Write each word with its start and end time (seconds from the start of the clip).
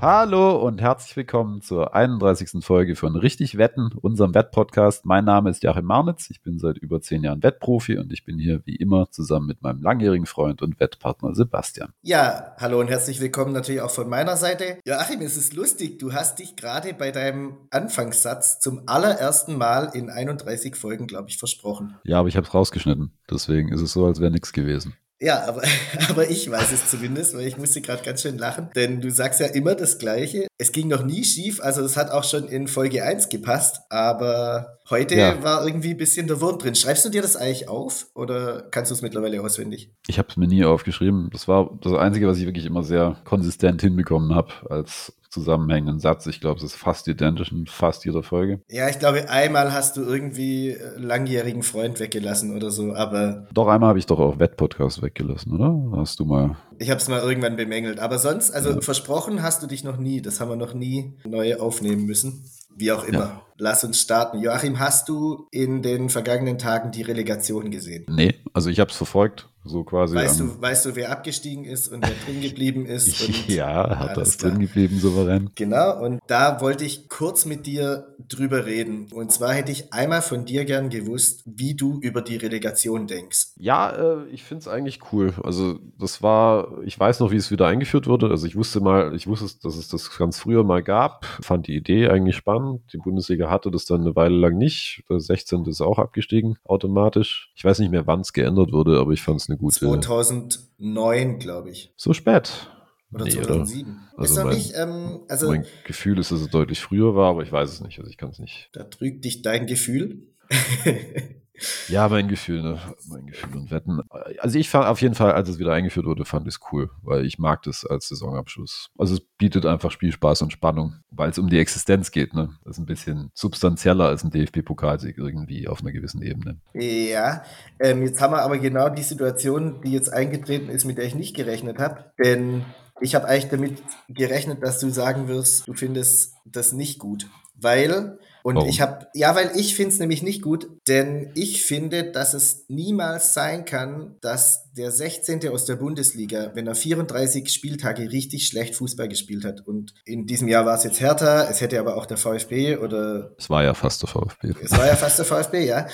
Hallo 0.00 0.64
und 0.64 0.80
herzlich 0.80 1.16
willkommen 1.16 1.60
zur 1.60 1.92
31. 1.92 2.64
Folge 2.64 2.94
von 2.94 3.16
Richtig 3.16 3.58
Wetten, 3.58 3.90
unserem 4.00 4.32
Wettpodcast. 4.32 5.04
Mein 5.04 5.24
Name 5.24 5.50
ist 5.50 5.64
Joachim 5.64 5.86
Marnitz, 5.86 6.30
ich 6.30 6.40
bin 6.40 6.60
seit 6.60 6.78
über 6.78 7.00
zehn 7.00 7.24
Jahren 7.24 7.42
Wettprofi 7.42 7.98
und 7.98 8.12
ich 8.12 8.24
bin 8.24 8.38
hier 8.38 8.60
wie 8.64 8.76
immer 8.76 9.10
zusammen 9.10 9.48
mit 9.48 9.60
meinem 9.60 9.82
langjährigen 9.82 10.26
Freund 10.26 10.62
und 10.62 10.78
Wettpartner 10.78 11.34
Sebastian. 11.34 11.92
Ja, 12.02 12.54
hallo 12.58 12.78
und 12.78 12.86
herzlich 12.86 13.20
willkommen 13.20 13.52
natürlich 13.52 13.80
auch 13.80 13.90
von 13.90 14.08
meiner 14.08 14.36
Seite. 14.36 14.78
Joachim, 14.86 15.20
es 15.20 15.36
ist 15.36 15.54
lustig, 15.54 15.98
du 15.98 16.12
hast 16.12 16.38
dich 16.38 16.54
gerade 16.54 16.94
bei 16.94 17.10
deinem 17.10 17.56
Anfangssatz 17.70 18.60
zum 18.60 18.82
allerersten 18.86 19.58
Mal 19.58 19.90
in 19.94 20.10
31 20.10 20.76
Folgen, 20.76 21.08
glaube 21.08 21.30
ich, 21.30 21.38
versprochen. 21.38 21.96
Ja, 22.04 22.20
aber 22.20 22.28
ich 22.28 22.36
habe 22.36 22.46
es 22.46 22.54
rausgeschnitten, 22.54 23.10
deswegen 23.28 23.72
ist 23.72 23.80
es 23.80 23.94
so, 23.94 24.06
als 24.06 24.20
wäre 24.20 24.30
nichts 24.30 24.52
gewesen. 24.52 24.94
Ja, 25.20 25.44
aber, 25.46 25.62
aber 26.08 26.30
ich 26.30 26.48
weiß 26.50 26.72
es 26.72 26.90
zumindest, 26.90 27.34
weil 27.34 27.46
ich 27.46 27.56
musste 27.56 27.80
gerade 27.80 28.02
ganz 28.04 28.22
schön 28.22 28.38
lachen, 28.38 28.70
denn 28.76 29.00
du 29.00 29.10
sagst 29.10 29.40
ja 29.40 29.46
immer 29.46 29.74
das 29.74 29.98
Gleiche. 29.98 30.46
Es 30.58 30.72
ging 30.72 30.88
noch 30.88 31.04
nie 31.04 31.24
schief, 31.24 31.60
also 31.60 31.82
es 31.82 31.96
hat 31.96 32.10
auch 32.10 32.24
schon 32.24 32.48
in 32.48 32.68
Folge 32.68 33.02
1 33.02 33.28
gepasst, 33.28 33.80
aber 33.90 34.77
heute 34.90 35.14
ja. 35.16 35.42
war 35.42 35.66
irgendwie 35.66 35.90
ein 35.90 35.96
bisschen 35.96 36.26
der 36.26 36.40
Wurm 36.40 36.58
drin. 36.58 36.74
Schreibst 36.74 37.04
du 37.04 37.08
dir 37.08 37.22
das 37.22 37.36
eigentlich 37.36 37.68
auf 37.68 38.06
oder 38.14 38.62
kannst 38.70 38.90
du 38.90 38.94
es 38.94 39.02
mittlerweile 39.02 39.42
auswendig? 39.42 39.90
Ich 40.06 40.18
habe 40.18 40.28
es 40.28 40.36
mir 40.36 40.48
nie 40.48 40.64
aufgeschrieben. 40.64 41.30
Das 41.32 41.48
war 41.48 41.78
das 41.82 41.94
Einzige, 41.94 42.26
was 42.28 42.38
ich 42.38 42.46
wirklich 42.46 42.66
immer 42.66 42.82
sehr 42.82 43.16
konsistent 43.24 43.80
hinbekommen 43.80 44.34
habe 44.34 44.52
als 44.70 45.12
zusammenhängenden 45.30 46.00
Satz. 46.00 46.26
Ich 46.26 46.40
glaube, 46.40 46.58
es 46.58 46.64
ist 46.64 46.76
fast 46.76 47.06
identisch 47.08 47.52
in 47.52 47.66
fast 47.66 48.04
jeder 48.04 48.22
Folge. 48.22 48.60
Ja, 48.68 48.88
ich 48.88 48.98
glaube, 48.98 49.28
einmal 49.28 49.72
hast 49.72 49.96
du 49.96 50.02
irgendwie 50.02 50.70
äh, 50.70 50.98
langjährigen 50.98 51.62
Freund 51.62 52.00
weggelassen 52.00 52.56
oder 52.56 52.70
so, 52.70 52.94
aber. 52.94 53.46
Doch, 53.52 53.68
einmal 53.68 53.90
habe 53.90 53.98
ich 53.98 54.06
doch 54.06 54.18
auch 54.18 54.38
Wettpodcast 54.38 55.02
weggelassen, 55.02 55.52
oder? 55.52 55.98
Hast 55.98 56.18
du 56.20 56.24
mal. 56.24 56.56
Ich 56.78 56.90
habe 56.90 57.00
es 57.00 57.08
mal 57.08 57.20
irgendwann 57.20 57.56
bemängelt. 57.56 57.98
Aber 58.00 58.18
sonst, 58.18 58.50
also 58.52 58.70
ja. 58.70 58.80
versprochen 58.80 59.42
hast 59.42 59.62
du 59.62 59.66
dich 59.66 59.84
noch 59.84 59.98
nie. 59.98 60.22
Das 60.22 60.40
haben 60.40 60.48
wir 60.48 60.56
noch 60.56 60.74
nie 60.74 61.14
neu 61.24 61.56
aufnehmen 61.56 62.06
müssen. 62.06 62.44
Wie 62.78 62.92
auch 62.92 63.04
immer. 63.04 63.18
Ja. 63.18 63.42
Lass 63.56 63.82
uns 63.82 64.00
starten. 64.00 64.38
Joachim, 64.38 64.78
hast 64.78 65.08
du 65.08 65.48
in 65.50 65.82
den 65.82 66.10
vergangenen 66.10 66.58
Tagen 66.58 66.92
die 66.92 67.02
Relegation 67.02 67.72
gesehen? 67.72 68.06
Nee, 68.08 68.36
also 68.54 68.70
ich 68.70 68.78
habe 68.78 68.90
es 68.90 68.96
verfolgt 68.96 69.48
so 69.68 69.84
quasi. 69.84 70.14
Weißt 70.14 70.40
du, 70.40 70.60
weißt 70.60 70.86
du, 70.86 70.96
wer 70.96 71.10
abgestiegen 71.10 71.64
ist 71.64 71.88
und 71.88 72.02
wer 72.06 72.14
drin 72.24 72.40
geblieben 72.40 72.86
ist? 72.86 73.48
ja, 73.48 73.98
hat 73.98 74.16
das 74.16 74.36
drin 74.36 74.58
geblieben, 74.58 74.98
souverän. 74.98 75.50
Genau, 75.54 76.02
und 76.02 76.20
da 76.26 76.60
wollte 76.60 76.84
ich 76.84 77.08
kurz 77.08 77.44
mit 77.44 77.66
dir 77.66 78.14
drüber 78.28 78.66
reden. 78.66 79.08
Und 79.12 79.32
zwar 79.32 79.52
hätte 79.52 79.72
ich 79.72 79.92
einmal 79.92 80.22
von 80.22 80.44
dir 80.44 80.64
gern 80.64 80.90
gewusst, 80.90 81.42
wie 81.46 81.74
du 81.74 81.98
über 82.00 82.22
die 82.22 82.36
Relegation 82.36 83.06
denkst. 83.06 83.48
Ja, 83.56 83.90
äh, 83.90 84.26
ich 84.30 84.42
finde 84.42 84.62
es 84.62 84.68
eigentlich 84.68 85.00
cool. 85.12 85.34
Also, 85.42 85.78
das 85.98 86.22
war, 86.22 86.82
ich 86.84 86.98
weiß 86.98 87.20
noch, 87.20 87.30
wie 87.30 87.36
es 87.36 87.50
wieder 87.50 87.66
eingeführt 87.66 88.06
wurde. 88.06 88.28
Also, 88.28 88.46
ich 88.46 88.56
wusste 88.56 88.80
mal, 88.80 89.14
ich 89.14 89.26
wusste, 89.26 89.58
dass 89.62 89.76
es 89.76 89.88
das 89.88 90.16
ganz 90.16 90.38
früher 90.38 90.64
mal 90.64 90.82
gab. 90.82 91.24
Fand 91.42 91.66
die 91.66 91.76
Idee 91.76 92.08
eigentlich 92.08 92.36
spannend. 92.36 92.82
Die 92.92 92.98
Bundesliga 92.98 93.50
hatte 93.50 93.70
das 93.70 93.86
dann 93.86 94.02
eine 94.02 94.16
Weile 94.16 94.36
lang 94.36 94.56
nicht. 94.56 95.02
Der 95.08 95.20
16. 95.20 95.64
ist 95.64 95.80
auch 95.80 95.98
abgestiegen, 95.98 96.58
automatisch. 96.64 97.50
Ich 97.54 97.64
weiß 97.64 97.78
nicht 97.80 97.90
mehr, 97.90 98.06
wann 98.06 98.20
es 98.20 98.32
geändert 98.32 98.72
wurde, 98.72 98.98
aber 98.98 99.12
ich 99.12 99.22
fand 99.22 99.40
es 99.40 99.48
eine 99.48 99.57
gute. 99.58 99.78
2009, 99.80 101.38
glaube 101.38 101.70
ich. 101.70 101.92
So 101.96 102.12
spät. 102.12 102.68
Oder 103.12 103.24
nee, 103.24 103.30
2007. 103.30 103.90
Oder? 103.90 104.18
Also, 104.20 104.44
mein, 104.44 104.54
nicht, 104.54 104.72
ähm, 104.76 105.20
also 105.28 105.48
mein 105.48 105.64
Gefühl 105.84 106.18
ist, 106.18 106.30
dass 106.30 106.40
es 106.40 106.50
deutlich 106.50 106.80
früher 106.80 107.14
war, 107.14 107.30
aber 107.30 107.42
ich 107.42 107.52
weiß 107.52 107.70
es 107.70 107.80
nicht. 107.80 107.98
Also 107.98 108.10
ich 108.10 108.16
kann 108.16 108.30
es 108.30 108.38
nicht. 108.38 108.68
Da 108.72 108.84
trügt 108.84 109.24
dich 109.24 109.42
dein 109.42 109.66
Gefühl. 109.66 110.28
Ja, 111.88 112.08
mein 112.08 112.28
Gefühl, 112.28 112.62
ne? 112.62 112.78
Mein 113.08 113.26
Gefühl 113.26 113.56
und 113.56 113.70
Wetten. 113.70 114.00
Also 114.38 114.58
ich 114.58 114.68
fand 114.68 114.86
auf 114.86 115.00
jeden 115.00 115.14
Fall, 115.14 115.32
als 115.32 115.48
es 115.48 115.58
wieder 115.58 115.72
eingeführt 115.72 116.06
wurde, 116.06 116.24
fand 116.24 116.46
ich 116.46 116.54
es 116.54 116.60
cool, 116.72 116.90
weil 117.02 117.24
ich 117.24 117.38
mag 117.38 117.62
das 117.62 117.84
als 117.84 118.08
Saisonabschluss. 118.08 118.90
Also 118.98 119.14
es 119.14 119.20
bietet 119.20 119.66
einfach 119.66 119.90
Spielspaß 119.90 120.42
und 120.42 120.52
Spannung, 120.52 120.96
weil 121.10 121.30
es 121.30 121.38
um 121.38 121.48
die 121.48 121.58
Existenz 121.58 122.10
geht, 122.10 122.34
ne? 122.34 122.50
Das 122.64 122.76
ist 122.76 122.78
ein 122.78 122.86
bisschen 122.86 123.30
substanzieller 123.34 124.06
als 124.06 124.24
ein 124.24 124.30
DFB-Pokalsieg 124.30 125.18
irgendwie 125.18 125.68
auf 125.68 125.80
einer 125.80 125.92
gewissen 125.92 126.22
Ebene. 126.22 126.58
Ja, 126.74 127.42
ähm, 127.80 128.02
jetzt 128.02 128.20
haben 128.20 128.32
wir 128.32 128.42
aber 128.42 128.58
genau 128.58 128.88
die 128.88 129.02
Situation, 129.02 129.80
die 129.82 129.92
jetzt 129.92 130.12
eingetreten 130.12 130.68
ist, 130.68 130.84
mit 130.84 130.98
der 130.98 131.04
ich 131.04 131.14
nicht 131.14 131.34
gerechnet 131.34 131.78
habe. 131.78 132.12
Denn 132.22 132.64
ich 133.00 133.14
habe 133.14 133.26
eigentlich 133.26 133.48
damit 133.48 133.82
gerechnet, 134.08 134.62
dass 134.62 134.80
du 134.80 134.90
sagen 134.90 135.28
wirst, 135.28 135.66
du 135.68 135.74
findest 135.74 136.34
das 136.44 136.72
nicht 136.72 136.98
gut. 136.98 137.26
Weil 137.54 138.18
und 138.42 138.56
Warum? 138.56 138.68
ich 138.68 138.80
habe, 138.80 139.06
ja, 139.14 139.34
weil 139.34 139.50
ich 139.54 139.74
finde 139.74 139.92
es 139.92 139.98
nämlich 139.98 140.22
nicht 140.22 140.42
gut, 140.42 140.68
denn 140.86 141.30
ich 141.34 141.64
finde, 141.64 142.10
dass 142.10 142.34
es 142.34 142.64
niemals 142.68 143.34
sein 143.34 143.64
kann, 143.64 144.16
dass 144.20 144.72
der 144.72 144.90
16. 144.90 145.48
aus 145.48 145.64
der 145.64 145.76
Bundesliga, 145.76 146.52
wenn 146.54 146.66
er 146.66 146.74
34 146.74 147.48
Spieltage 147.48 148.10
richtig 148.10 148.46
schlecht 148.46 148.76
Fußball 148.76 149.08
gespielt 149.08 149.44
hat, 149.44 149.66
und 149.66 149.94
in 150.04 150.26
diesem 150.26 150.48
Jahr 150.48 150.66
war 150.66 150.76
es 150.76 150.84
jetzt 150.84 151.00
Hertha, 151.00 151.48
es 151.50 151.60
hätte 151.60 151.80
aber 151.80 151.96
auch 151.96 152.06
der 152.06 152.16
VfB 152.16 152.76
oder. 152.76 153.32
Es 153.38 153.50
war 153.50 153.64
ja 153.64 153.74
fast 153.74 154.02
der 154.02 154.08
VfB. 154.08 154.54
Es 154.62 154.72
war 154.72 154.86
ja 154.86 154.96
fast 154.96 155.18
der 155.18 155.24
VfB, 155.24 155.66
ja 155.66 155.86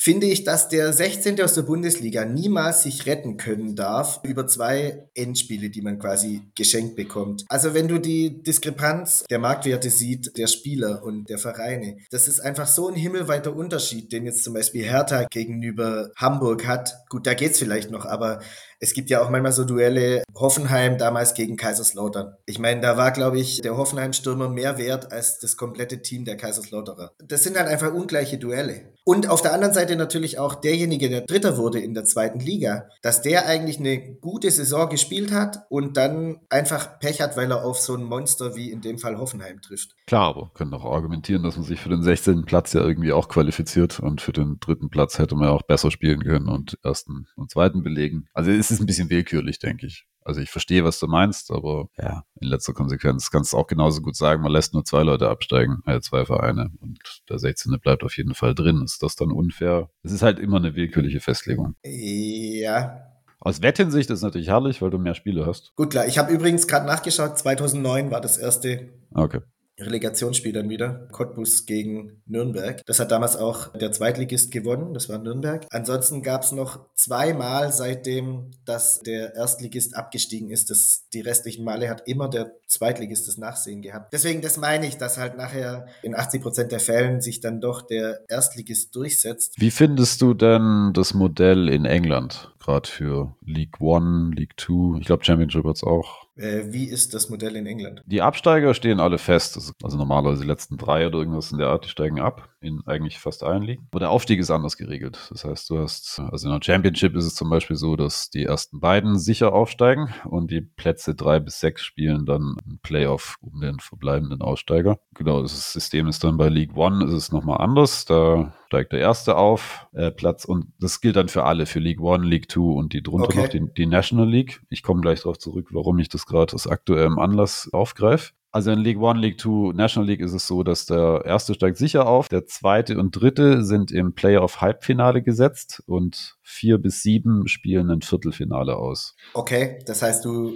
finde 0.00 0.26
ich, 0.26 0.44
dass 0.44 0.68
der 0.68 0.92
16. 0.92 1.40
aus 1.42 1.54
der 1.54 1.62
Bundesliga 1.62 2.24
niemals 2.24 2.84
sich 2.84 3.06
retten 3.06 3.36
können 3.36 3.74
darf 3.74 4.20
über 4.22 4.46
zwei 4.46 5.08
Endspiele, 5.14 5.70
die 5.70 5.82
man 5.82 5.98
quasi 5.98 6.42
geschenkt 6.54 6.96
bekommt. 6.96 7.44
Also 7.48 7.74
wenn 7.74 7.88
du 7.88 7.98
die 7.98 8.42
Diskrepanz 8.42 9.24
der 9.28 9.38
Marktwerte 9.38 9.90
sieht, 9.90 10.36
der 10.38 10.46
Spieler 10.46 11.02
und 11.02 11.28
der 11.28 11.38
Vereine, 11.38 11.98
das 12.10 12.28
ist 12.28 12.40
einfach 12.40 12.66
so 12.66 12.88
ein 12.88 12.94
himmelweiter 12.94 13.54
Unterschied, 13.54 14.12
den 14.12 14.24
jetzt 14.24 14.44
zum 14.44 14.54
Beispiel 14.54 14.84
Hertha 14.84 15.24
gegenüber 15.24 16.10
Hamburg 16.16 16.66
hat. 16.66 16.94
Gut, 17.08 17.26
da 17.26 17.34
geht's 17.34 17.58
vielleicht 17.58 17.90
noch, 17.90 18.06
aber 18.06 18.40
es 18.80 18.94
gibt 18.94 19.10
ja 19.10 19.20
auch 19.20 19.30
manchmal 19.30 19.52
so 19.52 19.64
Duelle 19.64 20.22
Hoffenheim 20.36 20.98
damals 20.98 21.34
gegen 21.34 21.56
Kaiserslautern. 21.56 22.36
Ich 22.46 22.60
meine, 22.60 22.80
da 22.80 22.96
war, 22.96 23.10
glaube 23.10 23.40
ich, 23.40 23.60
der 23.60 23.76
Hoffenheim-Stürmer 23.76 24.48
mehr 24.48 24.78
wert 24.78 25.10
als 25.10 25.40
das 25.40 25.56
komplette 25.56 26.00
Team 26.00 26.24
der 26.24 26.36
Kaiserslauterer. 26.36 27.12
Das 27.18 27.42
sind 27.42 27.58
halt 27.58 27.68
einfach 27.68 27.92
ungleiche 27.92 28.38
Duelle. 28.38 28.92
Und 29.04 29.28
auf 29.28 29.42
der 29.42 29.52
anderen 29.52 29.74
Seite 29.74 29.87
natürlich 29.96 30.38
auch 30.38 30.54
derjenige, 30.54 31.08
der 31.08 31.22
Dritter 31.22 31.56
wurde 31.56 31.80
in 31.80 31.94
der 31.94 32.04
zweiten 32.04 32.40
Liga, 32.40 32.88
dass 33.02 33.22
der 33.22 33.46
eigentlich 33.46 33.78
eine 33.78 34.16
gute 34.16 34.50
Saison 34.50 34.88
gespielt 34.88 35.32
hat 35.32 35.66
und 35.68 35.96
dann 35.96 36.40
einfach 36.48 36.98
Pech 36.98 37.20
hat, 37.20 37.36
weil 37.36 37.50
er 37.50 37.64
auf 37.64 37.78
so 37.78 37.94
ein 37.94 38.04
Monster 38.04 38.56
wie 38.56 38.70
in 38.70 38.80
dem 38.80 38.98
Fall 38.98 39.18
Hoffenheim 39.18 39.60
trifft. 39.60 39.94
Klar, 40.06 40.28
aber 40.28 40.50
können 40.54 40.74
auch 40.74 40.84
argumentieren, 40.84 41.42
dass 41.42 41.56
man 41.56 41.64
sich 41.64 41.80
für 41.80 41.88
den 41.88 42.02
16. 42.02 42.44
Platz 42.44 42.72
ja 42.72 42.82
irgendwie 42.82 43.12
auch 43.12 43.28
qualifiziert 43.28 44.00
und 44.00 44.20
für 44.20 44.32
den 44.32 44.58
dritten 44.60 44.90
Platz 44.90 45.18
hätte 45.18 45.34
man 45.34 45.48
ja 45.48 45.52
auch 45.52 45.62
besser 45.62 45.90
spielen 45.90 46.22
können 46.22 46.48
und 46.48 46.78
ersten 46.82 47.26
und 47.36 47.50
zweiten 47.50 47.82
belegen. 47.82 48.26
Also 48.32 48.50
es 48.50 48.70
ist 48.70 48.80
ein 48.80 48.86
bisschen 48.86 49.10
willkürlich, 49.10 49.58
denke 49.58 49.86
ich. 49.86 50.06
Also 50.28 50.42
ich 50.42 50.50
verstehe, 50.50 50.84
was 50.84 50.98
du 50.98 51.06
meinst, 51.06 51.50
aber 51.50 51.88
ja, 51.96 52.22
in 52.38 52.48
letzter 52.48 52.74
Konsequenz 52.74 53.30
kannst 53.30 53.54
du 53.54 53.56
auch 53.56 53.66
genauso 53.66 54.02
gut 54.02 54.14
sagen, 54.14 54.42
man 54.42 54.52
lässt 54.52 54.74
nur 54.74 54.84
zwei 54.84 55.02
Leute 55.02 55.30
absteigen, 55.30 55.78
äh, 55.86 56.00
zwei 56.02 56.26
Vereine 56.26 56.70
und 56.82 56.98
der 57.30 57.38
16. 57.38 57.78
bleibt 57.80 58.04
auf 58.04 58.14
jeden 58.18 58.34
Fall 58.34 58.54
drin. 58.54 58.82
Ist 58.84 59.02
das 59.02 59.16
dann 59.16 59.32
unfair? 59.32 59.88
Es 60.02 60.12
ist 60.12 60.20
halt 60.20 60.38
immer 60.38 60.58
eine 60.58 60.74
willkürliche 60.74 61.20
Festlegung. 61.20 61.76
Ja, 61.82 63.08
aus 63.40 63.62
Wetthinsicht 63.62 64.10
ist 64.10 64.18
es 64.18 64.22
natürlich 64.22 64.48
herrlich, 64.48 64.82
weil 64.82 64.90
du 64.90 64.98
mehr 64.98 65.14
Spiele 65.14 65.46
hast. 65.46 65.74
Gut, 65.76 65.92
klar. 65.92 66.06
Ich 66.06 66.18
habe 66.18 66.30
übrigens 66.30 66.66
gerade 66.66 66.84
nachgeschaut, 66.84 67.38
2009 67.38 68.10
war 68.10 68.20
das 68.20 68.36
erste 68.36 68.90
okay. 69.14 69.40
Relegationsspiel 69.78 70.52
dann 70.52 70.68
wieder. 70.68 71.08
Cottbus 71.12 71.66
gegen 71.66 72.22
Nürnberg. 72.26 72.84
Das 72.86 73.00
hat 73.00 73.10
damals 73.10 73.36
auch 73.36 73.72
der 73.74 73.92
Zweitligist 73.92 74.50
gewonnen, 74.50 74.94
das 74.94 75.08
war 75.08 75.18
Nürnberg. 75.18 75.66
Ansonsten 75.70 76.22
gab 76.22 76.42
es 76.42 76.52
noch 76.52 76.80
zweimal 76.94 77.72
seitdem, 77.72 78.50
dass 78.64 79.00
der 79.00 79.34
Erstligist 79.34 79.96
abgestiegen 79.96 80.50
ist. 80.50 80.70
Das, 80.70 81.08
die 81.12 81.20
restlichen 81.20 81.64
Male 81.64 81.88
hat 81.88 82.06
immer 82.06 82.28
der 82.28 82.52
Zweitligist 82.66 83.28
das 83.28 83.38
Nachsehen 83.38 83.82
gehabt. 83.82 84.12
Deswegen, 84.12 84.42
das 84.42 84.56
meine 84.56 84.86
ich, 84.86 84.98
dass 84.98 85.18
halt 85.18 85.36
nachher 85.36 85.86
in 86.02 86.14
80 86.14 86.42
Prozent 86.42 86.72
der 86.72 86.80
Fällen 86.80 87.20
sich 87.20 87.40
dann 87.40 87.60
doch 87.60 87.82
der 87.82 88.28
Erstligist 88.28 88.94
durchsetzt. 88.94 89.54
Wie 89.58 89.70
findest 89.70 90.20
du 90.20 90.34
denn 90.34 90.92
das 90.92 91.14
Modell 91.14 91.68
in 91.68 91.84
England? 91.84 92.52
Gerade 92.58 92.88
für 92.88 93.34
League 93.44 93.80
One, 93.80 94.34
League 94.34 94.56
Two, 94.56 94.96
ich 94.98 95.06
glaube 95.06 95.24
Championship 95.24 95.64
hat 95.64 95.76
es 95.76 95.84
auch 95.84 96.27
wie 96.38 96.84
ist 96.84 97.14
das 97.14 97.28
Modell 97.28 97.56
in 97.56 97.66
England? 97.66 98.02
Die 98.06 98.22
Absteiger 98.22 98.72
stehen 98.72 99.00
alle 99.00 99.18
fest. 99.18 99.74
Also 99.82 99.98
normalerweise 99.98 100.42
die 100.42 100.48
letzten 100.48 100.76
drei 100.76 101.06
oder 101.06 101.18
irgendwas 101.18 101.52
in 101.52 101.58
der 101.58 101.68
Art, 101.68 101.84
die 101.84 101.90
steigen 101.90 102.20
ab 102.20 102.48
in 102.60 102.82
eigentlich 102.86 103.18
fast 103.18 103.42
allen 103.42 103.62
Ligen. 103.62 103.86
Aber 103.90 104.00
der 104.00 104.10
Aufstieg 104.10 104.40
ist 104.40 104.50
anders 104.50 104.76
geregelt. 104.76 105.28
Das 105.30 105.44
heißt, 105.44 105.70
du 105.70 105.78
hast, 105.78 106.20
also 106.30 106.48
in 106.48 106.54
der 106.54 106.64
Championship 106.64 107.14
ist 107.16 107.26
es 107.26 107.34
zum 107.34 107.50
Beispiel 107.50 107.76
so, 107.76 107.96
dass 107.96 108.30
die 108.30 108.44
ersten 108.44 108.80
beiden 108.80 109.18
sicher 109.18 109.52
aufsteigen 109.52 110.14
und 110.24 110.50
die 110.50 110.60
Plätze 110.60 111.14
drei 111.14 111.40
bis 111.40 111.60
sechs 111.60 111.82
spielen 111.82 112.26
dann 112.26 112.56
ein 112.66 112.78
Playoff 112.82 113.36
um 113.40 113.60
den 113.60 113.78
verbleibenden 113.80 114.42
Aussteiger. 114.42 114.98
Genau, 115.14 115.42
das 115.42 115.72
System 115.72 116.08
ist 116.08 116.24
dann 116.24 116.36
bei 116.36 116.48
League 116.48 116.76
One 116.76 117.04
ist 117.04 117.12
es 117.12 117.32
nochmal 117.32 117.60
anders. 117.60 118.04
Da 118.04 118.52
steigt 118.66 118.92
der 118.92 119.00
erste 119.00 119.36
auf, 119.36 119.86
äh, 119.92 120.10
Platz 120.10 120.44
und 120.44 120.72
das 120.78 121.00
gilt 121.00 121.16
dann 121.16 121.28
für 121.28 121.44
alle, 121.44 121.66
für 121.66 121.78
League 121.78 122.00
One, 122.00 122.26
League 122.26 122.48
Two 122.48 122.72
und 122.72 122.92
die 122.92 123.02
drunter 123.02 123.28
okay. 123.28 123.42
noch 123.42 123.48
die, 123.48 123.72
die 123.76 123.86
National 123.86 124.28
League. 124.28 124.60
Ich 124.68 124.82
komme 124.82 125.00
gleich 125.00 125.20
darauf 125.20 125.38
zurück, 125.38 125.68
warum 125.70 125.98
ich 125.98 126.08
das 126.08 126.26
gerade 126.26 126.54
aus 126.54 126.66
aktuellem 126.66 127.18
Anlass 127.18 127.70
aufgreife. 127.72 128.32
Also 128.50 128.70
in 128.70 128.78
League 128.78 128.98
One, 128.98 129.20
League 129.20 129.38
Two, 129.38 129.72
National 129.72 130.08
League 130.08 130.20
ist 130.20 130.32
es 130.32 130.46
so, 130.46 130.62
dass 130.62 130.86
der 130.86 131.22
erste 131.26 131.54
steigt 131.54 131.76
sicher 131.76 132.06
auf, 132.06 132.28
der 132.28 132.46
zweite 132.46 132.98
und 132.98 133.12
dritte 133.12 133.62
sind 133.62 133.92
im 133.92 134.14
Playoff-Halbfinale 134.14 135.22
gesetzt 135.22 135.82
und 135.86 136.37
vier 136.48 136.78
bis 136.78 137.02
sieben 137.02 137.46
spielen 137.46 137.90
ein 137.90 138.00
Viertelfinale 138.00 138.76
aus. 138.76 139.14
Okay, 139.34 139.80
das 139.84 140.00
heißt, 140.02 140.24
du 140.24 140.54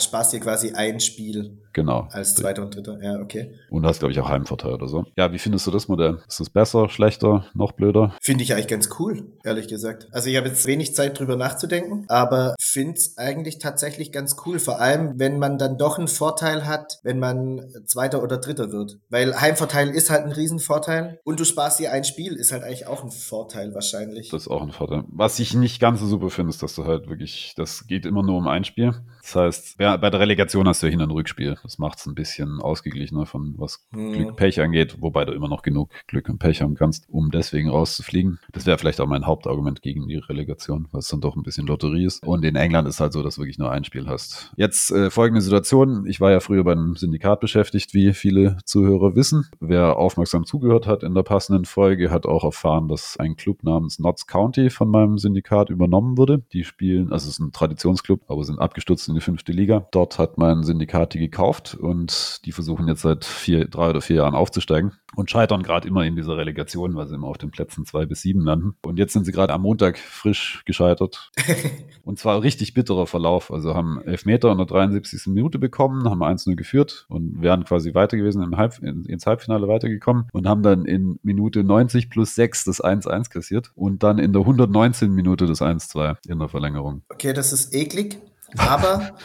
sparst 0.00 0.32
dir 0.32 0.40
quasi 0.40 0.72
ein 0.72 1.00
Spiel 1.00 1.58
Genau. 1.74 2.08
als 2.12 2.36
zweiter 2.36 2.62
und 2.62 2.74
dritter. 2.74 3.02
Ja, 3.02 3.20
okay. 3.20 3.52
Und 3.68 3.84
hast, 3.84 3.98
glaube 3.98 4.12
ich, 4.12 4.20
auch 4.20 4.28
Heimvorteil 4.28 4.74
oder 4.74 4.86
so. 4.86 5.04
Ja, 5.16 5.32
wie 5.32 5.38
findest 5.38 5.66
du 5.66 5.72
das 5.72 5.88
Modell? 5.88 6.18
Ist 6.28 6.40
es 6.40 6.48
besser, 6.48 6.88
schlechter, 6.88 7.46
noch 7.52 7.72
blöder? 7.72 8.14
Finde 8.22 8.44
ich 8.44 8.52
eigentlich 8.54 8.68
ganz 8.68 8.88
cool, 8.98 9.26
ehrlich 9.42 9.66
gesagt. 9.68 10.06
Also 10.12 10.30
ich 10.30 10.36
habe 10.36 10.48
jetzt 10.48 10.66
wenig 10.66 10.94
Zeit 10.94 11.18
drüber 11.18 11.36
nachzudenken, 11.36 12.04
aber 12.08 12.54
finde 12.58 12.94
es 12.94 13.18
eigentlich 13.18 13.58
tatsächlich 13.58 14.12
ganz 14.12 14.36
cool. 14.46 14.60
Vor 14.60 14.80
allem, 14.80 15.18
wenn 15.18 15.38
man 15.38 15.58
dann 15.58 15.76
doch 15.76 15.98
einen 15.98 16.08
Vorteil 16.08 16.64
hat, 16.64 17.00
wenn 17.02 17.18
man 17.18 17.66
zweiter 17.86 18.22
oder 18.22 18.38
dritter 18.38 18.70
wird. 18.70 18.98
Weil 19.10 19.40
Heimvorteil 19.40 19.90
ist 19.90 20.10
halt 20.10 20.24
ein 20.24 20.32
Riesenvorteil. 20.32 21.18
Und 21.24 21.40
du 21.40 21.44
sparst 21.44 21.80
dir 21.80 21.92
ein 21.92 22.04
Spiel, 22.04 22.34
ist 22.34 22.52
halt 22.52 22.62
eigentlich 22.62 22.86
auch 22.86 23.02
ein 23.02 23.10
Vorteil 23.10 23.74
wahrscheinlich. 23.74 24.28
Das 24.30 24.42
ist 24.42 24.48
auch 24.48 24.62
ein 24.62 24.70
Vorteil. 24.70 25.02
Was 25.08 25.33
ich 25.38 25.54
nicht 25.54 25.80
ganz 25.80 26.00
so 26.00 26.06
super 26.06 26.30
finde, 26.30 26.50
ist, 26.50 26.62
dass 26.62 26.74
du 26.74 26.84
halt 26.84 27.08
wirklich, 27.08 27.54
das 27.56 27.86
geht 27.86 28.06
immer 28.06 28.22
nur 28.22 28.38
um 28.38 28.48
ein 28.48 28.64
Spiel. 28.64 28.94
Das 29.24 29.36
heißt, 29.36 29.78
bei 29.78 30.10
der 30.10 30.20
Relegation 30.20 30.68
hast 30.68 30.82
du 30.82 30.86
ja 30.86 30.90
Hin- 30.90 31.00
und 31.00 31.10
Rückspiel. 31.10 31.56
Das 31.62 31.78
macht 31.78 31.98
es 31.98 32.06
ein 32.06 32.14
bisschen 32.14 32.60
ausgeglichener 32.60 33.24
von 33.24 33.54
was 33.56 33.86
Hm. 33.92 34.12
Glück, 34.12 34.36
Pech 34.36 34.60
angeht, 34.60 34.96
wobei 35.00 35.24
du 35.24 35.32
immer 35.32 35.48
noch 35.48 35.62
genug 35.62 35.90
Glück 36.08 36.28
und 36.28 36.38
Pech 36.38 36.60
haben 36.60 36.74
kannst, 36.74 37.08
um 37.08 37.30
deswegen 37.30 37.70
rauszufliegen. 37.70 38.38
Das 38.52 38.66
wäre 38.66 38.76
vielleicht 38.76 39.00
auch 39.00 39.06
mein 39.06 39.26
Hauptargument 39.26 39.80
gegen 39.80 40.08
die 40.08 40.16
Relegation, 40.16 40.88
weil 40.92 40.98
es 40.98 41.08
dann 41.08 41.22
doch 41.22 41.36
ein 41.36 41.42
bisschen 41.42 41.66
Lotterie 41.66 42.04
ist. 42.04 42.22
Und 42.22 42.44
in 42.44 42.54
England 42.54 42.86
ist 42.86 43.00
halt 43.00 43.14
so, 43.14 43.22
dass 43.22 43.36
du 43.36 43.40
wirklich 43.40 43.58
nur 43.58 43.70
ein 43.70 43.84
Spiel 43.84 44.06
hast. 44.06 44.52
Jetzt 44.56 44.90
äh, 44.90 45.10
folgende 45.10 45.40
Situation. 45.40 46.06
Ich 46.06 46.20
war 46.20 46.30
ja 46.30 46.40
früher 46.40 46.62
beim 46.64 46.94
Syndikat 46.96 47.40
beschäftigt, 47.40 47.94
wie 47.94 48.12
viele 48.12 48.58
Zuhörer 48.64 49.16
wissen. 49.16 49.46
Wer 49.58 49.96
aufmerksam 49.96 50.44
zugehört 50.44 50.86
hat 50.86 51.02
in 51.02 51.14
der 51.14 51.22
passenden 51.22 51.64
Folge, 51.64 52.10
hat 52.10 52.26
auch 52.26 52.44
erfahren, 52.44 52.88
dass 52.88 53.16
ein 53.18 53.36
Club 53.36 53.62
namens 53.62 53.98
Notts 53.98 54.26
County 54.26 54.68
von 54.68 54.90
meinem 54.90 55.16
Syndikat 55.16 55.70
übernommen 55.70 56.18
wurde. 56.18 56.42
Die 56.52 56.64
spielen, 56.64 57.10
also 57.10 57.28
es 57.28 57.34
ist 57.34 57.40
ein 57.40 57.52
Traditionsclub, 57.52 58.20
aber 58.28 58.44
sind 58.44 58.58
abgestürzt 58.58 59.08
in 59.08 59.13
die 59.14 59.20
fünfte 59.20 59.52
Liga. 59.52 59.86
Dort 59.90 60.18
hat 60.18 60.38
mein 60.38 60.62
Syndikat 60.62 61.14
die 61.14 61.18
gekauft 61.18 61.74
und 61.74 62.44
die 62.44 62.52
versuchen 62.52 62.88
jetzt 62.88 63.02
seit 63.02 63.24
vier, 63.24 63.66
drei 63.66 63.90
oder 63.90 64.00
vier 64.00 64.16
Jahren 64.16 64.34
aufzusteigen 64.34 64.92
und 65.16 65.30
scheitern 65.30 65.62
gerade 65.62 65.86
immer 65.88 66.04
in 66.04 66.16
dieser 66.16 66.36
Relegation, 66.36 66.94
weil 66.94 67.06
sie 67.06 67.14
immer 67.14 67.28
auf 67.28 67.38
den 67.38 67.50
Plätzen 67.50 67.84
zwei 67.84 68.06
bis 68.06 68.22
sieben 68.22 68.40
landen. 68.40 68.76
Und 68.82 68.98
jetzt 68.98 69.12
sind 69.12 69.24
sie 69.24 69.32
gerade 69.32 69.52
am 69.52 69.62
Montag 69.62 69.98
frisch 69.98 70.62
gescheitert. 70.64 71.30
und 72.02 72.18
zwar 72.18 72.42
richtig 72.42 72.74
bitterer 72.74 73.06
Verlauf. 73.06 73.52
Also 73.52 73.74
haben 73.74 74.00
Elfmeter 74.02 74.50
in 74.50 74.58
der 74.58 74.66
73. 74.66 75.26
Minute 75.28 75.58
bekommen, 75.58 76.08
haben 76.08 76.22
1-0 76.22 76.56
geführt 76.56 77.06
und 77.08 77.40
wären 77.40 77.64
quasi 77.64 77.94
weiter 77.94 78.16
gewesen, 78.16 78.42
im 78.42 78.56
Halb, 78.56 78.78
in, 78.82 79.04
ins 79.04 79.26
Halbfinale 79.26 79.68
weitergekommen 79.68 80.28
und 80.32 80.48
haben 80.48 80.62
dann 80.62 80.84
in 80.84 81.18
Minute 81.22 81.64
90 81.64 82.10
plus 82.10 82.34
6 82.34 82.64
das 82.64 82.82
1-1 82.82 83.30
kassiert 83.30 83.72
und 83.74 84.02
dann 84.02 84.18
in 84.18 84.32
der 84.32 84.42
119 84.42 85.12
Minute 85.12 85.46
das 85.46 85.60
1-2 85.60 86.16
in 86.28 86.38
der 86.38 86.48
Verlängerung. 86.48 87.02
Okay, 87.10 87.32
das 87.32 87.52
ist 87.52 87.74
eklig, 87.74 88.18
aber 88.56 89.16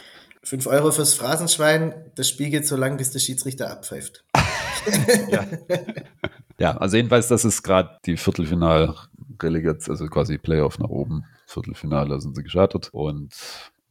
5 0.43 0.67
Euro 0.67 0.91
fürs 0.91 1.13
Phrasenschwein, 1.13 1.93
das 2.15 2.27
Spiel 2.27 2.49
geht 2.49 2.67
so 2.67 2.75
lang, 2.75 2.97
bis 2.97 3.11
der 3.11 3.19
Schiedsrichter 3.19 3.69
abpfeift. 3.69 4.23
ja. 5.29 5.45
ja, 6.59 6.77
also 6.77 6.97
jedenfalls, 6.97 7.27
das 7.27 7.45
ist 7.45 7.63
gerade 7.63 7.97
die 8.05 8.17
Viertelfinal-Relegation, 8.17 9.93
also 9.93 10.07
quasi 10.07 10.37
Playoff 10.37 10.79
nach 10.79 10.89
oben. 10.89 11.25
Viertelfinale 11.45 12.19
sind 12.21 12.35
sie 12.35 12.43
gescheitert 12.43 12.89
und 12.91 13.33